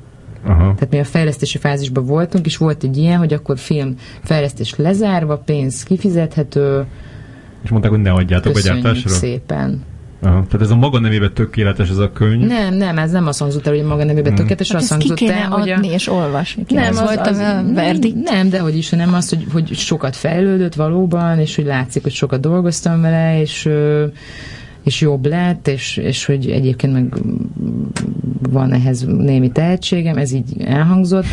[0.47, 0.75] Aha.
[0.75, 5.39] Tehát mi a fejlesztési fázisban voltunk, és volt egy ilyen, hogy akkor film fejlesztés lezárva,
[5.39, 6.85] pénz kifizethető.
[7.63, 9.11] És mondták, hogy ne adjátok a gyártásra?
[9.11, 9.83] szépen.
[10.25, 12.47] Aha, tehát ez a maga nemében tökéletes ez a könyv?
[12.47, 14.35] Nem, nem, ez nem azt hangzott el, hogy a maga nemében hmm.
[14.35, 15.79] tökéletes, hát azt hangzott el, hogy a...
[15.81, 18.31] és olvasni nem, az, volt az, a verdikt.
[18.31, 22.13] Nem, de hogy is, nem az, hogy, hogy sokat fejlődött valóban, és hogy látszik, hogy
[22.13, 23.69] sokat dolgoztam vele, és
[24.85, 27.15] és jobb lett, és, és hogy egyébként meg
[28.51, 31.27] van ehhez némi tehetségem, ez így elhangzott,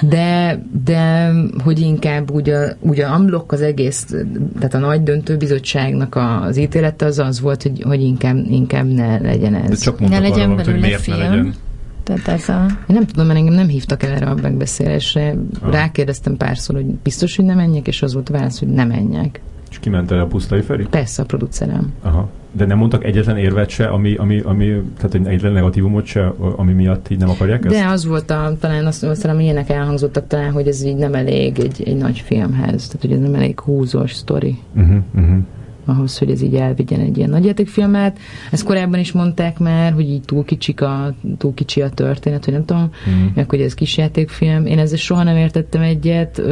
[0.00, 1.32] de, de
[1.64, 4.14] hogy inkább úgy a, úgy a amblok az egész,
[4.58, 9.54] tehát a nagy döntőbizottságnak az ítélete az az volt, hogy, hogy inkább, inkább ne legyen
[9.54, 9.68] ez.
[9.68, 11.18] De csak ne legyen valamit, belőle miért film.
[11.18, 11.54] Ne legyen.
[12.02, 12.66] Tehát ez a...
[12.66, 15.34] Én nem tudom, mert engem nem hívtak el erre a megbeszélésre.
[15.60, 15.72] Ah.
[15.72, 19.40] Rákérdeztem párszor, hogy biztos, hogy nem menjek, és az volt a válasz, hogy nem menjek.
[19.74, 20.86] És kiment el a Pusztai Feri?
[20.90, 21.92] Persze, a producerem.
[22.02, 22.28] Aha.
[22.52, 26.26] De nem mondtak egyetlen érvet se, ami, ami, ami tehát egy egyetlen negatívumot se,
[26.56, 27.74] ami miatt így nem akarják ezt?
[27.74, 31.58] De az volt a, talán azt mondom, ilyenek elhangzottak talán, hogy ez így nem elég
[31.58, 32.86] egy, egy nagy filmhez.
[32.86, 34.58] Tehát, hogy ez nem elég húzós sztori.
[34.74, 35.38] Uh-huh, uh-huh
[35.84, 38.18] ahhoz, hogy ez így elvigyen egy ilyen nagyjátékfilmet.
[38.50, 42.52] Ezt korábban is mondták már, hogy így túl, kicsik a, túl kicsi a történet, hogy
[42.52, 43.26] nem tudom, mm.
[43.34, 44.66] meg hogy ez kisjátékfilm.
[44.66, 46.42] Én ezzel soha nem értettem egyet,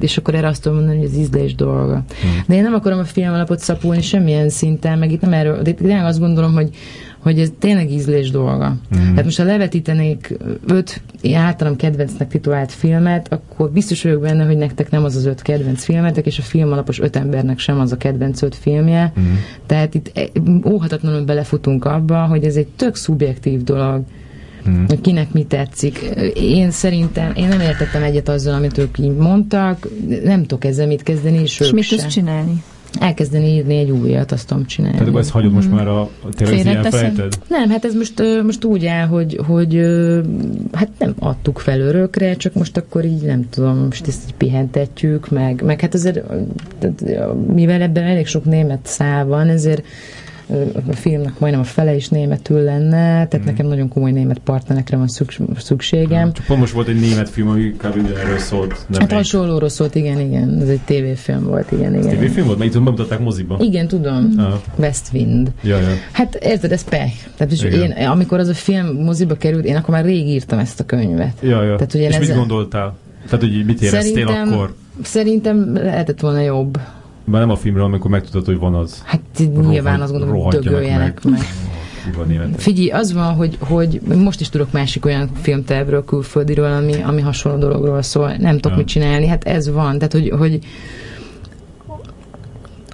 [0.00, 1.96] és akkor erre azt tudom mondani, hogy ez ízlés dolga.
[1.96, 2.38] Mm.
[2.46, 5.72] De én nem akarom a film alapot szapulni semmilyen szinten, meg itt nem erről, de
[5.72, 6.70] tényleg azt gondolom, hogy
[7.18, 8.76] hogy ez tényleg ízlés dolga.
[8.96, 9.14] Mm.
[9.14, 10.36] Hát most ha levetítenék
[10.66, 11.02] öt
[11.34, 15.84] általam kedvencnek titulált filmet, akkor biztos vagyok benne, hogy nektek nem az az öt kedvenc
[15.84, 19.12] filmetek, és a film alapos öt embernek sem az a kedvenc öt filmje.
[19.20, 19.34] Mm.
[19.66, 20.28] Tehát itt e,
[20.70, 24.02] óhatatlanul belefutunk abba, hogy ez egy tök szubjektív dolog.
[24.68, 24.84] Mm.
[24.86, 25.98] Hogy kinek mi tetszik.
[26.34, 29.88] Én szerintem, én nem értettem egyet azzal, amit ők így mondtak,
[30.24, 32.62] nem tudok ezzel mit kezdeni, és, és mit tudsz csinálni?
[33.00, 34.98] Elkezdeni írni egy újat, azt tudom csinálni.
[34.98, 36.64] Tehát ezt hagyod most már a, a tényleg?
[37.48, 39.74] Nem, hát ez most, most úgy áll, hogy, hogy
[40.72, 45.30] hát nem adtuk fel örökre, csak most akkor így nem tudom, most ezt így pihentetjük,
[45.30, 46.24] meg, meg hát azért,
[47.54, 49.84] mivel ebben elég sok német szál van, ezért
[50.88, 53.44] a filmnek majdnem a fele is németül lenne, tehát mm.
[53.44, 55.08] nekem nagyon komoly német partnerekre van
[55.56, 56.32] szükségem.
[56.32, 58.10] Csak pont most volt egy német film, ami kb.
[58.16, 58.86] erről szólt.
[58.86, 60.58] Nem hát hasonlóról szólt, igen, igen.
[60.62, 62.06] Ez egy tévéfilm volt, igen, igen.
[62.06, 62.58] Ez tévéfilm volt?
[62.58, 63.56] Mert itt bemutatták moziba.
[63.60, 64.34] Igen, tudom.
[64.36, 64.54] Ah.
[64.76, 65.50] Westwind.
[65.62, 65.88] Ja, ja.
[66.12, 67.14] Hát érted, ez pech.
[67.36, 70.80] Tehát is én, amikor az a film moziba került, én akkor már rég írtam ezt
[70.80, 71.34] a könyvet.
[71.40, 71.74] Ja, ja.
[71.74, 72.20] Tehát, hogy És ezzel...
[72.20, 72.96] mit gondoltál?
[73.24, 74.74] Tehát, hogy mit éreztél szerintem, akkor?
[75.02, 76.78] Szerintem lehetett volna jobb.
[77.30, 79.02] Már nem a filmről, amikor megtudod, hogy van az.
[79.04, 79.20] Hát
[79.68, 81.32] nyilván azt gondolom, hogy dögöljenek meg.
[81.32, 82.54] meg.
[82.56, 87.58] Figyelj, az van, hogy, hogy most is tudok másik olyan filmtervről, külföldiről, ami, ami hasonló
[87.58, 88.32] dologról szól.
[88.38, 88.76] Nem tudok ja.
[88.76, 89.98] mit csinálni, hát ez van.
[89.98, 90.58] Tehát, hogy, hogy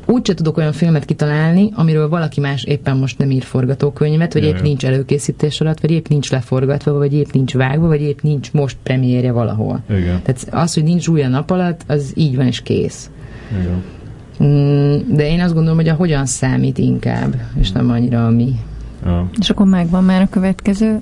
[0.06, 4.60] úgyse tudok olyan filmet kitalálni, amiről valaki más éppen most nem ír forgatókönyvet, vagy épp
[4.60, 8.76] nincs előkészítés alatt, vagy épp nincs leforgatva, vagy épp nincs vágva, vagy épp nincs most
[8.82, 9.82] premiérje valahol.
[9.90, 10.22] Igen.
[10.22, 13.10] Tehát az, hogy nincs új a nap alatt, az így van és kész.
[13.60, 13.82] Igen.
[14.42, 18.60] Mm, de én azt gondolom, hogy a hogyan számít inkább, és nem annyira a mi.
[19.04, 19.30] Ja.
[19.40, 21.00] És akkor megvan már a következő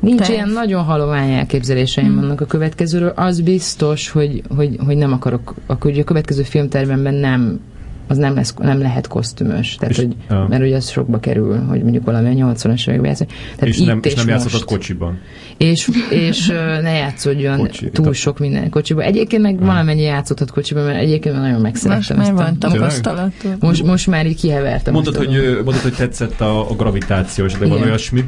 [0.00, 0.32] Nincs Te...
[0.32, 2.16] ilyen nagyon halovány elképzeléseim hmm.
[2.16, 3.12] vannak a következőről.
[3.16, 7.60] Az biztos, hogy, hogy, hogy nem akarok, akkor a következő filmtervemben nem
[8.08, 9.74] az nem, lesz, nem lehet kosztümös.
[9.74, 13.08] Tehát, és, hogy, uh, mert ugye az sokba kerül, hogy mondjuk valami a 80-as években
[13.08, 13.32] játszik.
[13.56, 15.18] Tehát és, nem, és, és nem játszhatod kocsiban.
[15.58, 16.46] És, és
[16.82, 19.04] ne játszódjon Kocsi, túl sok minden kocsiban.
[19.04, 22.16] Egyébként meg valamennyi játszódhat kocsiban, mert egyébként nagyon megszerettem.
[22.16, 23.56] Most már van.
[23.60, 24.92] Most, most már így kihevertem.
[24.92, 28.24] Mondod, hogy, mondod, hogy tetszett a, a gravitáció, és de van olyasmi.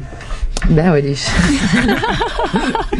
[0.69, 1.21] Dehogy is.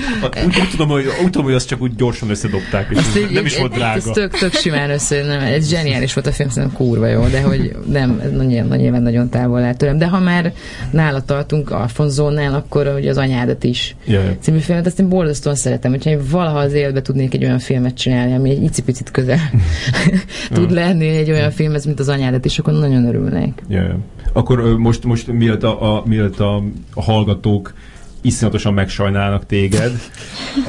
[0.45, 3.31] úgy, úgy, tudom, hogy, úgy tudom, hogy azt csak úgy gyorsan összedobták, és ez így,
[3.31, 3.95] nem is volt drága.
[3.95, 7.41] Ez tök, tök simán össze, nem, ez zseniális volt a film, szerintem kurva jó, de
[7.41, 9.97] hogy nem, nyilván, nyilván nagyon távol áll tőlem.
[9.97, 10.53] De ha már
[10.91, 14.25] nála tartunk Alfonzónál, akkor hogy az anyádat is yeah.
[14.39, 17.95] című filmet, azt én borzasztóan szeretem, hogyha én valaha az életbe tudnék egy olyan filmet
[17.95, 19.39] csinálni, ami egy icipicit közel
[20.53, 23.61] tud lenni egy olyan filmhez, mint az anyádat is, akkor nagyon örülnék.
[23.67, 23.95] Yeah.
[24.33, 26.63] Akkor most, most mielőtt a, a, mielőtt a
[26.95, 27.73] hallgatók
[28.21, 29.91] iszonyatosan megsajnálnak téged,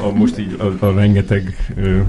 [0.03, 2.01] a, most így a, a rengeteg ö,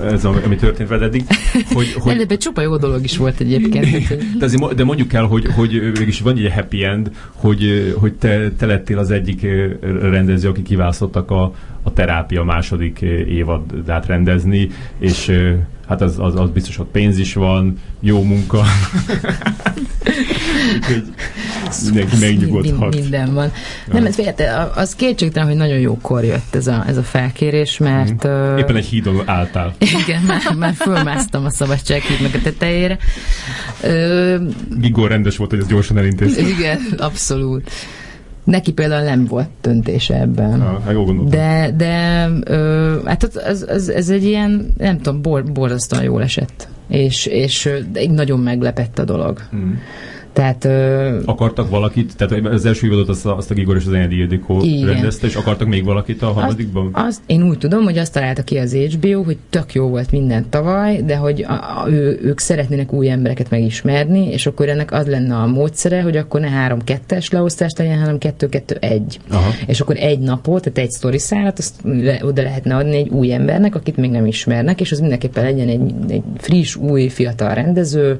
[0.00, 1.24] ez a, ami történt veled eddig.
[1.72, 2.20] Hogy, hogy...
[2.20, 4.16] Ebben csupa jó dolog is volt egyébként.
[4.38, 8.50] de, azért, de mondjuk el, hogy, hogy mégis van egy happy end, hogy, hogy te,
[8.50, 9.46] te lettél az egyik
[10.00, 14.68] rendező, aki kiválasztottak a, a terápia második évadát rendezni,
[14.98, 15.32] és
[15.88, 18.62] hát az, az, az biztos, hogy pénz is van, jó munka.
[21.84, 22.94] mindenki megnyugodhat.
[22.94, 23.52] Minden van.
[23.92, 24.34] Nem, ez figyelj,
[24.74, 28.26] az kétségtelen, hogy nagyon jókor jött ez a, ez a felkérés, mert...
[28.28, 28.56] Mm.
[28.56, 29.74] Éppen egy hídon álltál.
[30.04, 32.98] Igen, már, már fölmásztam a szabadsághídnak a tetejére.
[34.78, 36.40] Gigor rendes volt, hogy ez gyorsan elintézte.
[36.40, 37.70] Igen, abszolút.
[38.46, 40.60] Neki például nem volt döntése ebben.
[40.60, 46.22] Ha, de, de ö, hát ez, ez, ez egy ilyen, nem tudom, bor, borzasztóan jól
[46.22, 46.68] esett.
[46.88, 47.70] És, és
[48.10, 49.40] nagyon meglepett a dolog.
[49.56, 49.72] Mm.
[50.36, 51.18] Tehát, ö...
[51.24, 55.26] Akartak valakit, tehát az első évadot azt, azt a Gigor és az Enyedi Ildikó rendezte,
[55.26, 56.88] és akartak még valakit a harmadikban?
[56.92, 60.10] Azt, azt, én úgy tudom, hogy azt találta ki az HBO, hogy tök jó volt
[60.10, 64.92] minden tavaly, de hogy a, a, ő, ők szeretnének új embereket megismerni, és akkor ennek
[64.92, 69.00] az lenne a módszere, hogy akkor ne 3-2-es leosztás legyen, hanem 2-2-1.
[69.66, 73.32] És akkor egy napot, tehát egy sztori szállat, azt le, oda lehetne adni egy új
[73.32, 78.18] embernek, akit még nem ismernek, és az mindenképpen legyen egy, egy friss, új, fiatal rendező,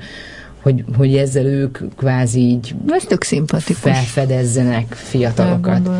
[0.66, 2.74] hogy, hogy ezzel ők kvázi így
[3.09, 3.78] tök szimpatikus.
[3.78, 5.90] felfedezzenek fiatalokat.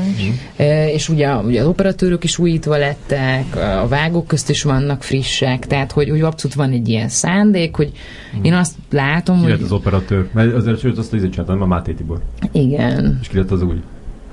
[0.57, 5.67] E, és ugye, ugye az operatőrök is újítva lettek, a vágók közt is vannak frissek,
[5.67, 7.93] tehát hogy, hogy abszolút van egy ilyen szándék, hogy
[8.33, 8.45] hmm.
[8.45, 9.63] én azt látom, ki hogy...
[9.63, 10.29] az operatőr?
[10.33, 12.21] Mert azért sőt, azt ízét csináltam, a Máté Tibor.
[12.53, 13.19] Igen.
[13.23, 13.77] És ki lett az új?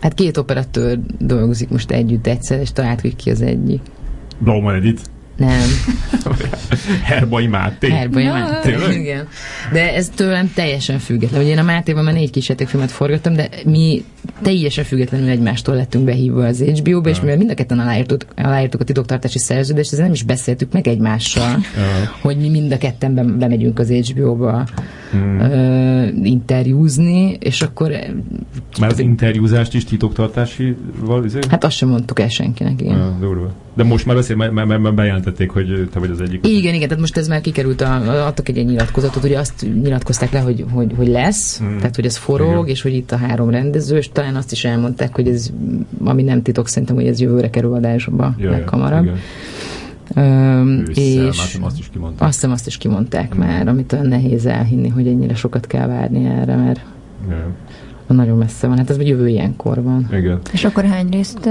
[0.01, 3.81] Hát két operatőr dolgozik most együtt egyszer, és talált, hogy ki az egyik.
[4.38, 5.01] Blauman Edith.
[5.35, 5.69] Nem.
[7.03, 7.89] Herbai Máté.
[7.89, 8.76] Herbai Máté.
[8.91, 9.27] Igen.
[9.72, 11.41] De ez tőlem teljesen független.
[11.41, 14.03] Ugye én a Mátéban már négy kísértékfilmet forgattam, de mi
[14.41, 18.84] teljesen függetlenül egymástól lettünk behívva az HBO-ba, és mivel mind a ketten aláírtuk, aláírtuk a
[18.84, 21.57] titoktartási szerződést, ezzel nem is beszéltük meg egymással,
[22.22, 24.68] hogy mi mind a ketten bemegyünk az HBO-ba
[25.11, 26.19] hmm.
[26.23, 27.91] interjúzni, és akkor...
[28.80, 31.26] Már az interjúzást is titoktartásival?
[31.26, 31.39] Izé?
[31.49, 32.97] Hát azt sem mondtuk el senkinek, igen.
[32.97, 33.53] Ja, durva.
[33.76, 36.48] De most már beszél, mert, mert, mert bejelentették, hogy te vagy az egyik.
[36.48, 40.32] Igen, igen, tehát most ez már kikerült, a, adtak egy, egy nyilatkozatot, ugye azt nyilatkozták
[40.32, 41.78] le, hogy, hogy, hogy lesz, hmm.
[41.78, 42.68] tehát hogy ez forog, igen.
[42.68, 45.50] és hogy itt a három rendező, és talán azt is elmondták, hogy ez,
[46.04, 49.04] ami nem titok szerintem, hogy ez jövőre kerül adásba ja, leghamarabb.
[49.04, 49.18] Igen.
[50.16, 52.28] Um, és azt is kimondták.
[52.28, 53.40] Azt hiszem azt is kimondták mm.
[53.40, 56.86] már, amit olyan nehéz elhinni, hogy ennyire sokat kell várni erre, mert
[57.30, 57.44] yeah.
[58.08, 58.78] nagyon messze van.
[58.78, 60.08] Hát ez vagy jövő ilyenkor van.
[60.12, 60.40] Igen.
[60.52, 61.50] És akkor hány részt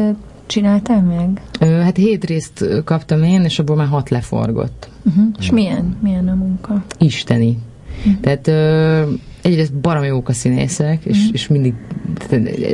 [0.52, 1.42] csináltál meg?
[1.60, 4.88] Ö, hát hét részt kaptam én, és abból már hat leforgott.
[5.04, 5.24] Uh-huh.
[5.38, 5.96] És milyen?
[6.02, 6.84] Milyen a munka?
[6.98, 7.58] Isteni.
[7.98, 8.20] Uh-huh.
[8.20, 9.12] Tehát ö,
[9.42, 11.32] egyrészt baromi jók a színészek, és, uh-huh.
[11.32, 11.74] és mindig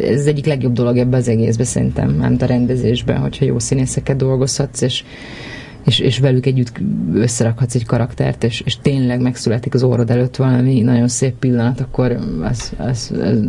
[0.05, 4.17] ez az egyik legjobb dolog ebbe az egészbe szerintem, nem a rendezésben, hogyha jó színészeket
[4.17, 5.05] dolgozhatsz, és
[5.85, 6.81] és, és velük együtt
[7.15, 12.19] összerakhatsz egy karaktert, és, és tényleg megszületik az orrod előtt valami nagyon szép pillanat, akkor
[12.43, 13.41] az, az, az,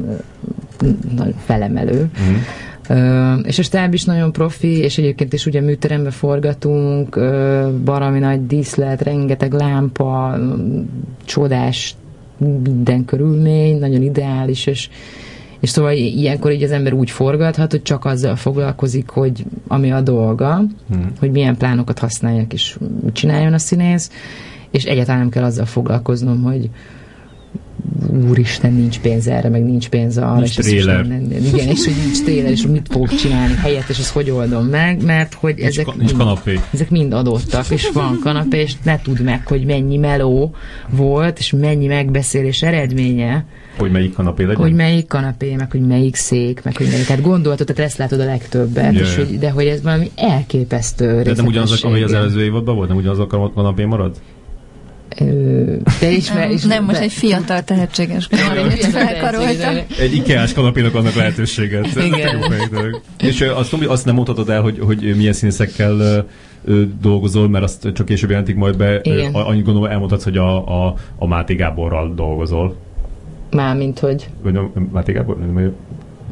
[0.79, 2.09] az nagyon felemelő.
[2.13, 2.37] Uh-huh.
[3.43, 7.19] És a stáb is nagyon profi, és egyébként is ugye műterembe forgatunk,
[7.83, 10.37] barami nagy díszlet, rengeteg lámpa,
[11.25, 11.95] csodás
[12.37, 14.89] minden körülmény, nagyon ideális, és,
[15.59, 20.01] és szóval ilyenkor így az ember úgy forgathat, hogy csak azzal foglalkozik, hogy ami a
[20.01, 20.55] dolga,
[20.89, 21.11] hmm.
[21.19, 24.11] hogy milyen plánokat használják, és mit csináljon a színész,
[24.71, 26.69] és egyáltalán nem kell azzal foglalkoznom, hogy
[28.27, 30.35] úristen, nincs pénz erre, meg nincs pénz arra.
[30.35, 31.05] Nincs és tréler.
[31.53, 35.03] igen, és hogy nincs tréler, és mit fogok csinálni helyett, és ezt hogy oldom meg,
[35.03, 36.59] mert hogy nincs ezek, ka- nincs mind, kanapé.
[36.73, 40.55] ezek mind adottak, és van kanapé, és ne tudd meg, hogy mennyi meló
[40.89, 43.45] volt, és mennyi megbeszélés eredménye,
[43.77, 44.61] hogy melyik kanapé legyen?
[44.61, 47.07] Hogy melyik kanapé, meg hogy melyik szék, meg hogy melyik.
[47.07, 51.33] Hát gondoltad, tehát ezt látod a legtöbbet, és hogy, de hogy ez valami elképesztő De
[51.35, 52.87] nem ugyanazok, ami az előző évadban volt?
[52.87, 54.15] Nem ugyanazok a kanapé marad?
[55.99, 58.27] De is, nem, is, nem most egy fiatal tehetséges
[58.91, 59.69] felkarolta.
[59.99, 61.87] Egy ikeás kanapénak annak lehetőséget.
[61.95, 62.45] Igen.
[63.19, 66.25] És azt, azt nem mondhatod el, hogy, hogy milyen színészekkel
[67.01, 68.99] dolgozol, mert azt csak később jelentik majd be.
[69.03, 69.33] Igen.
[69.33, 72.75] Annyit gondolom elmondhatsz, hogy a, a, a Máté Gáborral dolgozol.
[73.51, 74.29] Mármint, hogy...
[74.41, 74.59] Vagy
[74.91, 75.37] Máté Gábor?
[75.39, 75.73] Nem,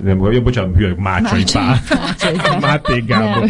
[0.03, 1.81] nem, jó, bocsánat, hülye, Mácsai Pál.
[2.61, 3.49] Máté Gábor.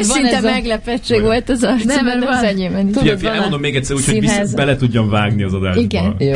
[0.00, 2.94] Őszinte meglepettség volt az arc, nem, mert az enyémben is.
[2.94, 5.80] Tudod, elmondom még egyszer, úgy, hogy vissza, bele tudjam vágni az adásba.
[5.80, 6.14] Igen.
[6.18, 6.32] Jó.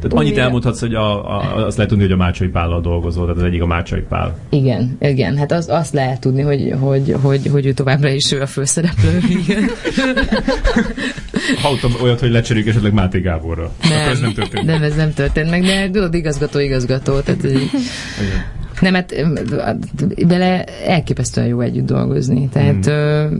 [0.00, 3.40] Tehát annyit elmondhatsz, hogy a, a, azt lehet tudni, hogy a Mácsai Pállal dolgozol, tehát
[3.40, 4.38] az egyik a Mácsai Pál.
[4.50, 5.36] Igen, igen.
[5.36, 9.20] Hát az, azt lehet tudni, hogy, hogy, hogy, hogy ő továbbra is ő a főszereplő.
[11.62, 13.72] Hallottam olyat, hogy lecseréljük esetleg Máté Gáborra.
[13.82, 14.66] Nem, ez nem történt.
[14.66, 17.20] Nem, ez nem történt meg, de tudod, igazgató, igazgató.
[17.20, 17.70] Tehát, hogy
[18.80, 19.14] Nem, hát
[20.26, 22.48] vele elképesztően jó együtt dolgozni.
[22.48, 23.36] Tehát mm.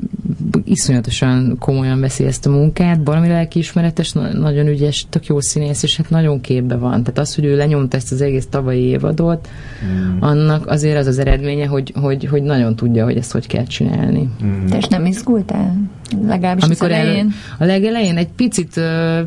[0.64, 6.10] Iszonyatosan komolyan veszi ezt a munkát, valami lelkiismeretes, nagyon ügyes, tök jó színész, és hát
[6.10, 7.02] nagyon képbe van.
[7.02, 9.48] Tehát az, hogy ő lenyomta ezt az egész tavalyi évadot,
[9.84, 10.20] mm.
[10.20, 14.28] annak azért az az eredménye, hogy, hogy, hogy nagyon tudja, hogy ezt hogy kell csinálni.
[14.44, 14.66] Mm.
[14.66, 15.76] Te is nem izgultál?
[16.26, 17.26] Legalábbis amikor az elején?
[17.26, 18.80] El, a legelején egy picit,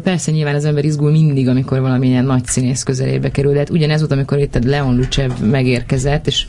[0.04, 4.00] persze nyilván az ember izgul mindig, amikor valamilyen nagy színész közelébe kerül, de hát ugyanez
[4.00, 6.46] volt, amikor itt a Leon Lucev megérkezett, és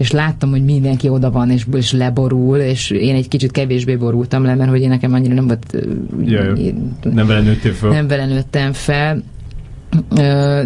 [0.00, 4.44] és láttam, hogy mindenki oda van, és, és leborul, és én egy kicsit kevésbé borultam
[4.44, 5.76] le, mert hogy én nekem annyira nem volt...
[6.24, 7.90] Jaj, én, nem vele nőttél fel.
[7.90, 9.22] Nem vele nőttem fel,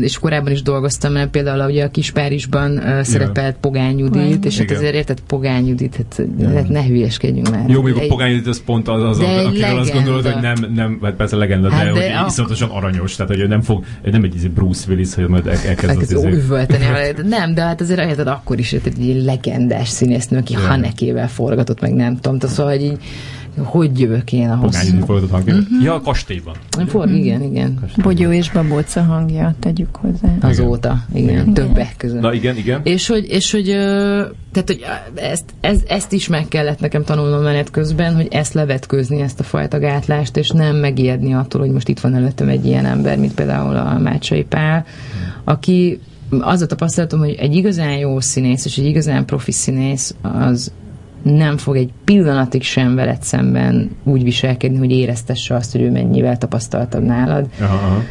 [0.01, 4.71] és korábban is dolgoztam, mert például ugye a Kispárizsban uh, szerepelt Pogány Judit, és hát
[4.71, 6.23] azért érted Pogány Judit, hát,
[6.55, 7.69] hát ne hülyeskedjünk már.
[7.69, 10.99] Jó, mondjuk a Pogány Judit az pont az, az, akiről azt gondolod, hogy nem, nem,
[11.03, 12.27] hát persze legenda, hát de, de hogy a...
[12.27, 16.13] iszonyatosan aranyos, tehát hogy nem fog, nem egy izé Bruce Willis, hogy majd elkezd az
[16.13, 16.43] izé...
[17.25, 22.19] Nem, de hát azért érted, akkor is egy legendás színésznő, aki Hanekével forgatott, meg nem
[22.21, 22.99] tudom, szóval, hogy így
[23.63, 24.81] hogy jövök én ahhoz?
[24.81, 25.55] Pogányi fordított hangja?
[25.55, 25.83] Uh-huh.
[25.83, 26.55] Ja, a kastélyban.
[26.87, 27.19] For, uh-huh.
[27.19, 27.75] Igen, igen.
[27.81, 28.15] Kastélyban.
[28.15, 30.29] Bogyó és babóca hangja, tegyük hozzá.
[30.41, 31.55] Azóta, igen, igen.
[31.55, 32.21] többek között.
[32.21, 32.81] Na igen, igen.
[32.85, 33.65] És hogy, és hogy,
[34.53, 39.21] tehát, hogy ezt, ez, ezt is meg kellett nekem tanulnom menet közben, hogy ezt levetközni,
[39.21, 42.87] ezt a fajta gátlást, és nem megijedni attól, hogy most itt van előttem egy ilyen
[42.87, 44.85] ember, mint például a Mácsai Pál,
[45.45, 46.01] aki
[46.41, 50.73] az a tapasztalatom, hogy egy igazán jó színész és egy igazán profi színész az
[51.25, 56.39] nem fog egy pillanatig sem veled szemben úgy viselkedni, hogy éreztesse azt, hogy ő mennyivel
[56.39, 58.03] tapasztaltabb nálad, aha,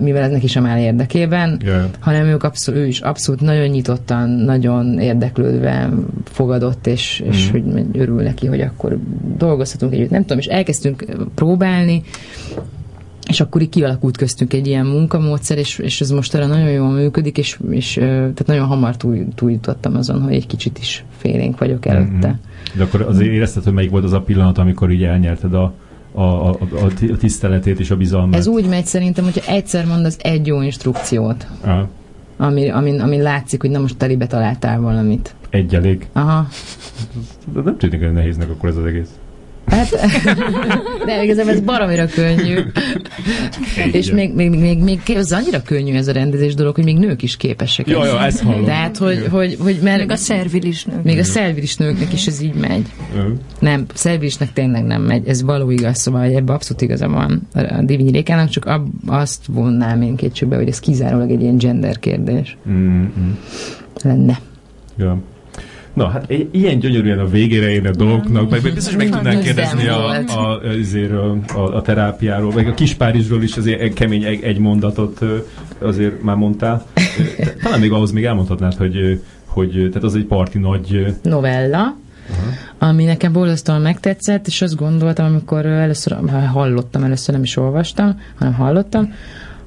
[0.00, 1.84] mivel ez neki sem áll érdekében, yeah.
[1.98, 5.90] hanem ők abszol, ő is abszolút nagyon nyitottan, nagyon érdeklődve
[6.24, 7.28] fogadott, és, mm.
[7.28, 8.98] és hogy örül neki, hogy akkor
[9.36, 10.10] dolgozhatunk együtt.
[10.10, 11.04] Nem tudom, és elkezdtünk
[11.34, 12.02] próbálni,
[13.28, 16.90] és akkor így kialakult köztünk egy ilyen munkamódszer, és, és ez most erre nagyon jól
[16.90, 21.86] működik, és, és tehát nagyon hamar túl, túljutottam azon, hogy egy kicsit is félénk vagyok
[21.86, 22.26] előtte.
[22.26, 22.76] Mm-hmm.
[22.76, 25.72] De akkor azért érezted, hogy melyik volt az a pillanat, amikor így elnyerted a,
[26.12, 28.34] a, a, a tiszteletét és a bizalmat?
[28.34, 31.88] Ez úgy megy szerintem, hogyha egyszer mondasz egy jó instrukciót, Aha.
[32.36, 35.34] ami, ami, ami látszik, hogy na most telibe találtál valamit.
[35.50, 36.08] Egy elég?
[36.12, 36.48] Aha.
[37.52, 39.08] De nem tűnik, hogy nehéznek akkor ez az egész.
[39.66, 39.90] Hát,
[41.06, 42.58] de igazából ez baromira könnyű.
[43.92, 47.22] és még, még, még, még ez annyira könnyű ez a rendezés dolog, hogy még nők
[47.22, 47.88] is képesek.
[47.88, 48.64] Jó, jó, ezt hallom.
[48.64, 51.02] Tehát, hogy, hogy, hogy mert még a szervilis nők.
[51.02, 52.86] Még a szervilis nőknek is ez így megy.
[53.58, 55.28] Nem, szervilisnek tényleg nem megy.
[55.28, 59.46] Ez való igaz, szóval hogy ebben abszolút igaza van a Divinyi Rékának, csak ab, azt
[59.46, 62.56] vonnám én kétségbe, hogy ez kizárólag egy ilyen gender kérdés.
[62.68, 63.30] Mm-hmm.
[64.02, 64.40] Lenne.
[64.96, 65.18] Ja.
[65.96, 70.60] Na, hát ilyen gyönyörűen a végére érne dolgoknak, meg biztos, meg tudnánk kérdezni a, a,
[71.14, 75.24] a, a, a terápiáról, meg a Kispárizsról is azért kemény egy, egy mondatot
[75.78, 76.86] azért már mondtál.
[77.62, 81.16] Talán még ahhoz még elmondhatnád, hogy, hogy tehát az egy parti nagy...
[81.22, 81.80] Novella,
[82.30, 82.88] Aha.
[82.90, 86.16] ami nekem borzasztóan megtetszett, és azt gondoltam, amikor először
[86.52, 89.12] hallottam, először nem is olvastam, hanem hallottam,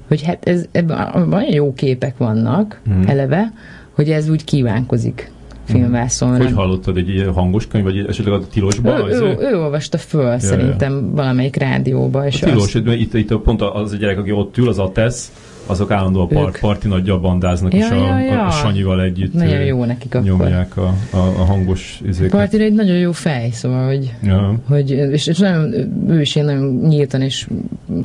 [0.08, 3.04] hogy hát ez, ebben olyan jó képek vannak hmm.
[3.08, 3.54] eleve,
[3.92, 5.32] hogy ez úgy kívánkozik
[5.72, 6.44] filmvászonra.
[6.44, 9.10] Hogy hallottad, egy hangos könyv, vagy esetleg a tilosban?
[9.10, 11.12] Ő, ő, ő olvasta föl ja, szerintem ja.
[11.12, 12.26] valamelyik rádióba.
[12.26, 12.88] És a tilos, azt...
[12.88, 15.32] itt, itt pont az a gyerek, aki ott ül, az a tesz,
[15.70, 18.46] azok állandóan par, parti nagyjal bandáznak, ja, és a, ja, ja.
[18.46, 20.28] a Sanyival együtt nagyon jó nekik akkor.
[20.28, 22.32] nyomják a, a, a hangos izéket.
[22.32, 24.60] Partira egy nagyon jó fej, szóval, hogy, ja.
[24.68, 25.74] hogy és, és nagyon,
[26.10, 27.48] ő is ilyen nagyon nyíltan és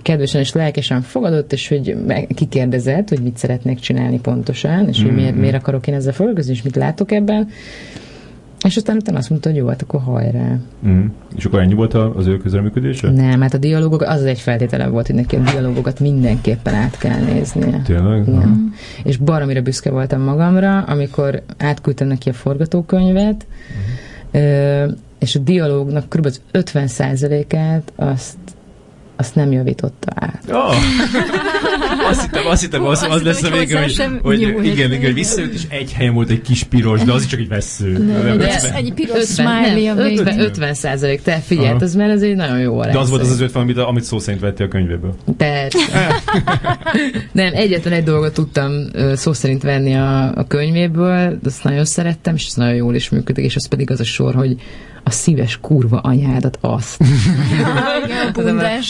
[0.03, 1.97] kedvesen és lelkesen fogadott, és hogy
[2.35, 5.09] kikérdezett, hogy mit szeretnék csinálni pontosan, és mm-hmm.
[5.09, 7.49] hogy miért, miért akarok én ezzel foglalkozni, és mit látok ebben.
[8.65, 10.57] És aztán utána azt mondta, hogy jó, hát akkor hajrá.
[10.87, 11.05] Mm.
[11.37, 13.11] És akkor ennyi volt az ő közreműködése?
[13.11, 17.21] Nem, hát a dialógok, az egy feltétele volt, hogy neki a dialógokat mindenképpen át kell
[17.21, 17.83] néznie.
[17.85, 18.29] Tényleg?
[18.29, 18.49] Igen.
[18.49, 18.67] Mm.
[19.03, 23.47] És baromira büszke voltam magamra, amikor átküldtem neki a forgatókönyvet,
[24.37, 24.89] mm.
[25.19, 26.29] és a dialógnak kb.
[26.53, 28.37] 50%-át azt
[29.17, 30.43] azt nem javította át.
[30.49, 30.75] Oh.
[32.11, 33.81] azt hittem, azt hittem, az, az lesz a vége,
[34.23, 37.23] hogy, hogy igen, igen, hogy visszajött, és egy helyen volt egy kis piros, de az
[37.23, 37.99] is csak egy vesző.
[37.99, 42.11] Ne, de ez egy piros 50, smiley nem, 50, 50 százalék, te figyelj, az mert
[42.11, 42.93] ez egy nagyon jó arány.
[42.93, 45.15] De az volt az az 50, amit, amit szó szerint vettél a könyvéből.
[45.37, 46.15] Persze.
[47.33, 48.73] nem, egyetlen egy dolgot tudtam
[49.15, 53.45] szó szerint venni a, a könyvéből, azt nagyon szerettem, és ez nagyon jól is működik,
[53.45, 54.57] és az pedig az a sor, hogy
[55.05, 57.05] a szíves kurva anyádat azt.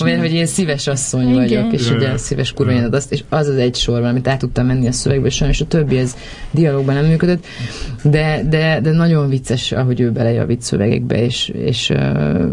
[0.01, 1.35] Olyan, hogy én szíves asszony Igen.
[1.35, 4.39] vagyok, és ugye a szíves kurva anyádat azt, és az az egy sor, amit át
[4.39, 6.17] tudtam menni a szövegbe, és sajnos a többi ez
[6.51, 7.47] dialógban nem működött,
[8.03, 12.45] de, de, de nagyon vicces, ahogy ő belejavít szövegekbe, és, és uh...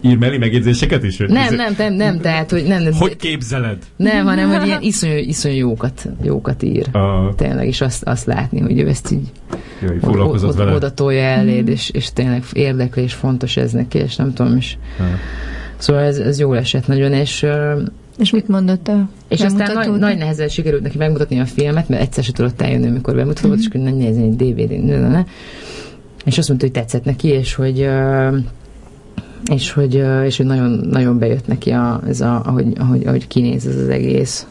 [0.00, 1.16] ír mellé megjegyzéseket is?
[1.16, 3.78] Nem, nem, nem, nem, tehát, hogy nem, nem, hogy képzeled?
[3.96, 6.86] Nem, hanem, hogy ilyen iszonyú, iszonyú jókat, jókat ír.
[6.92, 7.34] Uh.
[7.34, 9.30] Tényleg, és azt, azt látni, hogy ő ezt így
[9.82, 10.74] Jaj, foglalkozott vele.
[10.74, 14.78] oda tolja eléd, és, és tényleg érdekli, és fontos ez neki, és nem tudom is.
[14.98, 15.04] Ha.
[15.76, 17.46] Szóval ez, ez jól esett nagyon, és
[18.18, 22.02] És mit mondott a és aztán nagy, nagy nehezen sikerült neki megmutatni a filmet, mert
[22.02, 24.84] egyszer se tudott eljönni, amikor bemutatott, és akkor nagy nézni egy DVD-n.
[24.84, 25.24] ne, ne, ne.
[26.24, 27.88] És azt mondta, hogy tetszett neki, és hogy
[29.52, 33.66] és hogy, és hogy nagyon, nagyon bejött neki a, ez a, ahogy, ahogy, ahogy kinéz
[33.66, 34.46] ez az egész.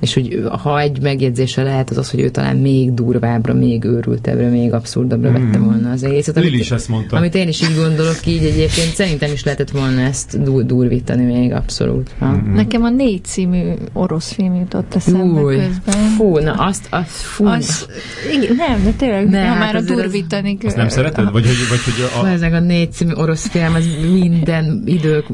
[0.00, 4.48] És hogy ha egy megjegyzése lehet, az az, hogy ő talán még durvábbra, még őrültebbre,
[4.48, 6.36] még abszurdabbra vette volna az egészet.
[6.36, 7.16] Lili is ezt mondta.
[7.16, 11.52] Amit én is így gondolok, így egyébként szerintem is lehetett volna ezt dur- durvítani még
[11.52, 12.10] abszolút.
[12.18, 12.26] Ha?
[12.26, 12.54] Mhm.
[12.54, 16.08] Nekem a négy című orosz film jutott eszembe Új, közben.
[16.16, 17.86] fú, na azt, azt fú, Az,
[18.32, 20.58] igen, nem, de tényleg, Ne, ha hát már a azért az- durvítani...
[20.64, 21.24] Azt nem szereted?
[21.32, 25.24] Vagy hogy, vagy, hogy a, ezek a négy című orosz film, az minden idők,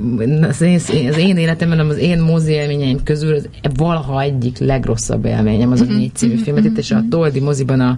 [0.48, 5.70] az én, az én életemben, az én mozi élményeim közül az valaha egyik legrosszabb élményem
[5.72, 6.64] az a Mhm, négy című filmet.
[6.64, 7.96] Itt és a Toldi moziban a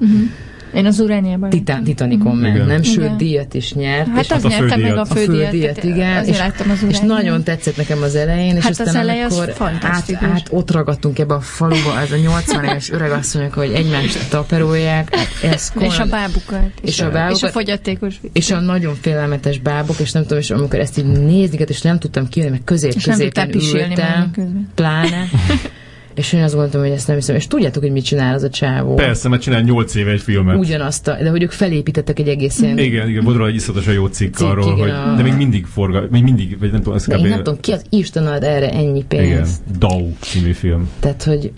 [0.74, 1.50] Én az Urániában.
[1.50, 2.52] Titán, Titanicon Igen.
[2.52, 3.16] mentem, sőt Igen.
[3.16, 4.08] díjat is nyert.
[4.08, 5.42] Hát és az a nyerte meg a fődíjat.
[5.42, 5.84] a fődíjat.
[5.84, 6.24] igen.
[6.24, 6.38] És,
[6.70, 9.84] az és nagyon tetszett nekem az elején, és Hát aztán az eleje az amikor át,
[10.22, 15.52] át ott ragadtunk ebbe a faluba, ez a 80 éves öregasszonyok, hogy egymást taperolják, hát
[15.52, 16.70] ez És a bábukat.
[16.82, 18.30] És a És bábukat- a fogyatékos vicc.
[18.36, 21.98] és a nagyon félelmetes bábok, és nem tudom, és amikor ezt így nézniket, és nem
[21.98, 25.24] tudtam kijönni, mert közép És nem tudtál középen pisilni ültem, pláne.
[26.14, 27.36] És én azt gondoltam, hogy ezt nem hiszem.
[27.36, 28.94] És tudjátok, hogy mit csinál az a csávó?
[28.94, 30.58] persze, mert csinál 8 éve egy filmet.
[30.58, 32.78] Ugyanazt, a, de hogy ők felépítettek egy egész ilyen...
[32.78, 35.32] Igen, igen, volt róla egy iszonyatosan jó cikk, Cikk, arról, igen, hogy, a- de még
[35.36, 37.12] mindig forgat, még mindig, vagy nem tudom, ez kb.
[37.24, 39.60] én nem tudom, ki az Isten ad erre ennyi pénzt.
[39.66, 40.88] Igen, Dau című film.
[41.00, 41.52] Tehát, hogy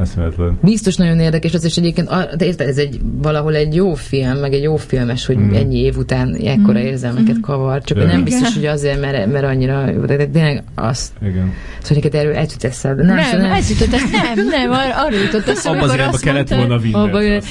[0.00, 0.58] Eszméletlen.
[0.62, 4.52] biztos nagyon érdekes az, és egyébként, de érted, ez egy, valahol egy jó film, meg
[4.52, 5.54] egy jó filmes, hogy Mm.
[5.54, 10.00] ennyi év után ekkora érzelmeket kavar, csak nem biztos, hogy azért, mert, mert annyira jó,
[10.04, 11.52] de, de tényleg azt, Igen.
[11.82, 13.02] szóval neked erről el jut eszedbe.
[13.04, 14.32] Nem, Nem, szóval nem, ez jutott eszembe.
[14.34, 16.94] Nem, nem, ar- arra jutott eszembe, Abba az amikor irányba azt kellett volna vinni.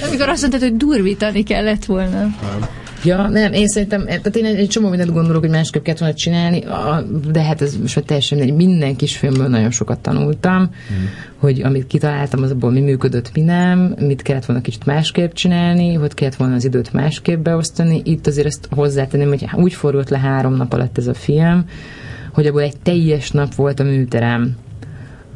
[0.08, 2.28] amikor azt mondtad, hogy durvítani kellett volna.
[3.04, 6.16] Ja, nem, én szerintem, tehát én egy, egy csomó mindent gondolok, hogy másképp kellett volna
[6.16, 6.64] csinálni,
[7.32, 8.56] de hát ez most már teljesen mindegy.
[8.56, 11.06] Minden kis filmből nagyon sokat tanultam, mm.
[11.38, 15.94] hogy amit kitaláltam, az abból mi működött, mi nem, mit kellett volna kicsit másképp csinálni,
[15.94, 18.02] hogy kellett volna az időt másképp beosztani.
[18.04, 21.66] Itt azért ezt hozzátenném, hogy úgy fordult le három nap alatt ez a film,
[22.34, 24.56] hogy abból egy teljes nap volt a műterem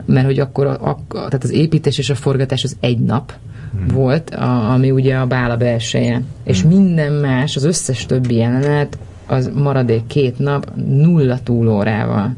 [0.06, 3.34] mert hogy akkor a, a, tehát az építés és a forgatás az egy nap
[3.78, 3.88] hmm.
[3.88, 6.22] volt, a, ami ugye a bála belseje.
[6.44, 12.36] És minden más, az összes többi jelenet, az maradék két nap nulla túlórával.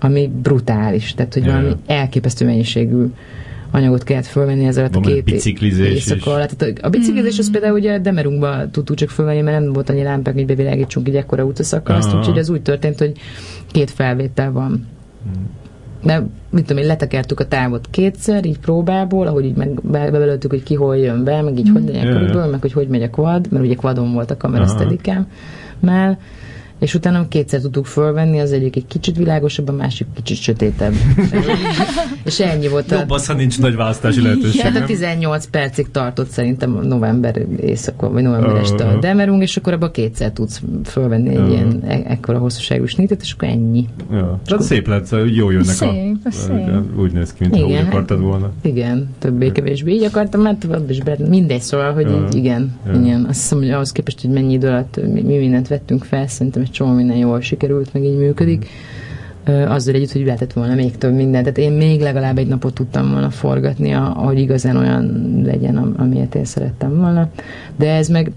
[0.00, 1.14] Ami brutális.
[1.14, 1.52] Tehát, hogy Ja.
[1.52, 3.06] valami elképesztő mennyiségű
[3.70, 6.50] anyagot kellett fölvenni ezzel a két biciklizés éjszaka alatt.
[6.50, 10.34] Tehát a biciklizés az például ugye Demerunkba tudtuk csak fölvenni, mert nem volt annyi lámpák,
[10.34, 13.12] hogy bevilágítsunk egy ekkora utaszakaszt, úgyhogy az úgy történt, hogy
[13.72, 14.86] két felvétel van.
[16.02, 20.50] De mit tudom én, letekertük a távot kétszer, így próbából, ahogy így meg be- bebelöltük,
[20.50, 23.10] hogy ki hol jön be, meg így hogy legyen körülbelül, meg hogy hogy megy a
[23.10, 24.72] quad, mert ugye quadon volt a kamera Aha.
[24.72, 25.26] steadicam
[25.80, 26.16] mell
[26.80, 30.92] és utána kétszer tudtuk fölvenni, az egyik egy kicsit világosabb, a másik kicsit sötétebb.
[32.24, 32.98] és ennyi volt a...
[32.98, 34.60] Jobb az, ha nincs nagy választási lehetőség.
[34.60, 34.86] Tehát a nem?
[34.86, 39.90] 18 percig tartott szerintem november éjszaka, vagy november Aha, este a demerung, és akkor abban
[39.90, 41.48] kétszer tudsz fölvenni egy Aha.
[41.48, 43.88] ilyen e- ekkora hosszúságú snitet, és akkor ennyi.
[44.12, 44.40] Ja.
[44.44, 46.30] Tehát szép lett, szóval jó jönnek Szép, a...
[46.30, 46.98] szép.
[46.98, 48.50] Úgy néz ki, mintha úgy akartad volna.
[48.62, 52.26] Igen, többé-kevésbé így akartam, mert abban is be, mindegy, szóval, hogy Ja.
[52.26, 53.00] így, igen, Ja.
[53.00, 53.24] igen.
[53.28, 56.62] Azt hiszem, hogy ahhoz képest, hogy mennyi idő alatt mi, mi mindent vettünk fel, szerintem
[56.70, 58.66] csomó minden jól sikerült, meg így működik.
[59.44, 61.44] Azzal együtt, hogy lehetett volna még több mindent.
[61.44, 66.34] Tehát én még legalább egy napot tudtam volna forgatni, ahogy igazán olyan legyen, am- amilyet
[66.34, 67.28] én szerettem volna.
[67.76, 68.32] De ez meg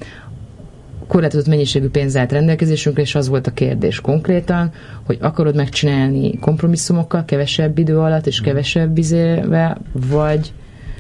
[1.08, 4.72] korlátozott mennyiségű pénz állt rendelkezésünkre, és az volt a kérdés konkrétan,
[5.06, 9.78] hogy akarod megcsinálni kompromisszumokkal, kevesebb idő alatt, és kevesebb izével,
[10.10, 10.54] vagy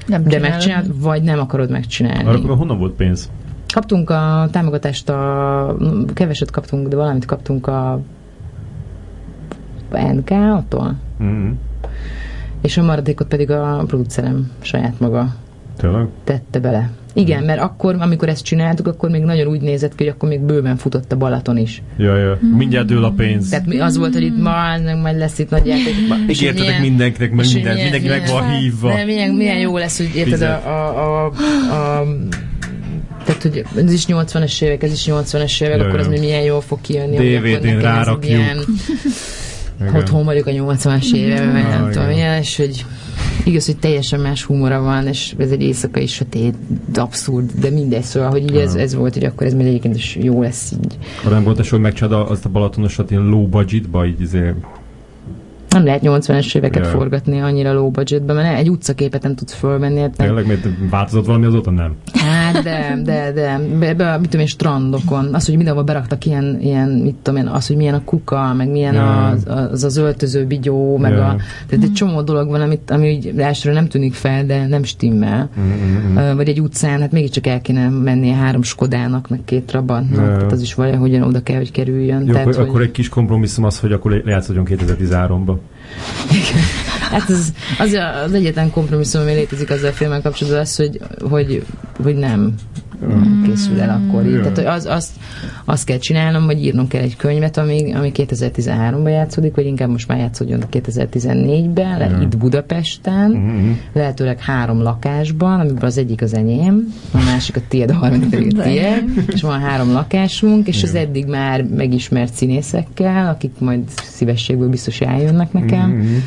[0.07, 0.49] Nem de csinálod.
[0.51, 2.29] megcsinálod, vagy nem akarod megcsinálni.
[2.29, 3.29] Arra honnan volt pénz?
[3.73, 5.75] Kaptunk a támogatást, a,
[6.13, 7.99] keveset kaptunk, de valamit kaptunk a
[10.13, 11.49] NK-tól, Mm.
[12.61, 15.35] és a maradékot pedig a producerem saját maga
[15.77, 16.07] Tényleg?
[16.23, 16.89] tette bele.
[17.13, 20.39] Igen, mert akkor, amikor ezt csináltuk, akkor még nagyon úgy nézett ki, hogy akkor még
[20.41, 21.81] bőven futott a Balaton is.
[21.97, 22.37] Ja, ja.
[22.57, 23.49] Mindjárt dől a pénz.
[23.49, 24.51] Tehát mi- az volt, hogy itt ma,
[25.01, 25.93] majd lesz itt nagy játék.
[25.93, 28.93] És hogy Ígértetek milyen- mindenkinek, meg és hogy minden, milyen- mindenki meg van hívva.
[29.05, 31.31] Milyen, milyen jó lesz, hogy érted a, a, a,
[31.99, 32.03] a
[33.25, 36.41] tehát, hogy ez is 80-as évek, ez is 80-as évek, Ja, akkor az még milyen
[36.43, 37.15] jól fog kijönni.
[37.37, 38.31] DVD-n rárakjuk.
[38.31, 38.57] Ilyen,
[39.95, 42.09] otthon vagyok a 80-as években, meg nem Ah, tudom,
[42.39, 42.85] és hogy
[43.45, 46.55] igaz, hogy teljesen más humora van, és ez egy éjszakai sötét,
[46.95, 48.81] abszurd, de mindegy, szóval, hogy így ez, Ah.
[48.81, 50.97] ez volt, hogy akkor ez még egyébként is jó lesz így.
[51.23, 54.53] Arra nem volt, hogy megcsinálod azt a Balatonosat ilyen low budgetba, így izé...
[55.73, 56.89] nem lehet 80-es éveket Ja.
[56.91, 59.99] forgatni annyira low budgetben, mert egy utcaképet nem tudsz fölvenni.
[59.99, 61.71] hát nem- Tényleg, mert változott valami azóta?
[61.71, 61.95] Nem.
[62.13, 66.57] Hát de, de, de, be, be, mit tudom én, strandokon, az, hogy mindenhol beraktak ilyen,
[66.61, 69.27] ilyen, mit tudom én, az, hogy milyen a kuka, meg milyen Ja.
[69.27, 71.25] az, az, az öltöző bigyó, meg Ja.
[71.27, 71.35] a,
[71.67, 75.49] tehát egy csomó dolog van, amit, ami úgy elsőre nem tűnik fel, de nem stimmel.
[75.59, 76.35] Mm-hmm.
[76.35, 80.51] Vagy egy utcán, hát mégiscsak el kéne mennie három Skodának, meg két Trabantnak, Ja, tehát
[80.51, 82.19] az is valahogyan oda kell, hogy kerüljön.
[82.25, 85.55] Jó, tehát, akkor, hogy, akkor egy kis kompromisszum az, hogy akkor lejátszódjon 2013-ba.
[87.11, 90.99] Hát az, az, az egyetlen kompromisszum, ami létezik azzal a filmmel kapcsolatban, az, hogy,
[91.29, 91.65] hogy,
[92.03, 92.55] hogy nem
[93.45, 94.33] készül el akkor így.
[94.33, 94.51] Ja.
[94.51, 95.11] Tehát az, azt,
[95.65, 100.07] azt kell csinálnom, vagy írnom kell egy könyvet, ami, ami 2013-ban játszódik, vagy inkább most
[100.07, 102.21] már játszódjon 2014-ben, le, Ja.
[102.21, 103.71] itt Budapesten, Mm-hmm.
[103.93, 108.59] lehetőleg három lakásban, amiből az egyik az enyém, a másik a tiéd, a harmadik pedig
[108.59, 109.03] a tiéd,
[109.33, 115.51] és van három lakásunk, és az eddig már megismert színészekkel, akik majd szívességből biztos eljönnek
[115.53, 115.89] nekem.
[115.89, 116.17] Mm-hmm.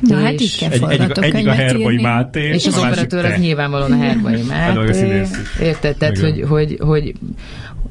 [0.00, 2.02] Na hát így kell Egy, egyik, egyik a Herbai írni.
[2.02, 5.22] Máté, és az operatőr az nyilvánvalóan a Herbai Hát, Máté.
[5.60, 5.96] Érted?
[5.96, 7.14] Tehát, hogy, hogy, hogy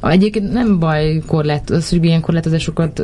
[0.01, 3.01] Egyébként nem baj korlát, az, hogy ilyen korlátozásokat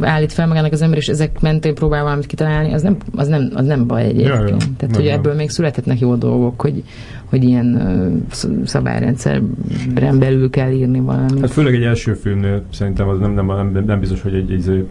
[0.00, 3.50] állít fel magának az ember, és ezek mentén próbál valamit kitalálni, az nem, az nem,
[3.54, 4.28] az nem baj egyébként.
[4.28, 4.56] Ja, ja.
[4.56, 5.14] Tehát, Nem, hogy nem.
[5.14, 6.82] ebből még születhetnek jó dolgok, hogy,
[7.24, 8.26] hogy ilyen
[8.64, 11.40] szabályrendszeren belül kell írni valamit.
[11.40, 14.86] Hát főleg egy első filmnél szerintem az nem, nem, nem, nem biztos, hogy egy, egy,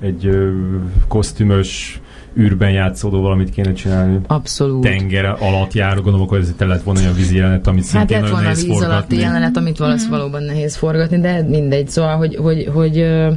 [0.00, 0.50] egy ö,
[1.08, 2.00] kosztümös
[2.38, 4.18] űrben játszódó valamit kéne csinálni.
[4.26, 4.82] Abszolút.
[4.82, 8.16] Tenger alatt járó, gondolom, akkor ez te lett volna olyan vízi jelenet, amit Hát szintén
[8.16, 10.10] nagyon volna nehéz víz alatti jelenet, amit valasz Mhm.
[10.12, 11.88] valóban nehéz forgatni, de mindegy.
[11.88, 13.32] Szóval, hogy, hogy, hogy ö,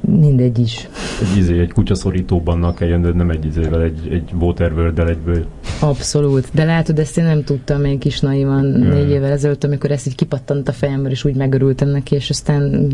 [0.00, 0.88] mindegy is.
[1.20, 5.44] Egy, izé, egy kutyaszorítóban kell jönnöd, nem egy izével, egy, egy waterworld egyből.
[5.80, 6.48] Abszolút.
[6.52, 8.88] De látod, ezt én nem tudtam még kis naivan Ja.
[8.94, 12.86] négy évvel ezelőtt, amikor ezt így kipattant a fejemből, és úgy megörültem neki, és aztán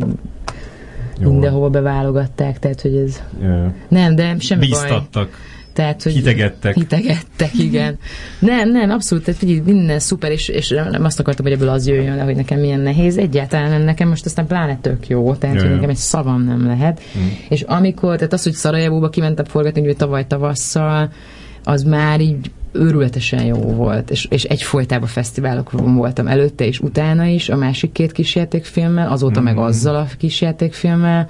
[1.20, 1.30] Jó.
[1.30, 3.22] mindenhova beválogatták, tehát hogy ez...
[3.42, 3.74] Ja.
[3.88, 4.80] Nem, de semmi baj.
[4.80, 5.38] Bíztattak,
[5.72, 6.74] Tehát, hogy hitegettek.
[6.74, 7.98] Hitegettek, igen.
[8.38, 11.86] Nem, nem, abszolút, tehát figyelj, minden szuper, és, és nem azt akartam, hogy ebből az
[11.86, 13.18] jöjjön le, hogy nekem milyen nehéz.
[13.18, 17.00] Egyáltalán nem, nekem most aztán pláne tök jó, tehát, hogy nekem egy szavam nem lehet.
[17.18, 17.26] Mm.
[17.48, 21.10] És amikor, tehát az, hogy Szarajevóba kimentem forgatni, ugye tavaly tavasszal,
[21.64, 27.48] az már így őrületesen jó volt, és, és egyfolytában fesztiválokon voltam előtte és utána is,
[27.48, 29.48] a másik két kísértékfilmmel, azóta Mhm.
[29.48, 31.28] meg azzal a kísértékfilmmel,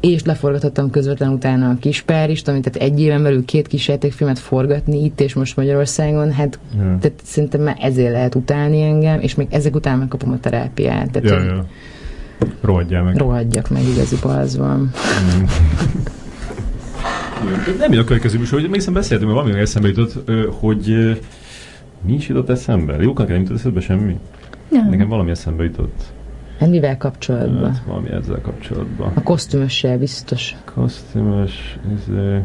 [0.00, 5.20] és leforgatottam közvetlen utána a Kispárist, amit tehát egy éven belül két kísértékfilmet forgatni itt
[5.20, 6.78] és most Magyarországon, hát Ja.
[7.00, 11.28] tehát szerintem már ezért lehet utálni engem, és még ezek után megkapom a terápiát, tehát
[11.28, 11.66] Ja, ja.
[12.60, 13.16] Rohadjál meg.
[13.16, 14.78] rohadjak meg, igazi az van.
[14.80, 15.42] Mm.
[17.78, 20.86] Nem jön a következő műsor, hogy még hiszem beszéltünk, mert valami eszembe jutott, hogy
[22.06, 22.96] mi is jutott eszembe?
[23.00, 24.18] Jókan nem jutott eszembe semmi?
[24.68, 24.88] Nem.
[24.88, 26.02] Nekem valami eszembe jutott.
[26.58, 27.72] Hát mivel kapcsolatban?
[27.72, 29.12] Hát, valami ezzel kapcsolatban.
[29.14, 30.56] A kosztümössel biztos.
[30.74, 32.38] Kosztümös, izé...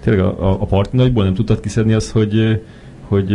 [0.00, 2.62] Tényleg a, a, a parti nagyból nem tudtad kiszedni azt, hogy,
[3.00, 3.32] hogy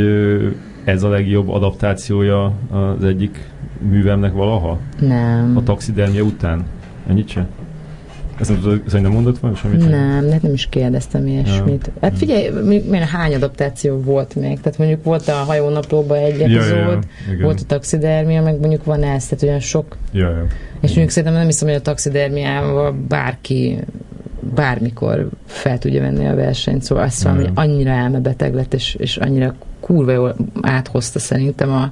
[0.84, 3.50] ez a legjobb adaptációja az egyik
[3.90, 4.80] művemnek valaha?
[5.00, 5.58] Nem.
[5.58, 6.66] A taxidermia után?
[7.08, 7.48] Ennyit se?
[8.42, 9.82] Tudod, szerintem mondott volna semmit?
[9.82, 9.90] sem?
[9.90, 11.86] Nem, hát nem is kérdeztem ilyesmit.
[11.86, 11.92] Ja.
[12.02, 14.60] Hát figyelj, mondjuk milyen hány adaptáció volt még?
[14.62, 16.76] Tehát mondjuk volt a hajónaplóban egy Ja, ja, ja.
[16.76, 17.42] epizód, Igen.
[17.42, 19.98] volt a taxidermia, meg mondjuk van ez, tehát olyan sok.
[20.12, 20.46] Ja, ja.
[20.82, 23.80] És mondjuk szerintem nem hiszem, hogy a taxidermiával bárki
[24.56, 27.34] bármikor fel tudja venni a versenyt, szóval azt Ja.
[27.36, 31.92] hogy annyira elmebeteg lett, és, és annyira kurva jól áthozta szerintem a,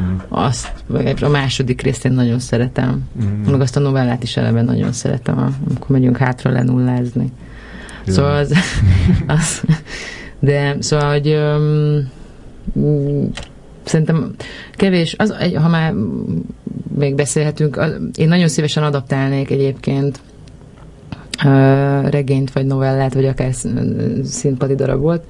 [0.00, 0.16] Mm.
[0.28, 0.72] azt,
[1.20, 3.08] a második részt én nagyon szeretem.
[3.24, 3.50] Mm.
[3.50, 7.32] Meg azt a novellát is eleve nagyon szeretem, amikor megyünk hátra lenullázni.
[8.04, 8.12] Jó.
[8.12, 8.54] Szóval az,
[9.26, 9.62] az
[10.42, 12.08] de szóval, hogy öm,
[12.78, 13.24] mm,
[13.84, 14.34] szerintem
[14.72, 15.94] kevés, az, ha már
[16.98, 20.20] még beszélhetünk, az, én nagyon szívesen adaptálnék egyébként
[21.44, 21.48] ö,
[22.08, 23.68] regényt, vagy novellát, vagy akár sz-
[24.24, 25.24] színpadi darabot,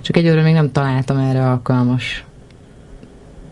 [0.00, 2.24] csak egyelőre még nem találtam erre alkalmas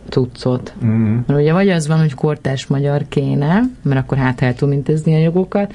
[0.08, 0.74] cuccot.
[0.84, 1.18] Mm.
[1.26, 5.14] Mert ugye vagy az van, hogy kortárs magyar kéne, mert akkor hát el tudom intézni
[5.14, 5.72] a jogokat,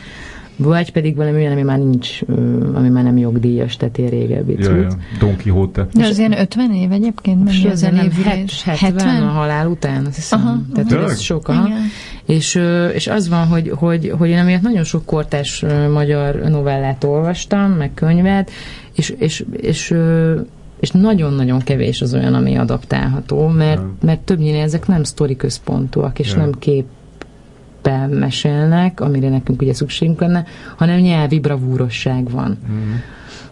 [0.63, 2.19] vagy pedig valami olyan, ami már nincs,
[2.73, 4.75] ami már nem jogdíjas, tehát ilyen régebbi cucc.
[4.75, 4.87] ja.
[5.19, 5.87] Don Quixote.
[5.93, 8.63] De az ilyen 50 év egyébként, mennyi az a nem névülés?
[8.63, 10.39] 70 a halál után, azt hiszem.
[10.39, 11.09] Aha, Tehát aha.
[11.11, 11.67] ez sok, aha.
[11.67, 11.79] Igen.
[12.25, 12.61] És,
[12.93, 17.93] és az van, hogy, hogy, hogy én emiatt nagyon sok kortás magyar novellát olvastam, meg
[17.93, 18.51] könyvet,
[18.95, 19.93] és, és, és,
[20.81, 26.31] és nagyon-nagyon kevés az olyan, ami adaptálható, mert, mert többnyire ezek nem sztori központúak, és
[26.31, 26.37] Ja.
[26.37, 30.45] nem képpen mesélnek, amire nekünk ugye szükségünk lenne,
[30.75, 32.57] hanem nyelvi bravúrosság van.
[32.71, 32.91] Mm.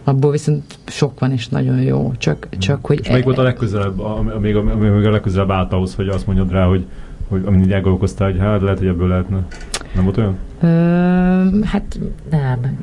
[0.04, 2.12] Abból viszont sok van, és nagyon jó.
[2.18, 2.98] Csak, csak hogy...
[3.02, 6.08] És melyik volt a legközelebb, a, a, még, a, még a legközelebb állt ahhoz, hogy
[6.08, 6.86] azt mondjad rá, hogy,
[7.28, 9.46] hogy amin így elgondolkoztál, hogy hát lehet, hogy ebből lehetne.
[9.94, 10.36] Nem volt olyan?
[10.60, 11.98] Ö, hát
[12.30, 12.78] nem.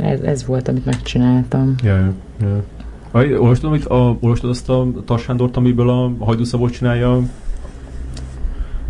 [0.00, 1.74] Ez, ez volt, amit megcsináltam.
[1.82, 2.62] Ja, ja, ja.
[3.12, 7.20] Olvastad, amit, a, olvastad azt a Tarsándort, amiből a Hajdúszabot csinálja?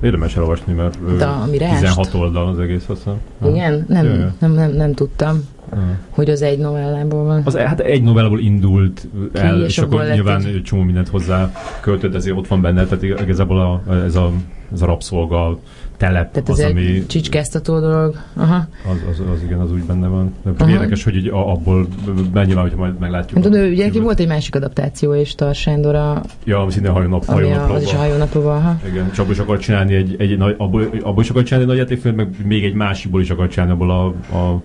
[0.02, 1.80] Érdemes elolvasni, mert ö, De a Mirást?
[1.80, 3.52] 16 oldal az egész, azt hiszem.
[3.55, 3.84] Igen?
[3.88, 5.98] Nem, nem, nem, nem tudtam, Ja.
[6.10, 7.42] hogy az egy novellából van.
[7.44, 11.52] Az, hát egy novellából indult el, és és, abból akkor nyilván egy csomó mindent hozzá
[11.80, 14.30] költött, ezért ott van benne, tehát igazából a, ez, a,
[14.72, 15.59] ez a rabszolga
[16.01, 16.81] telep Tehát az, ez ami...
[16.81, 18.14] egy csicskáztató dolog.
[18.36, 18.66] Aha.
[18.90, 20.35] Az, az, az, igen, az úgy benne van.
[20.59, 20.70] Aha.
[20.70, 21.86] érdekes, hogy így abból
[22.32, 23.40] nyilván, hogyha majd meglátjuk.
[23.40, 27.77] Tudom, ugye neki volt egy másik adaptáció is, Tarsándor, a, Ja, ami szintén hajónap, hajónaplóban.
[27.77, 28.56] az is a hajónaplóban.
[28.56, 28.78] Aha.
[28.89, 31.77] Igen, és abból is akar csinálni egy, egy, nagy, abból, abból is akar csinálni egy
[31.77, 34.06] nagy játékfilmet, meg még egy másikból is akar csinálni, abból a,
[34.36, 34.62] a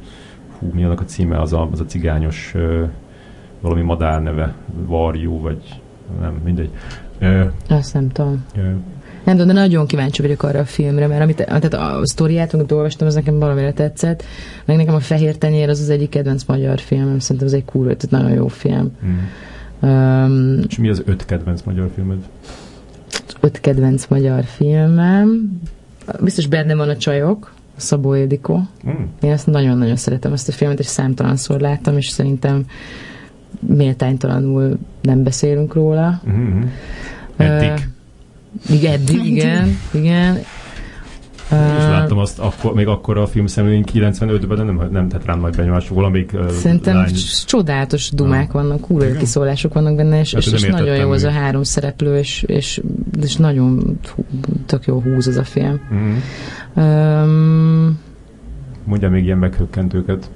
[0.60, 2.54] hú, mi annak a címe, az a, az a cigányos
[3.62, 4.54] valami madár neve,
[4.86, 5.82] Varjú, vagy
[6.22, 6.70] nem, mindegy.
[7.20, 8.46] Ö, Azt nem tudom.
[8.56, 8.62] ö,
[9.26, 12.72] Nem tudom, de nagyon kíváncsi vagyok arra a filmre, mert amit, tehát a sztoriát, amit
[12.72, 14.24] olvastam, az nekem valamire tetszett.
[14.66, 17.96] Meg nekem a Fehér Tenyér az az egyik kedvenc magyar filmem, szerintem ez egy kurva,
[17.96, 18.92] tehát nagyon jó film.
[19.06, 19.18] mm.
[19.80, 22.18] Um, És mi az öt kedvenc magyar filmed?
[23.40, 25.60] öt kedvenc magyar filmem.
[26.22, 28.56] Biztos benne van a Csajok, Szabó Ildikó.
[28.88, 29.04] Mm.
[29.22, 32.66] Én ezt nagyon-nagyon szeretem, ezt a filmet, és számtalanszor láttam, és szerintem
[33.60, 36.22] méltánytalanul nem beszélünk róla.
[36.30, 36.62] Mm-hmm.
[37.38, 37.88] Eddig.
[38.70, 40.36] Igen, eddig, igen, igen.
[41.52, 45.26] Én is láttam azt, akkor, még akkor a film szemlőn 95-ben, de nem, nem tett
[45.26, 47.12] rám nagy benyomás, valamelyik ö, Szerintem lány,
[47.46, 51.32] csodálatos dumák vannak, kurva kiszólások vannak benne, és, Hát, és, és nagyon jó az a
[51.32, 52.82] három szereplő, és, és,
[53.22, 54.00] és nagyon
[54.66, 55.80] tök jó húz az a film.
[55.94, 56.16] Mm.
[56.84, 58.00] Um,
[58.84, 60.30] Mondja még ilyen meghökkentőket.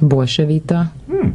[0.00, 1.34] Bolsevita, Hmm.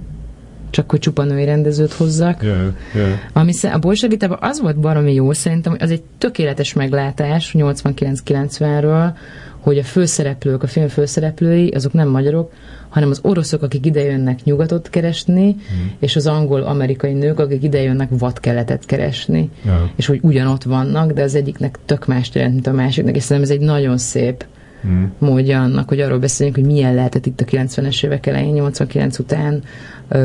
[0.77, 2.43] Csak hogy csupa női rendezőt hozzak.
[2.43, 3.13] Jö, jö.
[3.33, 9.11] Ami a Bolsevitában az volt baromi jó, szerintem, az egy tökéletes meglátás 89-90-ről,
[9.59, 12.51] hogy a főszereplők, a film főszereplői, azok nem magyarok,
[12.89, 15.91] hanem az oroszok, akik idejönnek nyugatot keresni, Hmm.
[15.99, 19.49] és az angol-amerikai nők, akik idejönnek vadkeletet keresni.
[19.65, 19.91] Ja.
[19.95, 23.51] És hogy ugyanott vannak, de az egyiknek tök más jelent, mint a másiknak, és szerintem
[23.51, 24.45] ez egy nagyon szép
[24.89, 25.03] Mm.
[25.18, 29.61] módja annak, hogy arról beszéljünk, hogy milyen lehetett itt a 90-es évek elején, 89 után,
[30.07, 30.18] ö,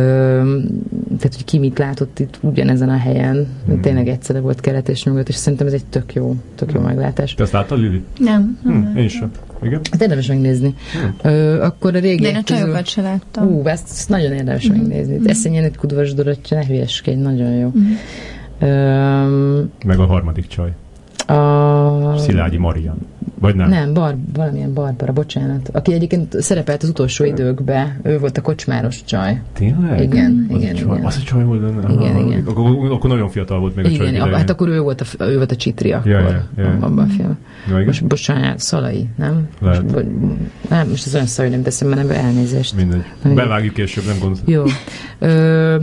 [1.06, 3.80] tehát hogy ki mit látott itt ugyanezen a helyen, Hmm.
[3.80, 7.34] tényleg egyszerre volt kelet és nyugat, és szerintem ez egy tök jó, tök jó meglátás.
[7.34, 8.02] Te azt láttad, Lili?
[8.18, 8.58] Nem.
[8.64, 9.30] nem Hm, én sem.
[9.62, 9.80] Igen?
[9.90, 10.74] Hát érdemes megnézni.
[11.22, 13.46] Ö, akkor a De én a csajokat se láttam.
[13.48, 14.76] Ú, ezt, ezt nagyon érdemes Mhm.
[14.78, 15.14] megnézni.
[15.16, 15.28] Mhm.
[15.28, 17.68] Eszenyen egy kudvas dorotja, ne hülyeskedj, nagyon jó.
[17.74, 18.68] Mhm.
[18.68, 20.72] Öm, Meg a harmadik csaj.
[21.26, 22.16] a...
[22.18, 22.96] Szilágyi Marian.
[23.42, 23.68] Vagy nem?
[23.68, 25.68] Nem, Bar, valamilyen Barbara, bocsánat.
[25.72, 29.40] Aki egyébként szerepelt az utolsó időkben, ő volt a kocsmáros csaj.
[29.52, 30.02] Tényleg?
[30.02, 31.06] Igen, az igen, a csaj, igen.
[31.06, 31.62] Az a csaj volt?
[31.90, 32.44] Igen, Aha, igen.
[32.46, 34.08] Akkor, akkor nagyon fiatal volt még a csaj.
[34.08, 36.76] Igen, hát akkor ő volt a, ő volt a csitri akkor, Ja, ja, ja.
[36.80, 37.38] abban a film.
[37.66, 37.86] Ja, igen?
[37.86, 39.48] Most bocsánat, Szalai, nem?
[39.60, 39.92] Lehet.
[39.92, 40.06] Most,
[40.68, 42.76] nem, most az olyan hogy nem teszem, mert nem elnézést.
[42.76, 43.04] Mindegy.
[43.24, 43.34] Igen.
[43.36, 44.38] Bevágjuk később, nem gond.
[44.44, 44.62] Jó.
[45.18, 45.76] Ö,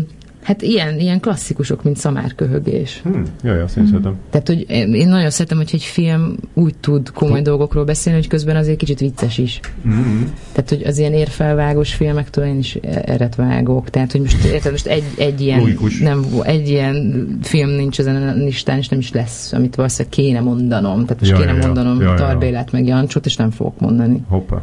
[0.50, 3.02] hát ilyen, ilyen klasszikusok, mint szamárköhögés.
[3.04, 4.16] Hm, jaj, azt én szeretem.
[4.30, 8.56] Tehát, hogy én nagyon szeretem, hogy egy film úgy tud komoly dolgokról beszélni, hogy közben
[8.56, 9.60] azért kicsit vicces is.
[9.88, 10.22] Mm-hmm.
[10.52, 13.90] Tehát, hogy az ilyen érfelvágós filmektől én is eret vágok.
[13.90, 16.00] Tehát, hogy most, érted, most egy, egy, ilyen, Logikus.
[16.00, 20.40] nem, egy ilyen film nincs ezen a listán, és nem is lesz, amit valószínűleg kéne
[20.40, 21.06] mondanom.
[21.06, 22.14] Tehát most Ja, kéne ja, mondanom Ja.
[22.14, 24.24] Tarbélát meg Jancsot, és nem fogok mondani.
[24.28, 24.62] Hoppá.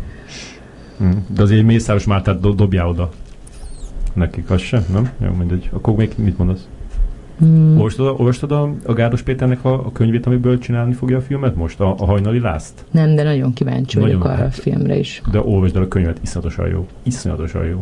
[0.98, 1.10] Hm.
[1.34, 3.10] De azért Mészáros Mártát do- dobjál oda.
[4.16, 5.10] Nekik az sem, nem?
[5.18, 5.68] Jó, mindegy.
[5.72, 6.68] Akkor még mit mondasz?
[7.38, 7.76] Hmm.
[7.76, 11.56] Olvastad, a, olvastad a, a Gáros Péternek a, a könyvét, amiből csinálni fogja a filmet
[11.56, 11.80] most?
[11.80, 12.84] A, a hajnali lászt?
[12.90, 15.22] Nem, de nagyon kíváncsi vagyok arra a hát- filmre is.
[15.30, 16.86] De olvasd el a könyvet, iszonyatosan jó.
[17.02, 17.78] Iszonyatosan jó.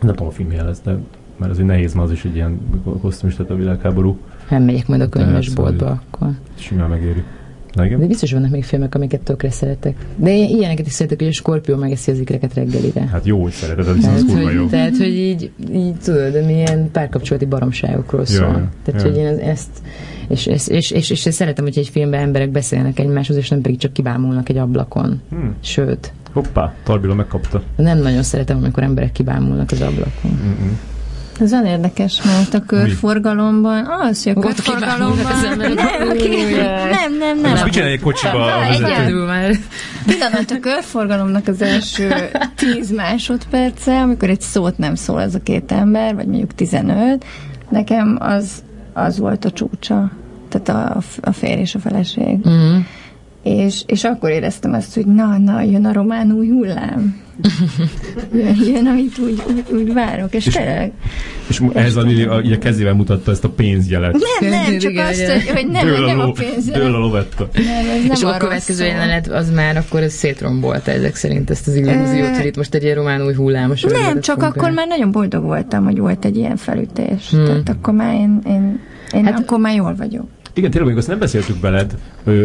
[0.00, 0.96] Nem tudom, a film lesz, de
[1.36, 2.60] mert azért nehéz, mert az is egy ilyen
[3.20, 4.18] tehát a világháború.
[4.50, 6.28] Nem megyek majd a Tehát, könyvesboltba hogy- akkor.
[6.54, 7.22] Simán megéri.
[7.74, 8.00] Na igen?
[8.00, 9.96] De biztos vannak még filmek, amiket tökre szeretek.
[10.16, 13.08] De én ilyeneket is szeretek, hogy a Skorpió megeszi az ikreket reggelire.
[13.12, 14.66] Hát jó, hogy szereted, viszont az Tehát kurva jó.
[14.66, 18.46] tehát, hogy így, így tudod, de milyen párkapcsolati baromságokról szól.
[18.46, 19.08] Ja, ja, tehát, ja.
[19.08, 19.70] hogy én ez- ezt,
[20.28, 23.78] és, és, és, és, és, szeretem, hogy egy filmben emberek beszélnek egymáshoz, és nem pedig
[23.78, 25.20] csak kibámulnak egy ablakon.
[25.30, 25.36] Hm.
[25.60, 27.62] Sőt, Hoppá, Tarbila megkapta.
[27.76, 30.30] nem nagyon szeretem, amikor emberek kibámulnak az ablakon.
[30.30, 30.78] Mm-mm.
[31.40, 35.56] Ez olyan érdekes, mert a körforgalomban, az, hogy a körforgalomban...
[35.56, 37.50] Nem, nem, nem, nem.
[37.50, 38.84] Most mit csinálj egy kocsiba a vezető?
[38.84, 39.50] Egyedül már.
[40.06, 45.72] Pillanat a körforgalomnak az első 10 másodperce, amikor egy szót nem szól ez a két
[45.72, 47.24] ember, vagy mondjuk 15,
[47.68, 50.10] nekem az, az volt a csúcsa.
[50.48, 52.48] Tehát a, a férj és a feleség.
[52.48, 52.78] Mm.
[53.42, 57.20] És, és akkor éreztem azt, hogy na, na, jön a román új hullám.
[58.34, 60.92] jön, jön amit úgy, úgy, úgy várok, és, és tényleg.
[61.48, 64.12] És ez a, a, a, kezével mutatta ezt a pénzjelet.
[64.40, 66.82] Nem, nem, csak igen, azt, hogy, hogy nem, nem a, a pénzjelet.
[66.82, 67.48] Dől a lovetta.
[67.52, 71.66] Nem, ez nem és a következő jelenet az már akkor ez szétrombolta ezek szerint ezt
[71.66, 73.82] az illúziót, hogy itt most egy ilyen román új hullámos.
[73.82, 74.50] Nem, csak funkál.
[74.50, 77.30] akkor már nagyon boldog voltam, hogy volt egy ilyen felütés.
[77.30, 77.44] Hmm.
[77.44, 78.80] Tehát akkor már én, én,
[79.14, 80.26] én hát, akkor már jól vagyok.
[80.54, 81.96] Igen, tényleg még azt nem beszéltük veled,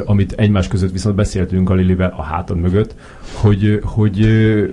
[0.06, 2.96] amit egymás között viszont beszéltünk a Lilivel a hátad mögött,
[3.34, 4.28] hogy, hogy,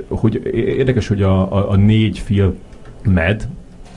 [0.09, 2.55] hogy érdekes, hogy a, a, a négy film
[3.03, 3.49] med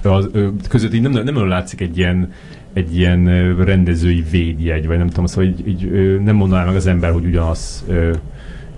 [0.03, 0.29] az,
[0.69, 2.31] között így nem, nem nem látszik egy ilyen,
[2.73, 5.91] egy ilyen rendezői védjegy, vagy nem tudom, szóval így, így
[6.23, 7.85] nem mondaná meg az ember, hogy ugyanaz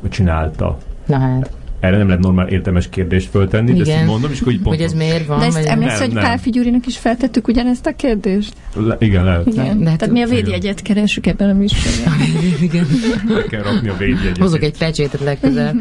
[0.10, 0.78] csinálta.
[1.06, 3.84] Na hát erre nem lehet normál értelmes kérdést föltenni, Igen.
[3.84, 4.76] de ezt mondom, és akkor így pont...
[4.76, 5.40] Hogy ez miért van?
[5.40, 8.54] De ezt emlékszel, hogy Pálfi Gyurinak is feltettük ugyanezt a kérdést?
[8.76, 9.46] Le, igen, lehet.
[9.46, 9.78] Igen.
[9.78, 12.14] De Tehát hát, mi a védjegyet keresünk ebben a műsorban.
[12.62, 12.86] igen.
[13.28, 14.38] Le kell rakni a védjegyet.
[14.38, 15.76] Hozok egy pecsétet legközelebb.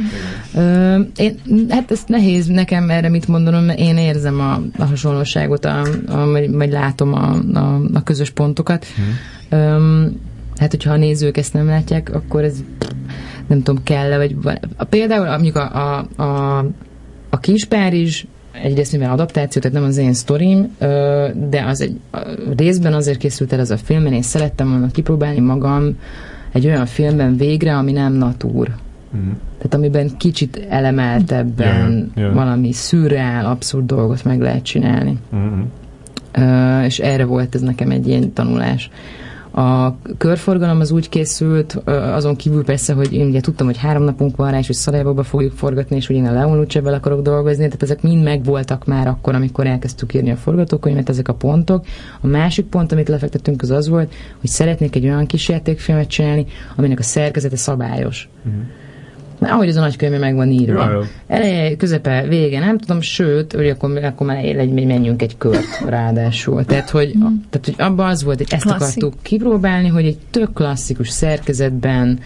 [0.55, 1.35] Ö, én,
[1.69, 6.71] hát ez nehéz nekem erre mit mondanom, én érzem a, a hasonlóságot, a, a, vagy
[6.71, 8.87] látom a, a, a közös pontokat.
[8.87, 9.59] Hmm.
[9.59, 10.07] Ö,
[10.57, 12.57] hát, hogyha a nézők ezt nem látják, akkor ez
[13.49, 14.37] nem tudom, kell-e, vagy
[14.77, 16.59] a, például mondjuk a, a, a,
[17.31, 18.25] a kis Párizs
[18.63, 20.77] egyrészt mivel adaptáció, tehát nem az én sztorim,
[21.49, 22.01] de az egy
[22.57, 25.97] részben azért készült el ez a film, mert én szerettem volna kipróbálni magam
[26.53, 28.75] egy olyan filmben végre, ami nem natúr.
[29.17, 29.31] Mm.
[29.57, 32.35] Tehát amiben kicsit elemeltebben yeah, yeah.
[32.35, 35.19] valami szürreál, abszurd dolgot meg lehet csinálni.
[35.37, 35.61] Mm-hmm.
[36.39, 38.91] Uh, és erre volt ez nekem egy ilyen tanulás.
[39.51, 44.37] A körforgalom az úgy készült, azon kívül persze, hogy én ugye tudtam, hogy három napunk
[44.37, 47.83] van rá, és hogy Szarajevóba fogjuk forgatni, és hogy én a Leon akarok dolgozni, tehát
[47.83, 51.85] ezek mind megvoltak már akkor, amikor elkezdtük írni a forgatókönyvet, ezek a pontok.
[52.21, 56.47] A másik pont, amit lefektettünk, az az volt, hogy szeretnék egy olyan kísértékfilmet csinálni,
[56.77, 58.29] aminek a szerkezete szabályos.
[58.45, 58.63] Uh-huh
[59.41, 60.91] ahogy az a nagykönyvben meg van írva.
[60.91, 65.85] Ja, Eleje, közepe, vége, nem tudom, sőt, hogy akkor, akkor már egy, menjünk egy kört
[65.87, 66.65] ráadásul.
[66.65, 67.21] Tehát, hogy, mm.
[67.21, 69.03] tehát, hogy abban az volt, hogy ezt Klasszik.
[69.03, 72.19] akartuk kipróbálni, hogy egy tök klasszikus szerkezetben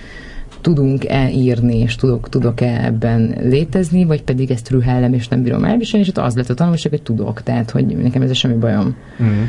[0.60, 6.06] tudunk-e írni, és tudok, tudok-e ebben létezni, vagy pedig ezt rühellem, és nem bírom elviselni,
[6.06, 8.96] és az lett a tanulság, hogy tudok, tehát, hogy nekem ez semmi bajom.
[9.22, 9.42] Mm.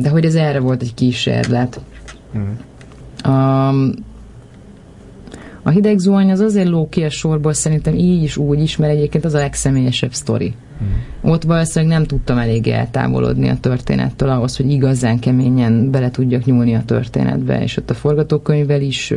[0.00, 1.80] De hogy ez erre volt egy kísérlet.
[2.36, 2.42] Mm.
[3.32, 3.92] Um,
[5.62, 8.92] a hideg zuhany az azért ló ki a sorból szerintem így is úgy is, mert
[8.92, 10.54] egyébként az a legszemélyesebb sztori.
[10.82, 11.30] Mm.
[11.30, 16.74] Ott valószínűleg nem tudtam elég eltávolodni a történettől ahhoz, hogy igazán keményen bele tudjak nyúlni
[16.74, 19.12] a történetbe, és ott a forgatókönyvvel is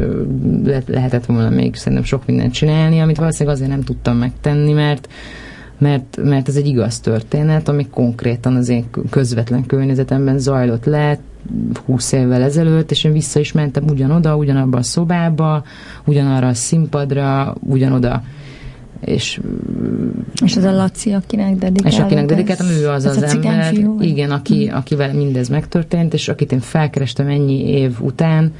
[0.63, 5.09] le- lehetett volna még szerintem sok mindent csinálni, amit valószínűleg azért nem tudtam megtenni, mert
[5.77, 11.19] mert, mert ez egy igaz történet, ami konkrétan az én közvetlen környezetemben zajlott le,
[11.85, 15.63] 20 évvel ezelőtt, és én vissza is mentem ugyanoda, ugyanabba a szobába,
[16.05, 18.23] ugyanarra a színpadra, ugyanoda.
[18.99, 19.41] És
[20.43, 21.85] és az a Laci, akinek dedikáltam.
[21.85, 26.51] És akinek dedikáltam, ő az az, az ember, igen, aki, akivel mindez megtörtént, és akit
[26.51, 28.53] én felkerestem ennyi év után,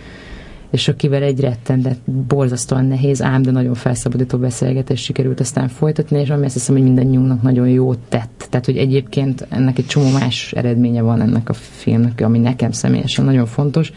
[0.70, 1.98] és akivel egy rettendet,
[2.28, 6.84] borzasztóan nehéz, ám de nagyon felszabadító beszélgetés sikerült aztán folytatni, és ami azt hiszem, hogy
[6.84, 8.48] mindannyiunknak nagyon jót tett.
[8.50, 13.26] Tehát, hogy egyébként ennek egy csomó más eredménye van ennek a filmnek, ami nekem személyesen
[13.26, 13.92] nagyon fontos.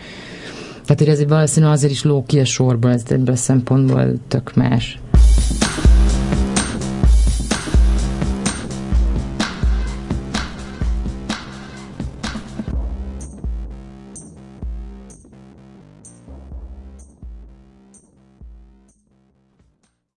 [0.84, 4.54] Tehát, hogy ez valószínűleg azért is ló ki a sorból, ez ebből a szempontból tök
[4.54, 4.98] más.